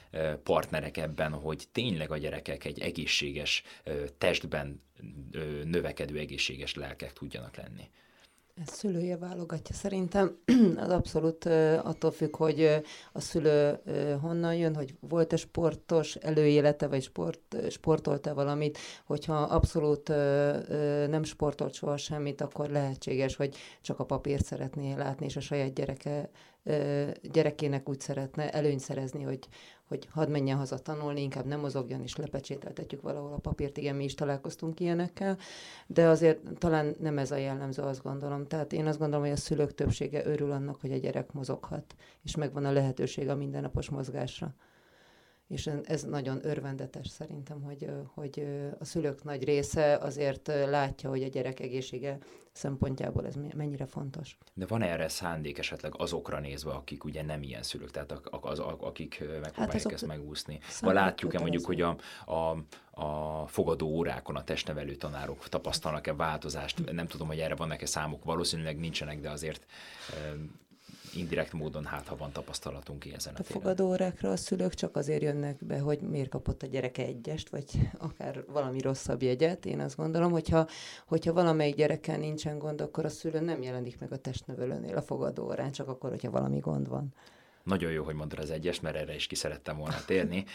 partnerek 0.43 0.97
ebben, 0.97 1.31
hogy 1.31 1.63
tényleg 1.71 2.11
a 2.11 2.17
gyerekek 2.17 2.65
egy 2.65 2.79
egészséges 2.79 3.63
testben 4.17 4.81
növekedő 5.63 6.17
egészséges 6.17 6.75
lelkek 6.75 7.13
tudjanak 7.13 7.55
lenni. 7.55 7.89
Ez 8.61 8.73
szülője 8.73 9.17
válogatja. 9.17 9.75
Szerintem 9.75 10.37
az 10.85 10.89
abszolút 10.89 11.45
attól 11.83 12.11
függ, 12.11 12.35
hogy 12.35 12.81
a 13.13 13.19
szülő 13.19 13.79
honnan 14.21 14.55
jön, 14.55 14.75
hogy 14.75 14.95
volt-e 14.99 15.35
sportos 15.35 16.15
előélete, 16.15 16.87
vagy 16.87 17.03
sport, 17.03 17.55
sportolt-e 17.69 18.33
valamit. 18.33 18.77
Hogyha 19.05 19.35
abszolút 19.35 20.07
nem 21.07 21.23
sportolt 21.23 21.73
soha 21.73 21.97
semmit, 21.97 22.41
akkor 22.41 22.69
lehetséges, 22.69 23.35
hogy 23.35 23.55
csak 23.81 23.99
a 23.99 24.05
papírt 24.05 24.45
szeretné 24.45 24.93
látni, 24.93 25.25
és 25.25 25.35
a 25.35 25.41
saját 25.41 25.73
gyereke 25.73 26.29
gyerekének 27.21 27.89
úgy 27.89 27.99
szeretne 27.99 28.49
előnyt 28.49 28.79
szerezni, 28.79 29.23
hogy, 29.23 29.39
hogy 29.87 30.07
hadd 30.11 30.29
menjen 30.29 30.57
haza 30.57 30.77
tanulni, 30.77 31.21
inkább 31.21 31.45
nem 31.45 31.59
mozogjon, 31.59 32.01
és 32.01 32.15
lepecsételtetjük 32.15 33.01
valahol 33.01 33.33
a 33.33 33.37
papírt, 33.37 33.77
igen, 33.77 33.95
mi 33.95 34.03
is 34.03 34.13
találkoztunk 34.13 34.79
ilyenekkel, 34.79 35.37
de 35.87 36.07
azért 36.07 36.39
talán 36.57 36.95
nem 36.99 37.17
ez 37.17 37.31
a 37.31 37.35
jellemző, 37.35 37.81
azt 37.81 38.03
gondolom. 38.03 38.47
Tehát 38.47 38.73
én 38.73 38.85
azt 38.85 38.99
gondolom, 38.99 39.23
hogy 39.25 39.33
a 39.33 39.37
szülők 39.39 39.73
többsége 39.73 40.25
örül 40.25 40.51
annak, 40.51 40.81
hogy 40.81 40.91
a 40.91 40.97
gyerek 40.97 41.31
mozoghat, 41.31 41.95
és 42.23 42.35
megvan 42.35 42.65
a 42.65 42.71
lehetőség 42.71 43.29
a 43.29 43.35
mindennapos 43.35 43.89
mozgásra 43.89 44.55
és 45.47 45.69
ez 45.83 46.03
nagyon 46.03 46.39
örvendetes 46.45 47.07
szerintem, 47.07 47.61
hogy, 47.61 47.89
hogy 48.13 48.47
a 48.79 48.85
szülők 48.85 49.23
nagy 49.23 49.43
része 49.43 49.97
azért 49.97 50.47
látja, 50.47 51.09
hogy 51.09 51.23
a 51.23 51.27
gyerek 51.27 51.59
egészsége 51.59 52.17
szempontjából 52.51 53.25
ez 53.25 53.35
mennyire 53.55 53.85
fontos. 53.85 54.37
De 54.53 54.65
van 54.65 54.81
erre 54.81 55.07
szándék 55.07 55.57
esetleg 55.57 55.93
azokra 55.97 56.39
nézve, 56.39 56.71
akik 56.71 57.03
ugye 57.03 57.23
nem 57.23 57.43
ilyen 57.43 57.63
szülők, 57.63 57.91
tehát 57.91 58.11
az, 58.41 58.59
akik 58.59 59.19
megpróbálják 59.19 59.83
hát 59.83 59.91
ezt 59.91 60.07
megúszni? 60.07 60.59
Vagy 60.79 60.93
látjuk-e 60.93 61.39
mondjuk, 61.39 61.65
hogy 61.65 61.81
a, 61.81 61.97
a, 62.25 62.57
a 63.01 63.47
fogadó 63.47 63.87
órákon 63.87 64.35
a 64.35 64.43
testnevelő 64.43 64.95
tanárok 64.95 65.49
tapasztalnak-e 65.49 66.13
változást? 66.13 66.91
Nem 66.91 67.07
tudom, 67.07 67.27
hogy 67.27 67.39
erre 67.39 67.55
vannak-e 67.55 67.85
számok, 67.85 68.23
valószínűleg 68.23 68.79
nincsenek, 68.79 69.19
de 69.19 69.29
azért 69.29 69.65
indirekt 71.13 71.53
módon 71.53 71.85
hát, 71.85 72.07
ha 72.07 72.17
van 72.17 72.31
tapasztalatunk 72.31 72.99
ki 72.99 73.13
ezen 73.13 73.33
a, 73.33 73.39
a 73.39 73.43
fogadórákra 73.43 74.31
a 74.31 74.35
szülők 74.37 74.73
csak 74.73 74.95
azért 74.95 75.21
jönnek 75.21 75.65
be, 75.65 75.79
hogy 75.79 75.99
miért 75.99 76.29
kapott 76.29 76.63
a 76.63 76.67
gyereke 76.67 77.03
egyest, 77.03 77.49
vagy 77.49 77.65
akár 77.97 78.43
valami 78.47 78.81
rosszabb 78.81 79.21
jegyet. 79.21 79.65
Én 79.65 79.79
azt 79.79 79.95
gondolom, 79.95 80.31
hogyha, 80.31 80.67
hogyha 81.07 81.33
valamelyik 81.33 81.75
gyerekkel 81.75 82.17
nincsen 82.17 82.57
gond, 82.57 82.81
akkor 82.81 83.05
a 83.05 83.09
szülő 83.09 83.39
nem 83.39 83.61
jelenik 83.61 83.99
meg 83.99 84.11
a 84.11 84.17
testnevelőnél 84.17 84.95
a 84.95 85.01
fogadórán, 85.01 85.71
csak 85.71 85.87
akkor, 85.87 86.09
hogyha 86.09 86.31
valami 86.31 86.59
gond 86.59 86.87
van. 86.87 87.13
Nagyon 87.67 87.91
jó, 87.91 88.03
hogy 88.03 88.15
mondtad 88.15 88.39
az 88.39 88.51
egyes, 88.51 88.79
mert 88.79 88.95
erre 88.95 89.15
is 89.15 89.27
ki 89.27 89.35
szerettem 89.35 89.77
volna 89.77 90.05
térni. 90.05 90.45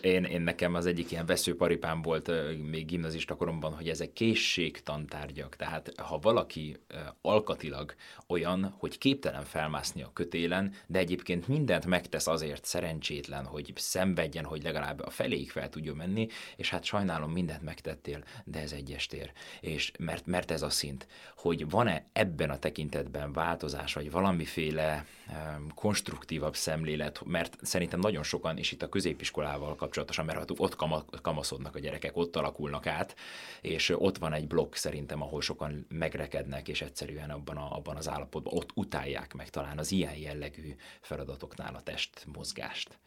Én, 0.00 0.24
én 0.24 0.40
nekem 0.40 0.74
az 0.74 0.86
egyik 0.86 1.10
ilyen 1.10 1.26
veszőparipám 1.26 2.02
volt 2.02 2.30
még 2.70 2.86
gimnazista 2.86 3.34
koromban, 3.34 3.74
hogy 3.74 3.88
ezek 3.88 4.12
készségtantárgyak. 4.12 5.56
Tehát 5.56 5.92
ha 5.96 6.18
valaki 6.18 6.76
alkatilag 7.20 7.94
olyan, 8.26 8.74
hogy 8.78 8.98
képtelen 8.98 9.44
felmászni 9.44 10.02
a 10.02 10.10
kötélen, 10.12 10.74
de 10.86 10.98
egyébként 10.98 11.48
mindent 11.48 11.86
megtesz 11.86 12.26
azért 12.26 12.64
szerencsétlen, 12.64 13.44
hogy 13.44 13.72
szenvedjen, 13.76 14.44
hogy 14.44 14.62
legalább 14.62 15.00
a 15.00 15.10
feléig 15.10 15.50
fel 15.50 15.68
tudjon 15.68 15.96
menni, 15.96 16.28
és 16.56 16.70
hát 16.70 16.84
sajnálom, 16.84 17.32
mindent 17.32 17.62
megtettél, 17.62 18.24
de 18.44 18.60
ez 18.60 18.72
egyes 18.72 19.06
tér. 19.06 19.32
És 19.60 19.92
mert, 19.98 20.26
mert 20.26 20.50
ez 20.50 20.62
a 20.62 20.70
szint, 20.70 21.06
hogy 21.36 21.70
van-e 21.70 22.04
ebben 22.12 22.50
a 22.50 22.58
tekintetben 22.58 23.32
változás, 23.32 23.94
vagy 23.94 24.10
valamiféle 24.10 25.06
um, 25.28 25.68
konstruktív 25.74 26.42
pozitívabb 26.44 26.56
szemlélet, 26.56 27.20
mert 27.24 27.56
szerintem 27.62 28.00
nagyon 28.00 28.22
sokan, 28.22 28.58
és 28.58 28.72
itt 28.72 28.82
a 28.82 28.88
középiskolával 28.88 29.74
kapcsolatosan, 29.74 30.24
mert 30.24 30.50
ott 30.56 30.76
kamaszodnak 31.22 31.74
a 31.74 31.78
gyerekek, 31.78 32.16
ott 32.16 32.36
alakulnak 32.36 32.86
át, 32.86 33.14
és 33.60 33.88
ott 33.88 34.18
van 34.18 34.32
egy 34.32 34.46
blokk 34.46 34.74
szerintem, 34.74 35.22
ahol 35.22 35.40
sokan 35.40 35.86
megrekednek, 35.88 36.68
és 36.68 36.82
egyszerűen 36.82 37.30
abban, 37.30 37.56
a, 37.56 37.76
abban 37.76 37.96
az 37.96 38.08
állapotban 38.08 38.52
ott 38.56 38.70
utálják 38.74 39.34
meg 39.34 39.50
talán 39.50 39.78
az 39.78 39.92
ilyen 39.92 40.16
jellegű 40.16 40.74
feladatoknál 41.00 41.74
a 41.74 41.82
test 41.82 42.26
mozgást. 42.34 42.98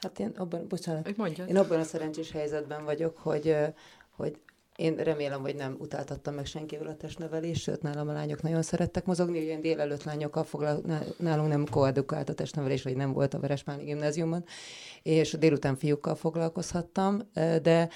Hát 0.00 0.18
én 0.18 0.32
abban, 0.36 0.68
bocsánat, 0.68 1.08
én 1.48 1.56
abban 1.56 1.80
a 1.80 1.84
szerencsés 1.84 2.30
helyzetben 2.30 2.84
vagyok, 2.84 3.16
hogy, 3.16 3.56
hogy 4.10 4.38
én 4.76 4.96
remélem, 4.96 5.40
hogy 5.40 5.54
nem 5.54 5.76
utáltattam 5.78 6.34
meg 6.34 6.46
senkivel 6.46 6.86
a 6.86 6.96
testnevelést, 6.96 7.62
sőt, 7.62 7.82
nálam 7.82 8.08
a 8.08 8.12
lányok 8.12 8.42
nagyon 8.42 8.62
szerettek 8.62 9.04
mozogni, 9.04 9.38
ilyen 9.38 9.60
délelőtt 9.60 10.04
lányokkal 10.04 10.44
foglal, 10.44 10.82
nálunk 11.18 11.48
nem 11.48 11.66
koedukált 11.70 12.28
a 12.28 12.34
testnevelés, 12.34 12.82
vagy 12.82 12.96
nem 12.96 13.12
volt 13.12 13.34
a 13.34 13.40
Veresmáni 13.40 13.84
gimnáziumban, 13.84 14.44
és 15.02 15.32
délután 15.32 15.76
fiúkkal 15.76 16.14
foglalkozhattam, 16.14 17.20
de 17.62 17.88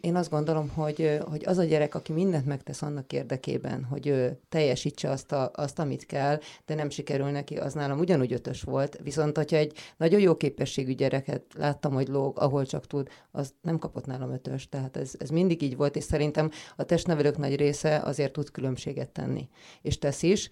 én 0.00 0.16
azt 0.16 0.30
gondolom, 0.30 0.68
hogy, 0.68 1.18
hogy 1.28 1.42
az 1.46 1.58
a 1.58 1.64
gyerek, 1.64 1.94
aki 1.94 2.12
mindent 2.12 2.46
megtesz 2.46 2.82
annak 2.82 3.12
érdekében, 3.12 3.84
hogy 3.84 4.06
ő 4.06 4.38
teljesítse 4.48 5.10
azt, 5.10 5.32
a, 5.32 5.50
azt, 5.54 5.78
amit 5.78 6.06
kell, 6.06 6.40
de 6.66 6.74
nem 6.74 6.90
sikerül 6.90 7.30
neki, 7.30 7.56
az 7.56 7.72
nálam 7.72 7.98
ugyanúgy 7.98 8.32
ötös 8.32 8.62
volt. 8.62 8.98
Viszont, 9.02 9.36
hogyha 9.36 9.56
egy 9.56 9.72
nagyon 9.96 10.20
jó 10.20 10.36
képességű 10.36 10.92
gyereket 10.92 11.42
láttam, 11.56 11.92
hogy 11.92 12.08
lóg, 12.08 12.38
ahol 12.38 12.66
csak 12.66 12.86
tud, 12.86 13.08
az 13.30 13.54
nem 13.62 13.78
kapott 13.78 14.06
nálam 14.06 14.32
ötös. 14.32 14.68
Tehát 14.68 14.96
ez, 14.96 15.12
ez 15.18 15.28
mindig 15.28 15.62
így 15.62 15.76
volt, 15.76 15.96
és 15.96 16.04
szerintem 16.04 16.50
a 16.76 16.82
testnevelők 16.82 17.38
nagy 17.38 17.56
része 17.56 17.96
azért 18.04 18.32
tud 18.32 18.50
különbséget 18.50 19.10
tenni. 19.10 19.48
És 19.82 19.98
tesz 19.98 20.22
is. 20.22 20.50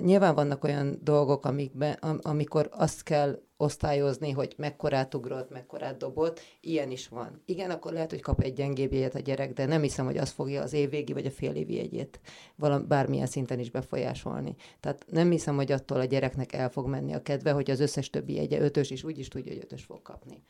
Nyilván 0.00 0.34
vannak 0.34 0.64
olyan 0.64 0.98
dolgok, 1.02 1.44
amikben, 1.44 1.92
amikor 2.22 2.68
azt 2.72 3.02
kell 3.02 3.38
osztályozni, 3.60 4.30
hogy 4.30 4.54
mekkorát 4.56 5.14
ugrott, 5.14 5.50
mekkorát 5.50 5.96
dobott, 5.96 6.40
ilyen 6.60 6.90
is 6.90 7.08
van. 7.08 7.42
Igen, 7.44 7.70
akkor 7.70 7.92
lehet, 7.92 8.10
hogy 8.10 8.20
kap 8.20 8.40
egy 8.40 8.52
gyengébb 8.52 8.92
jegyet 8.92 9.14
a 9.14 9.18
gyerek, 9.18 9.52
de 9.52 9.66
nem 9.66 9.82
hiszem, 9.82 10.04
hogy 10.04 10.16
az 10.16 10.30
fogja 10.30 10.62
az 10.62 10.72
évvégi 10.72 11.12
vagy 11.12 11.26
a 11.26 11.30
fél 11.30 11.54
évi 11.54 11.74
jegyét 11.74 12.20
valam, 12.54 12.86
bármilyen 12.88 13.26
szinten 13.26 13.58
is 13.58 13.70
befolyásolni. 13.70 14.54
Tehát 14.80 15.04
nem 15.10 15.30
hiszem, 15.30 15.56
hogy 15.56 15.72
attól 15.72 16.00
a 16.00 16.04
gyereknek 16.04 16.52
el 16.52 16.70
fog 16.70 16.86
menni 16.86 17.14
a 17.14 17.22
kedve, 17.22 17.50
hogy 17.50 17.70
az 17.70 17.80
összes 17.80 18.10
többi 18.10 18.34
jegye 18.34 18.60
ötös, 18.60 18.90
és 18.90 19.04
úgy 19.04 19.18
is 19.18 19.28
tudja, 19.28 19.52
hogy 19.52 19.62
ötös 19.62 19.84
fog 19.84 20.02
kapni. 20.02 20.42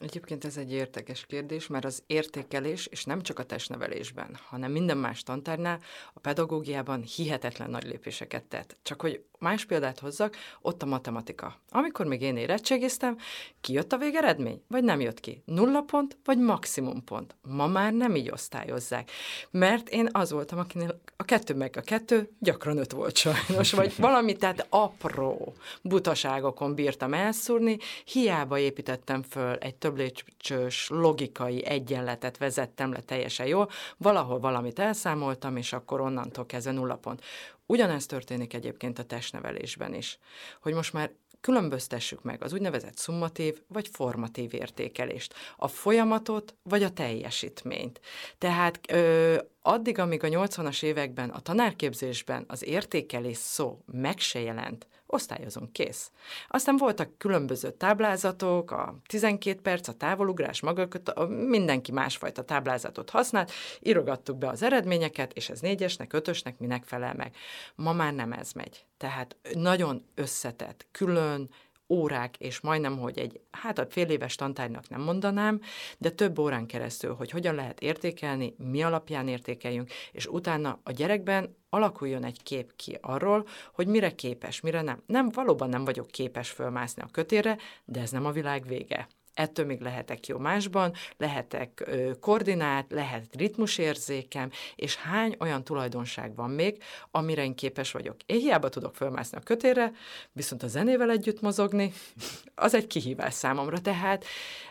Egyébként 0.00 0.44
ez 0.44 0.56
egy 0.56 0.72
értekes 0.72 1.26
kérdés, 1.26 1.66
mert 1.66 1.84
az 1.84 2.02
értékelés, 2.06 2.86
és 2.86 3.04
nem 3.04 3.22
csak 3.22 3.38
a 3.38 3.44
testnevelésben, 3.44 4.38
hanem 4.48 4.72
minden 4.72 4.98
más 4.98 5.22
tantárnál 5.22 5.80
a 6.14 6.20
pedagógiában 6.20 7.02
hihetetlen 7.02 7.70
nagy 7.70 7.84
lépéseket 7.84 8.44
tett. 8.44 8.76
Csak 8.82 9.00
hogy 9.00 9.24
más 9.38 9.64
példát 9.64 9.98
hozzak, 9.98 10.36
ott 10.60 10.82
a 10.82 10.86
matematika. 10.86 11.56
Amikor 11.70 12.06
még 12.06 12.22
én 12.22 12.36
érettségiztem, 12.36 13.16
kijött 13.60 13.92
a 13.92 13.96
végeredmény, 13.96 14.62
vagy 14.68 14.84
nem 14.84 15.00
jött 15.00 15.20
ki? 15.20 15.42
Nulla 15.44 15.80
pont, 15.80 16.16
vagy 16.24 16.38
maximum 16.38 17.04
pont? 17.04 17.36
Ma 17.42 17.66
már 17.66 17.92
nem 17.92 18.16
így 18.16 18.30
osztályozzák. 18.30 19.10
Mert 19.50 19.88
én 19.88 20.08
az 20.12 20.30
voltam, 20.30 20.58
akinél 20.58 21.00
a 21.16 21.24
kettő 21.24 21.54
meg 21.54 21.74
a 21.76 21.80
kettő 21.80 22.30
gyakran 22.38 22.78
öt 22.78 22.92
volt 22.92 23.16
sajnos, 23.16 23.72
vagy 23.72 23.94
valami, 24.08 24.36
tehát 24.36 24.66
apró 24.68 25.54
butaságokon 25.82 26.74
bírtam 26.74 27.14
elszúrni, 27.14 27.76
hiába 28.04 28.58
építettem 28.58 29.22
föl 29.22 29.54
egy 29.54 29.74
több 29.74 29.96
lépcsős 29.96 30.88
logikai 30.88 31.64
egyenletet 31.64 32.38
vezettem 32.38 32.92
le 32.92 33.00
teljesen 33.00 33.46
jól, 33.46 33.70
valahol 33.96 34.38
valamit 34.38 34.78
elszámoltam, 34.78 35.56
és 35.56 35.72
akkor 35.72 36.00
onnantól 36.00 36.46
kezdve 36.46 36.72
nulla 36.72 36.96
pont. 36.96 37.22
Ugyanezt 37.70 38.08
történik 38.08 38.54
egyébként 38.54 38.98
a 38.98 39.02
testnevelésben 39.02 39.94
is, 39.94 40.18
hogy 40.60 40.72
most 40.72 40.92
már 40.92 41.10
különböztessük 41.40 42.22
meg 42.22 42.42
az 42.42 42.52
úgynevezett 42.52 42.96
szummatív 42.96 43.60
vagy 43.66 43.88
formatív 43.92 44.54
értékelést, 44.54 45.34
a 45.56 45.68
folyamatot 45.68 46.54
vagy 46.62 46.82
a 46.82 46.90
teljesítményt. 46.90 48.00
Tehát 48.38 48.80
ö, 48.88 49.36
addig, 49.62 49.98
amíg 49.98 50.24
a 50.24 50.28
80-as 50.28 50.82
években 50.82 51.30
a 51.30 51.40
tanárképzésben 51.40 52.44
az 52.48 52.64
értékelés 52.64 53.36
szó 53.36 53.82
meg 53.86 54.18
se 54.18 54.40
jelent, 54.40 54.86
osztályozunk, 55.10 55.72
kész. 55.72 56.10
Aztán 56.48 56.76
voltak 56.76 57.18
különböző 57.18 57.70
táblázatok, 57.70 58.70
a 58.70 58.94
12 59.06 59.60
perc, 59.60 59.88
a 59.88 59.92
távolugrás, 59.92 60.60
maga, 60.60 60.88
mindenki 61.28 61.92
másfajta 61.92 62.42
táblázatot 62.42 63.10
használt, 63.10 63.52
írogattuk 63.80 64.38
be 64.38 64.48
az 64.48 64.62
eredményeket, 64.62 65.32
és 65.32 65.48
ez 65.48 65.60
négyesnek, 65.60 66.12
ötösnek 66.12 66.58
minek 66.58 66.84
felel 66.84 67.14
meg. 67.14 67.36
Ma 67.74 67.92
már 67.92 68.14
nem 68.14 68.32
ez 68.32 68.52
megy. 68.52 68.84
Tehát 68.96 69.36
nagyon 69.54 70.04
összetett, 70.14 70.86
külön, 70.92 71.50
órák, 71.88 72.36
és 72.36 72.60
majdnem, 72.60 72.98
hogy 72.98 73.18
egy, 73.18 73.40
hát 73.50 73.78
a 73.78 73.86
fél 73.88 74.08
éves 74.08 74.34
tantárgynak 74.34 74.88
nem 74.88 75.00
mondanám, 75.00 75.60
de 75.98 76.10
több 76.10 76.38
órán 76.38 76.66
keresztül, 76.66 77.14
hogy 77.14 77.30
hogyan 77.30 77.54
lehet 77.54 77.80
értékelni, 77.80 78.54
mi 78.58 78.82
alapján 78.82 79.28
értékeljünk, 79.28 79.90
és 80.12 80.26
utána 80.26 80.80
a 80.82 80.90
gyerekben 80.90 81.56
alakuljon 81.70 82.24
egy 82.24 82.42
kép 82.42 82.76
ki 82.76 82.98
arról, 83.00 83.46
hogy 83.72 83.86
mire 83.86 84.14
képes, 84.14 84.60
mire 84.60 84.82
nem. 84.82 85.02
Nem, 85.06 85.28
valóban 85.28 85.68
nem 85.68 85.84
vagyok 85.84 86.06
képes 86.06 86.50
fölmászni 86.50 87.02
a 87.02 87.08
kötére, 87.12 87.58
de 87.84 88.00
ez 88.00 88.10
nem 88.10 88.26
a 88.26 88.32
világ 88.32 88.66
vége 88.66 89.08
ettől 89.38 89.66
még 89.66 89.80
lehetek 89.80 90.26
jó 90.26 90.38
másban, 90.38 90.92
lehetek 91.16 91.82
ö, 91.86 92.10
koordinált, 92.20 92.92
lehet 92.92 93.24
ritmusérzékem, 93.36 94.50
és 94.74 94.96
hány 94.96 95.36
olyan 95.38 95.64
tulajdonság 95.64 96.34
van 96.34 96.50
még, 96.50 96.82
amire 97.10 97.44
én 97.44 97.54
képes 97.54 97.92
vagyok. 97.92 98.16
Én 98.26 98.38
hiába 98.38 98.68
tudok 98.68 98.94
fölmászni 98.94 99.38
a 99.38 99.40
kötére, 99.40 99.92
viszont 100.32 100.62
a 100.62 100.66
zenével 100.66 101.10
együtt 101.10 101.40
mozogni, 101.40 101.92
az 102.54 102.74
egy 102.74 102.86
kihívás 102.86 103.34
számomra. 103.34 103.80
Tehát 103.80 104.24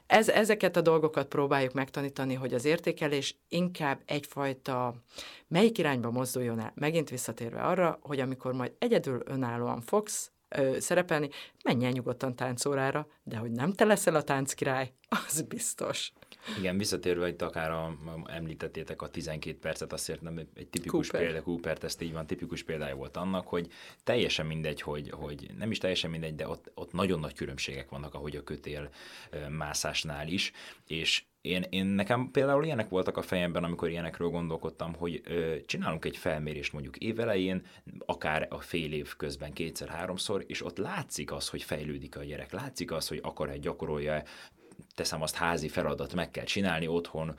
ez, 0.07 0.29
ezeket 0.29 0.75
a 0.75 0.81
dolgokat 0.81 1.27
próbáljuk 1.27 1.73
megtanítani, 1.73 2.33
hogy 2.33 2.53
az 2.53 2.65
értékelés 2.65 3.37
inkább 3.49 4.01
egyfajta 4.05 4.95
melyik 5.47 5.77
irányba 5.77 6.11
mozduljon 6.11 6.59
el. 6.59 6.71
Megint 6.75 7.09
visszatérve 7.09 7.61
arra, 7.61 7.99
hogy 8.01 8.19
amikor 8.19 8.53
majd 8.53 8.71
egyedül 8.79 9.21
önállóan 9.25 9.81
fogsz 9.81 10.31
ö, 10.49 10.79
szerepelni, 10.79 11.29
menj 11.63 11.85
el 11.85 11.91
nyugodtan 11.91 12.35
táncórára, 12.35 13.07
de 13.23 13.37
hogy 13.37 13.51
nem 13.51 13.73
te 13.73 13.85
leszel 13.85 14.15
a 14.15 14.23
tánckirály, 14.23 14.93
az 15.09 15.41
biztos. 15.41 16.11
Igen, 16.57 16.77
visszatérve 16.77 17.27
itt 17.27 17.41
akár 17.41 17.71
a, 17.71 17.85
a, 17.85 17.95
említettétek 18.25 19.01
a 19.01 19.07
12 19.07 19.57
percet, 19.57 19.93
azt 19.93 20.21
nem 20.21 20.37
egy 20.37 20.67
tipikus 20.67 21.07
Cooper. 21.09 21.27
példa, 21.27 21.43
Cooper 21.43 21.77
ezt 21.81 22.01
így 22.01 22.13
van, 22.13 22.27
tipikus 22.27 22.63
példája 22.63 22.95
volt 22.95 23.17
annak, 23.17 23.47
hogy 23.47 23.71
teljesen 24.03 24.45
mindegy, 24.45 24.81
hogy, 24.81 25.09
hogy 25.09 25.49
nem 25.57 25.71
is 25.71 25.77
teljesen 25.77 26.09
mindegy, 26.09 26.35
de 26.35 26.47
ott, 26.47 26.71
ott 26.73 26.91
nagyon 26.91 27.19
nagy 27.19 27.33
különbségek 27.33 27.89
vannak, 27.89 28.13
ahogy 28.13 28.35
a 28.35 28.43
kötél 28.43 28.89
mászásnál 29.49 30.27
is, 30.27 30.51
és 30.87 31.23
én, 31.41 31.65
én 31.69 31.85
nekem 31.85 32.31
például 32.31 32.65
ilyenek 32.65 32.89
voltak 32.89 33.17
a 33.17 33.21
fejemben, 33.21 33.63
amikor 33.63 33.89
ilyenekről 33.89 34.29
gondolkodtam, 34.29 34.93
hogy 34.93 35.21
ö, 35.25 35.55
csinálunk 35.65 36.05
egy 36.05 36.17
felmérést 36.17 36.73
mondjuk 36.73 36.97
évelején, 36.97 37.65
akár 38.05 38.47
a 38.49 38.59
fél 38.59 38.93
év 38.93 39.15
közben 39.15 39.53
kétszer-háromszor, 39.53 40.43
és 40.47 40.65
ott 40.65 40.77
látszik 40.77 41.31
az, 41.31 41.49
hogy 41.49 41.63
fejlődik 41.63 42.17
a 42.17 42.23
gyerek, 42.23 42.51
látszik 42.51 42.91
az, 42.91 43.07
hogy 43.07 43.19
akar-e 43.23 43.57
gyakorolja 43.57 44.23
teszem 44.97 45.21
azt 45.21 45.35
házi 45.35 45.67
feladat, 45.67 46.13
meg 46.13 46.31
kell 46.31 46.43
csinálni 46.43 46.87
otthon 46.87 47.35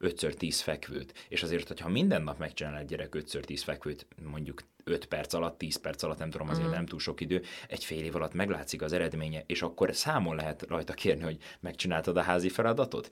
5x10 0.00 0.58
fekvőt. 0.62 1.26
És 1.28 1.42
azért, 1.42 1.68
hogyha 1.68 1.88
minden 1.88 2.22
nap 2.22 2.38
megcsinál 2.38 2.76
egy 2.76 2.86
gyerek 2.86 3.14
5x10 3.18 3.60
fekvőt, 3.64 4.06
mondjuk 4.22 4.62
5 4.84 5.04
perc 5.04 5.32
alatt, 5.32 5.58
10 5.58 5.76
perc 5.76 6.02
alatt, 6.02 6.18
nem 6.18 6.30
tudom, 6.30 6.48
azért 6.48 6.62
uh-huh. 6.62 6.76
nem 6.76 6.86
túl 6.86 6.98
sok 6.98 7.20
idő, 7.20 7.42
egy 7.68 7.84
fél 7.84 8.04
év 8.04 8.16
alatt 8.16 8.32
meglátszik 8.32 8.82
az 8.82 8.92
eredménye, 8.92 9.42
és 9.46 9.62
akkor 9.62 9.94
számon 9.94 10.36
lehet 10.36 10.64
rajta 10.68 10.92
kérni, 10.92 11.22
hogy 11.22 11.38
megcsináltad 11.60 12.16
a 12.16 12.22
házi 12.22 12.48
feladatot? 12.48 13.10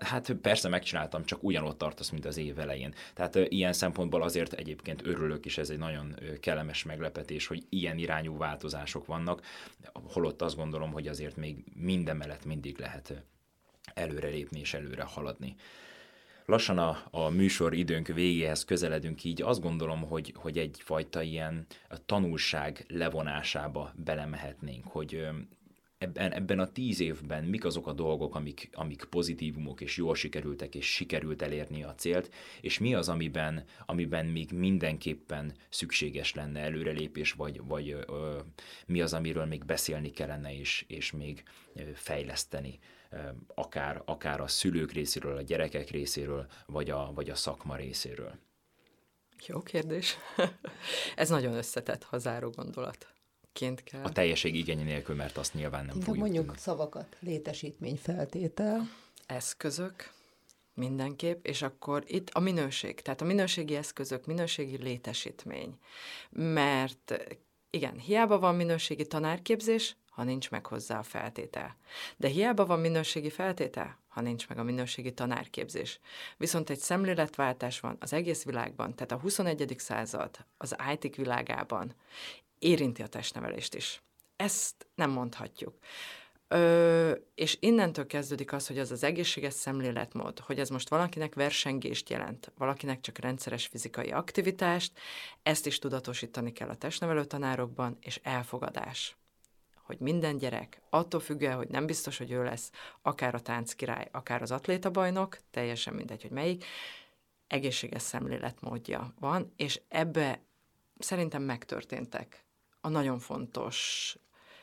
Hát 0.00 0.32
persze 0.32 0.68
megcsináltam, 0.68 1.24
csak 1.24 1.42
ugyanott 1.42 1.78
tartasz, 1.78 2.10
mint 2.10 2.24
az 2.24 2.36
év 2.36 2.58
elején. 2.58 2.94
Tehát 3.14 3.34
ilyen 3.34 3.72
szempontból 3.72 4.22
azért 4.22 4.52
egyébként 4.52 5.06
örülök, 5.06 5.44
és 5.44 5.58
ez 5.58 5.70
egy 5.70 5.78
nagyon 5.78 6.14
kellemes 6.40 6.82
meglepetés, 6.82 7.46
hogy 7.46 7.66
ilyen 7.68 7.98
irányú 7.98 8.36
változások 8.36 9.06
vannak, 9.06 9.42
holott 9.92 10.42
azt 10.42 10.56
gondolom, 10.56 10.92
hogy 10.92 11.08
azért 11.08 11.36
még 11.36 11.64
minden 11.74 12.16
mellett 12.16 12.44
mindig 12.44 12.78
lehet 12.78 13.22
előrelépni 13.94 14.60
és 14.60 14.74
előre 14.74 15.02
haladni 15.02 15.56
lassan 16.48 16.78
a, 16.78 17.08
a 17.10 17.28
műsor 17.28 17.74
időnk 17.74 18.06
végéhez 18.06 18.64
közeledünk, 18.64 19.24
így 19.24 19.42
azt 19.42 19.60
gondolom, 19.60 20.02
hogy, 20.02 20.32
hogy 20.36 20.58
egyfajta 20.58 21.22
ilyen 21.22 21.66
tanulság 22.06 22.84
levonásába 22.88 23.92
belemehetnénk, 23.96 24.84
hogy 24.86 25.26
ebben, 25.98 26.32
ebben 26.32 26.58
a 26.58 26.72
tíz 26.72 27.00
évben 27.00 27.44
mik 27.44 27.64
azok 27.64 27.86
a 27.86 27.92
dolgok, 27.92 28.34
amik, 28.34 28.68
amik 28.72 29.04
pozitívumok 29.10 29.80
és 29.80 29.96
jól 29.96 30.14
sikerültek, 30.14 30.74
és 30.74 30.86
sikerült 30.86 31.42
elérni 31.42 31.82
a 31.82 31.94
célt, 31.94 32.30
és 32.60 32.78
mi 32.78 32.94
az, 32.94 33.08
amiben, 33.08 33.64
amiben 33.86 34.26
még 34.26 34.50
mindenképpen 34.52 35.52
szükséges 35.68 36.34
lenne 36.34 36.60
előrelépés, 36.60 37.32
vagy, 37.32 37.60
vagy 37.64 37.90
ö, 37.90 38.38
mi 38.86 39.00
az, 39.00 39.14
amiről 39.14 39.44
még 39.44 39.64
beszélni 39.64 40.10
kellene, 40.10 40.58
és, 40.58 40.84
és 40.86 41.12
még 41.12 41.42
fejleszteni 41.94 42.78
akár, 43.54 44.02
akár 44.04 44.40
a 44.40 44.46
szülők 44.46 44.92
részéről, 44.92 45.36
a 45.36 45.42
gyerekek 45.42 45.90
részéről, 45.90 46.46
vagy 46.66 46.90
a, 46.90 47.12
vagy 47.14 47.30
a 47.30 47.34
szakma 47.34 47.76
részéről? 47.76 48.38
Jó 49.46 49.62
kérdés. 49.62 50.16
Ez 51.16 51.28
nagyon 51.28 51.54
összetett, 51.54 52.02
ha 52.02 52.18
záró 52.18 52.50
gondolat. 52.50 53.06
Ként 53.52 53.82
kell. 53.82 54.02
A 54.02 54.12
teljesség 54.12 54.54
igény 54.54 54.84
nélkül, 54.84 55.14
mert 55.14 55.36
azt 55.36 55.54
nyilván 55.54 55.84
nem 55.84 56.00
fogjuk 56.00 56.16
mondjuk 56.16 56.44
tudni. 56.44 56.60
szavakat. 56.60 57.16
Létesítmény 57.20 57.96
feltétel. 57.96 58.88
Eszközök, 59.26 60.12
mindenképp, 60.74 61.46
és 61.46 61.62
akkor 61.62 62.04
itt 62.06 62.30
a 62.30 62.40
minőség, 62.40 63.00
tehát 63.00 63.20
a 63.20 63.24
minőségi 63.24 63.74
eszközök, 63.76 64.26
minőségi 64.26 64.76
létesítmény. 64.76 65.78
Mert 66.30 67.24
igen, 67.70 67.98
hiába 67.98 68.38
van 68.38 68.54
minőségi 68.54 69.06
tanárképzés, 69.06 69.96
ha 70.18 70.24
nincs 70.24 70.50
meg 70.50 70.66
hozzá 70.66 70.98
a 70.98 71.02
feltétel. 71.02 71.76
De 72.16 72.28
hiába 72.28 72.66
van 72.66 72.80
minőségi 72.80 73.30
feltétel, 73.30 73.98
ha 74.08 74.20
nincs 74.20 74.48
meg 74.48 74.58
a 74.58 74.62
minőségi 74.62 75.12
tanárképzés. 75.12 76.00
Viszont 76.36 76.70
egy 76.70 76.78
szemléletváltás 76.78 77.80
van 77.80 77.96
az 78.00 78.12
egész 78.12 78.44
világban, 78.44 78.94
tehát 78.94 79.12
a 79.12 79.18
21. 79.18 79.74
század 79.78 80.44
az 80.56 80.76
IT 81.00 81.16
világában 81.16 81.94
érinti 82.58 83.02
a 83.02 83.06
testnevelést 83.06 83.74
is. 83.74 84.02
Ezt 84.36 84.86
nem 84.94 85.10
mondhatjuk. 85.10 85.74
Ö, 86.48 87.12
és 87.34 87.56
innentől 87.60 88.06
kezdődik 88.06 88.52
az, 88.52 88.66
hogy 88.66 88.78
az 88.78 88.90
az 88.90 89.02
egészséges 89.02 89.54
szemléletmód, 89.54 90.38
hogy 90.38 90.58
ez 90.58 90.68
most 90.68 90.88
valakinek 90.88 91.34
versengést 91.34 92.10
jelent, 92.10 92.52
valakinek 92.56 93.00
csak 93.00 93.18
rendszeres 93.18 93.66
fizikai 93.66 94.10
aktivitást, 94.10 94.92
ezt 95.42 95.66
is 95.66 95.78
tudatosítani 95.78 96.52
kell 96.52 96.68
a 96.68 96.76
testnevelő 96.76 97.24
tanárokban, 97.24 97.96
és 98.00 98.20
elfogadás 98.22 99.16
hogy 99.88 99.98
minden 100.00 100.38
gyerek, 100.38 100.80
attól 100.90 101.20
függően, 101.20 101.56
hogy 101.56 101.68
nem 101.68 101.86
biztos, 101.86 102.18
hogy 102.18 102.30
ő 102.30 102.44
lesz, 102.44 102.70
akár 103.02 103.34
a 103.34 103.40
tánckirály, 103.40 104.08
akár 104.12 104.42
az 104.42 104.50
atlétabajnok, 104.50 105.38
teljesen 105.50 105.94
mindegy, 105.94 106.22
hogy 106.22 106.30
melyik, 106.30 106.64
egészséges 107.46 108.02
szemléletmódja 108.02 109.14
van, 109.20 109.52
és 109.56 109.80
ebbe 109.88 110.42
szerintem 110.98 111.42
megtörténtek 111.42 112.44
a 112.80 112.88
nagyon 112.88 113.18
fontos 113.18 114.16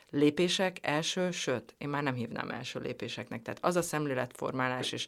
lépések, 0.09 0.77
első, 0.81 1.31
sőt, 1.31 1.75
én 1.77 1.89
már 1.89 2.03
nem 2.03 2.15
hívnám 2.15 2.49
első 2.49 2.79
lépéseknek. 2.79 3.41
Tehát 3.41 3.63
az 3.65 3.75
a 3.75 3.81
szemléletformálás 3.81 4.91
és 4.91 5.07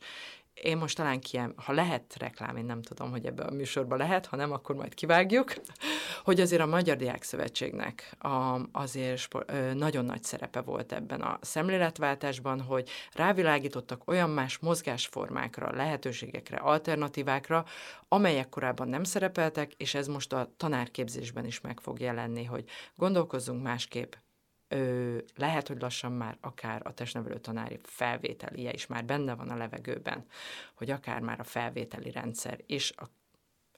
én 0.61 0.77
most 0.77 0.95
talán 0.95 1.19
kiem, 1.19 1.53
ha 1.55 1.73
lehet 1.73 2.15
reklám, 2.17 2.57
én 2.57 2.65
nem 2.65 2.81
tudom, 2.81 3.11
hogy 3.11 3.25
ebbe 3.25 3.43
a 3.43 3.51
műsorba 3.51 3.95
lehet, 3.95 4.25
ha 4.25 4.35
nem, 4.35 4.51
akkor 4.51 4.75
majd 4.75 4.93
kivágjuk, 4.93 5.53
hogy 6.23 6.39
azért 6.39 6.61
a 6.61 6.65
Magyar 6.65 6.97
Diák 6.97 7.23
Szövetségnek 7.23 8.15
azért 8.71 9.27
nagyon 9.73 10.05
nagy 10.05 10.23
szerepe 10.23 10.61
volt 10.61 10.91
ebben 10.91 11.21
a 11.21 11.39
szemléletváltásban, 11.41 12.61
hogy 12.61 12.89
rávilágítottak 13.13 14.07
olyan 14.07 14.29
más 14.29 14.57
mozgásformákra, 14.57 15.75
lehetőségekre, 15.75 16.57
alternatívákra, 16.57 17.65
amelyek 18.07 18.49
korábban 18.49 18.87
nem 18.87 19.03
szerepeltek, 19.03 19.73
és 19.73 19.93
ez 19.93 20.07
most 20.07 20.33
a 20.33 20.53
tanárképzésben 20.57 21.45
is 21.45 21.61
meg 21.61 21.79
fog 21.79 21.99
jelenni, 21.99 22.43
hogy 22.43 22.63
gondolkozzunk 22.95 23.63
másképp, 23.63 24.13
ö, 24.67 25.17
lehet, 25.35 25.67
hogy 25.67 25.81
lassan 25.81 26.11
már 26.11 26.37
akár 26.41 26.81
a 26.83 26.93
testnevelő 26.93 27.37
tanári 27.37 27.79
felvételie 27.83 28.73
is 28.73 28.87
már 28.87 29.05
benne 29.05 29.35
van 29.35 29.49
a 29.49 29.57
levegőben, 29.57 30.25
hogy 30.75 30.89
akár 30.89 31.21
már 31.21 31.39
a 31.39 31.43
felvételi 31.43 32.11
rendszer 32.11 32.59
is 32.65 32.93
a 32.95 33.09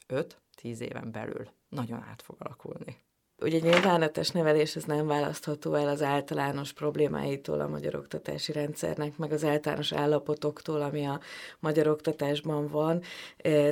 5-10 0.09 0.27
éven 0.61 1.11
belül 1.11 1.47
nagyon 1.69 2.03
át 2.03 2.21
fog 2.21 2.35
alakulni. 2.39 2.97
Ugye 3.41 3.59
nyilván 3.59 4.01
a 4.01 4.09
testnevelés 4.09 4.75
ez 4.75 4.83
nem 4.83 5.07
választható 5.07 5.73
el 5.73 5.87
az 5.87 6.01
általános 6.01 6.73
problémáitól 6.73 7.59
a 7.59 7.67
magyar 7.67 7.95
oktatási 7.95 8.51
rendszernek, 8.51 9.17
meg 9.17 9.31
az 9.31 9.43
általános 9.43 9.91
állapotoktól, 9.91 10.81
ami 10.81 11.05
a 11.05 11.19
magyar 11.59 11.87
oktatásban 11.87 12.67
van. 12.67 13.01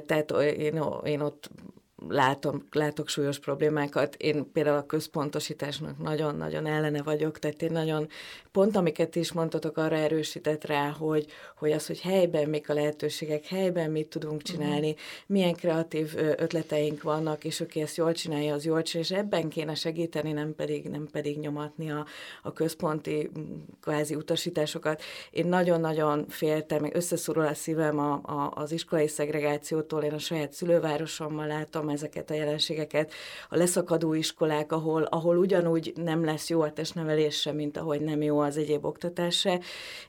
Tehát 0.05 0.31
én, 0.31 0.81
én 1.03 1.19
ott 1.19 1.49
látom, 2.09 2.67
látok 2.71 3.09
súlyos 3.09 3.39
problémákat. 3.39 4.15
Én 4.15 4.51
például 4.51 4.77
a 4.77 4.85
központosításnak 4.85 5.97
nagyon-nagyon 5.97 6.65
ellene 6.65 7.01
vagyok, 7.03 7.39
tehát 7.39 7.61
én 7.61 7.71
nagyon, 7.71 8.07
pont 8.51 8.75
amiket 8.75 9.15
is 9.15 9.31
mondtatok, 9.31 9.77
arra 9.77 9.95
erősített 9.95 10.65
rá, 10.65 10.89
hogy, 10.89 11.25
hogy 11.55 11.71
az, 11.71 11.87
hogy 11.87 12.01
helyben 12.01 12.49
mik 12.49 12.69
a 12.69 12.73
lehetőségek, 12.73 13.45
helyben 13.45 13.91
mit 13.91 14.07
tudunk 14.07 14.41
csinálni, 14.41 14.89
uh-huh. 14.89 15.01
milyen 15.27 15.53
kreatív 15.53 16.13
ötleteink 16.15 17.01
vannak, 17.01 17.43
és 17.43 17.61
aki 17.61 17.81
ezt 17.81 17.97
jól 17.97 18.11
csinálja, 18.11 18.53
az 18.53 18.65
jól 18.65 18.81
csinálja, 18.81 19.09
és 19.09 19.23
ebben 19.23 19.49
kéne 19.49 19.75
segíteni, 19.75 20.31
nem 20.31 20.55
pedig, 20.55 20.89
nem 20.89 21.07
pedig 21.11 21.39
nyomatni 21.39 21.91
a, 21.91 22.05
a 22.41 22.53
központi 22.53 23.29
kvázi 23.81 24.15
utasításokat. 24.15 25.01
Én 25.31 25.45
nagyon-nagyon 25.45 26.25
féltem, 26.27 26.81
még 26.81 26.95
összeszorul 26.95 27.45
a 27.45 27.53
szívem 27.53 27.99
a, 27.99 28.13
a, 28.23 28.51
az 28.55 28.71
iskolai 28.71 29.07
szegregációtól, 29.07 30.03
én 30.03 30.13
a 30.13 30.19
saját 30.19 30.53
szülővárosommal 30.53 31.47
látom 31.47 31.86
látom 31.87 31.89
ezeket 31.89 32.29
a 32.29 32.33
jelenségeket, 32.33 33.11
a 33.49 33.57
leszakadó 33.57 34.13
iskolák, 34.13 34.71
ahol, 34.71 35.03
ahol 35.03 35.37
ugyanúgy 35.37 35.93
nem 35.95 36.25
lesz 36.25 36.49
jó 36.49 36.61
a 36.61 36.71
testnevelés 36.71 37.49
mint 37.53 37.77
ahogy 37.77 38.01
nem 38.01 38.21
jó 38.21 38.39
az 38.39 38.57
egyéb 38.57 38.85
oktatás 38.85 39.47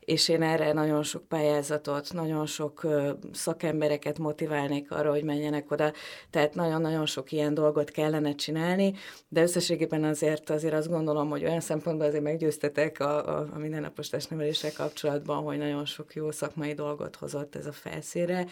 és 0.01 0.29
én 0.29 0.43
erre 0.43 0.73
nagyon 0.73 1.03
sok 1.03 1.29
pályázatot, 1.29 2.13
nagyon 2.13 2.47
sok 2.47 2.87
szakembereket 3.33 4.19
motiválnék 4.19 4.91
arra, 4.91 5.11
hogy 5.11 5.23
menjenek 5.23 5.71
oda, 5.71 5.93
tehát 6.31 6.55
nagyon-nagyon 6.55 7.07
sok 7.07 7.33
ilyen 7.33 7.55
dolgot 7.55 7.91
kellene 7.91 8.35
csinálni, 8.35 8.95
de 9.29 9.43
összességében 9.43 10.05
azért 10.05 10.51
azért 10.51 10.75
azt 10.75 10.89
gondolom, 10.89 11.29
hogy 11.29 11.45
olyan 11.45 11.61
szempontból 11.61 12.07
azért 12.07 12.23
meggyőztetek 12.23 13.01
a, 13.01 13.39
a, 13.39 13.49
a 13.55 13.59
mindennapos 13.59 14.09
testneveléssel 14.09 14.73
kapcsolatban, 14.73 15.43
hogy 15.43 15.59
nagyon 15.59 15.85
sok 15.85 16.15
jó 16.15 16.31
szakmai 16.31 16.73
dolgot 16.73 17.17
hozott 17.17 17.55
ez 17.55 17.67
a 17.67 17.73
felszére, 17.73 18.37
e, 18.39 18.47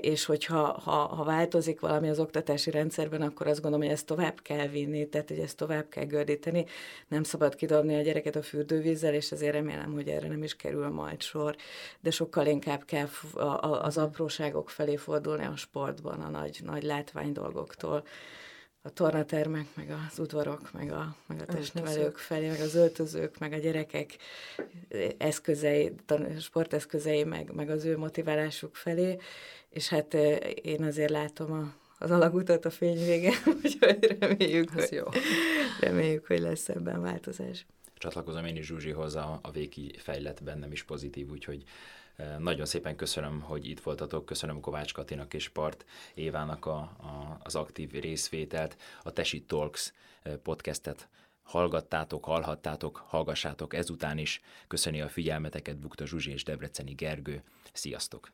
és 0.00 0.24
hogyha 0.24 0.80
ha, 0.84 0.90
ha 0.90 1.24
változik 1.24 1.80
valami 1.80 2.08
az 2.08 2.18
oktatási 2.18 2.70
rendszerben, 2.70 3.22
akkor 3.22 3.46
azt 3.46 3.60
gondolom, 3.60 3.86
hogy 3.86 3.94
ezt 3.94 4.06
tovább 4.06 4.40
kell 4.42 4.66
vinni, 4.66 5.08
tehát 5.08 5.28
hogy 5.28 5.38
ezt 5.38 5.56
tovább 5.56 5.88
kell 5.88 6.04
gördíteni. 6.04 6.64
Nem 7.08 7.22
szabad 7.22 7.54
kidobni 7.54 7.96
a 7.96 8.00
gyereket 8.00 8.36
a 8.36 8.42
fürdővízzel, 8.42 9.14
és 9.14 9.32
azért 9.32 9.52
remélem, 9.52 9.92
hogy 9.92 10.08
erre 10.08 10.28
nem 10.28 10.42
is 10.42 10.56
kerül 10.56 10.88
majd 10.88 11.22
sor, 11.22 11.56
de 12.00 12.10
sokkal 12.10 12.46
inkább 12.46 12.84
kell 12.84 13.08
az 13.60 13.98
apróságok 13.98 14.70
felé 14.70 14.96
fordulni 14.96 15.44
a 15.44 15.56
sportban, 15.56 16.20
a 16.20 16.28
nagy, 16.28 16.60
nagy 16.64 16.82
látvány 16.82 17.32
dolgoktól. 17.32 18.04
A 18.82 18.90
tornatermek, 18.90 19.66
meg 19.74 19.90
az 19.90 20.18
udvarok, 20.18 20.72
meg 20.72 20.92
a, 20.92 21.16
meg 21.26 21.40
a 21.40 21.44
testnevelők 21.44 22.18
felé, 22.18 22.48
meg 22.48 22.60
az 22.60 22.74
öltözők, 22.74 23.38
meg 23.38 23.52
a 23.52 23.56
gyerekek 23.56 24.16
eszközei, 25.18 25.92
sporteszközei, 26.40 27.24
meg, 27.24 27.52
meg 27.52 27.70
az 27.70 27.84
ő 27.84 27.98
motiválásuk 27.98 28.76
felé, 28.76 29.18
és 29.68 29.88
hát 29.88 30.14
én 30.62 30.82
azért 30.84 31.10
látom 31.10 31.52
a, 31.52 31.74
az 31.98 32.10
alagutat 32.10 32.64
a 32.64 32.70
fény 32.70 33.04
végén, 33.04 33.34
úgyhogy 33.64 34.16
reméljük, 34.20 34.70
hogy, 34.70 34.88
jó. 34.90 35.04
reméljük, 35.80 36.26
hogy 36.26 36.40
lesz 36.40 36.68
ebben 36.68 37.00
változás. 37.00 37.66
Csatlakozom 37.94 38.44
én 38.44 38.56
is 38.56 38.66
Zsuzsihoz, 38.66 39.14
a, 39.14 39.38
a 39.42 39.50
Véki 39.50 39.94
fejlett 39.98 40.42
bennem 40.42 40.72
is 40.72 40.82
pozitív, 40.82 41.30
úgyhogy 41.30 41.62
nagyon 42.38 42.66
szépen 42.66 42.96
köszönöm, 42.96 43.40
hogy 43.40 43.68
itt 43.68 43.80
voltatok, 43.80 44.24
köszönöm 44.24 44.60
Kovács 44.60 44.92
Katinak 44.92 45.34
és 45.34 45.48
Part 45.48 45.84
Évának 46.14 46.66
a, 46.66 46.76
a, 46.78 47.40
az 47.42 47.54
aktív 47.54 47.90
részvételt, 47.90 48.76
a 49.02 49.10
Tesi 49.10 49.42
Talks 49.42 49.92
podcastet 50.42 51.08
hallgattátok, 51.42 52.24
hallhattátok, 52.24 53.04
hallgassátok 53.08 53.74
ezután 53.74 54.18
is. 54.18 54.40
Köszöni 54.68 55.00
a 55.00 55.08
figyelmeteket 55.08 55.78
Bukta 55.78 56.06
Zsuzsi 56.06 56.30
és 56.30 56.42
Debreceni 56.42 56.92
Gergő. 56.92 57.42
Sziasztok! 57.72 58.32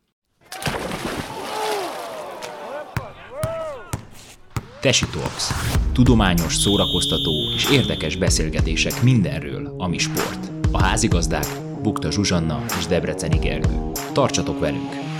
Tesi 4.80 5.06
Talks. 5.06 5.48
Tudományos, 5.92 6.54
szórakoztató 6.54 7.30
és 7.54 7.70
érdekes 7.70 8.16
beszélgetések 8.16 9.02
mindenről, 9.02 9.74
ami 9.78 9.98
sport. 9.98 10.50
A 10.72 10.82
házigazdák 10.82 11.65
Bukta 11.82 12.10
Zsuzsanna 12.10 12.64
és 12.78 12.86
Debreceni 12.86 13.38
Gergő. 13.38 13.90
Tartsatok 14.12 14.60
velünk! 14.60 15.15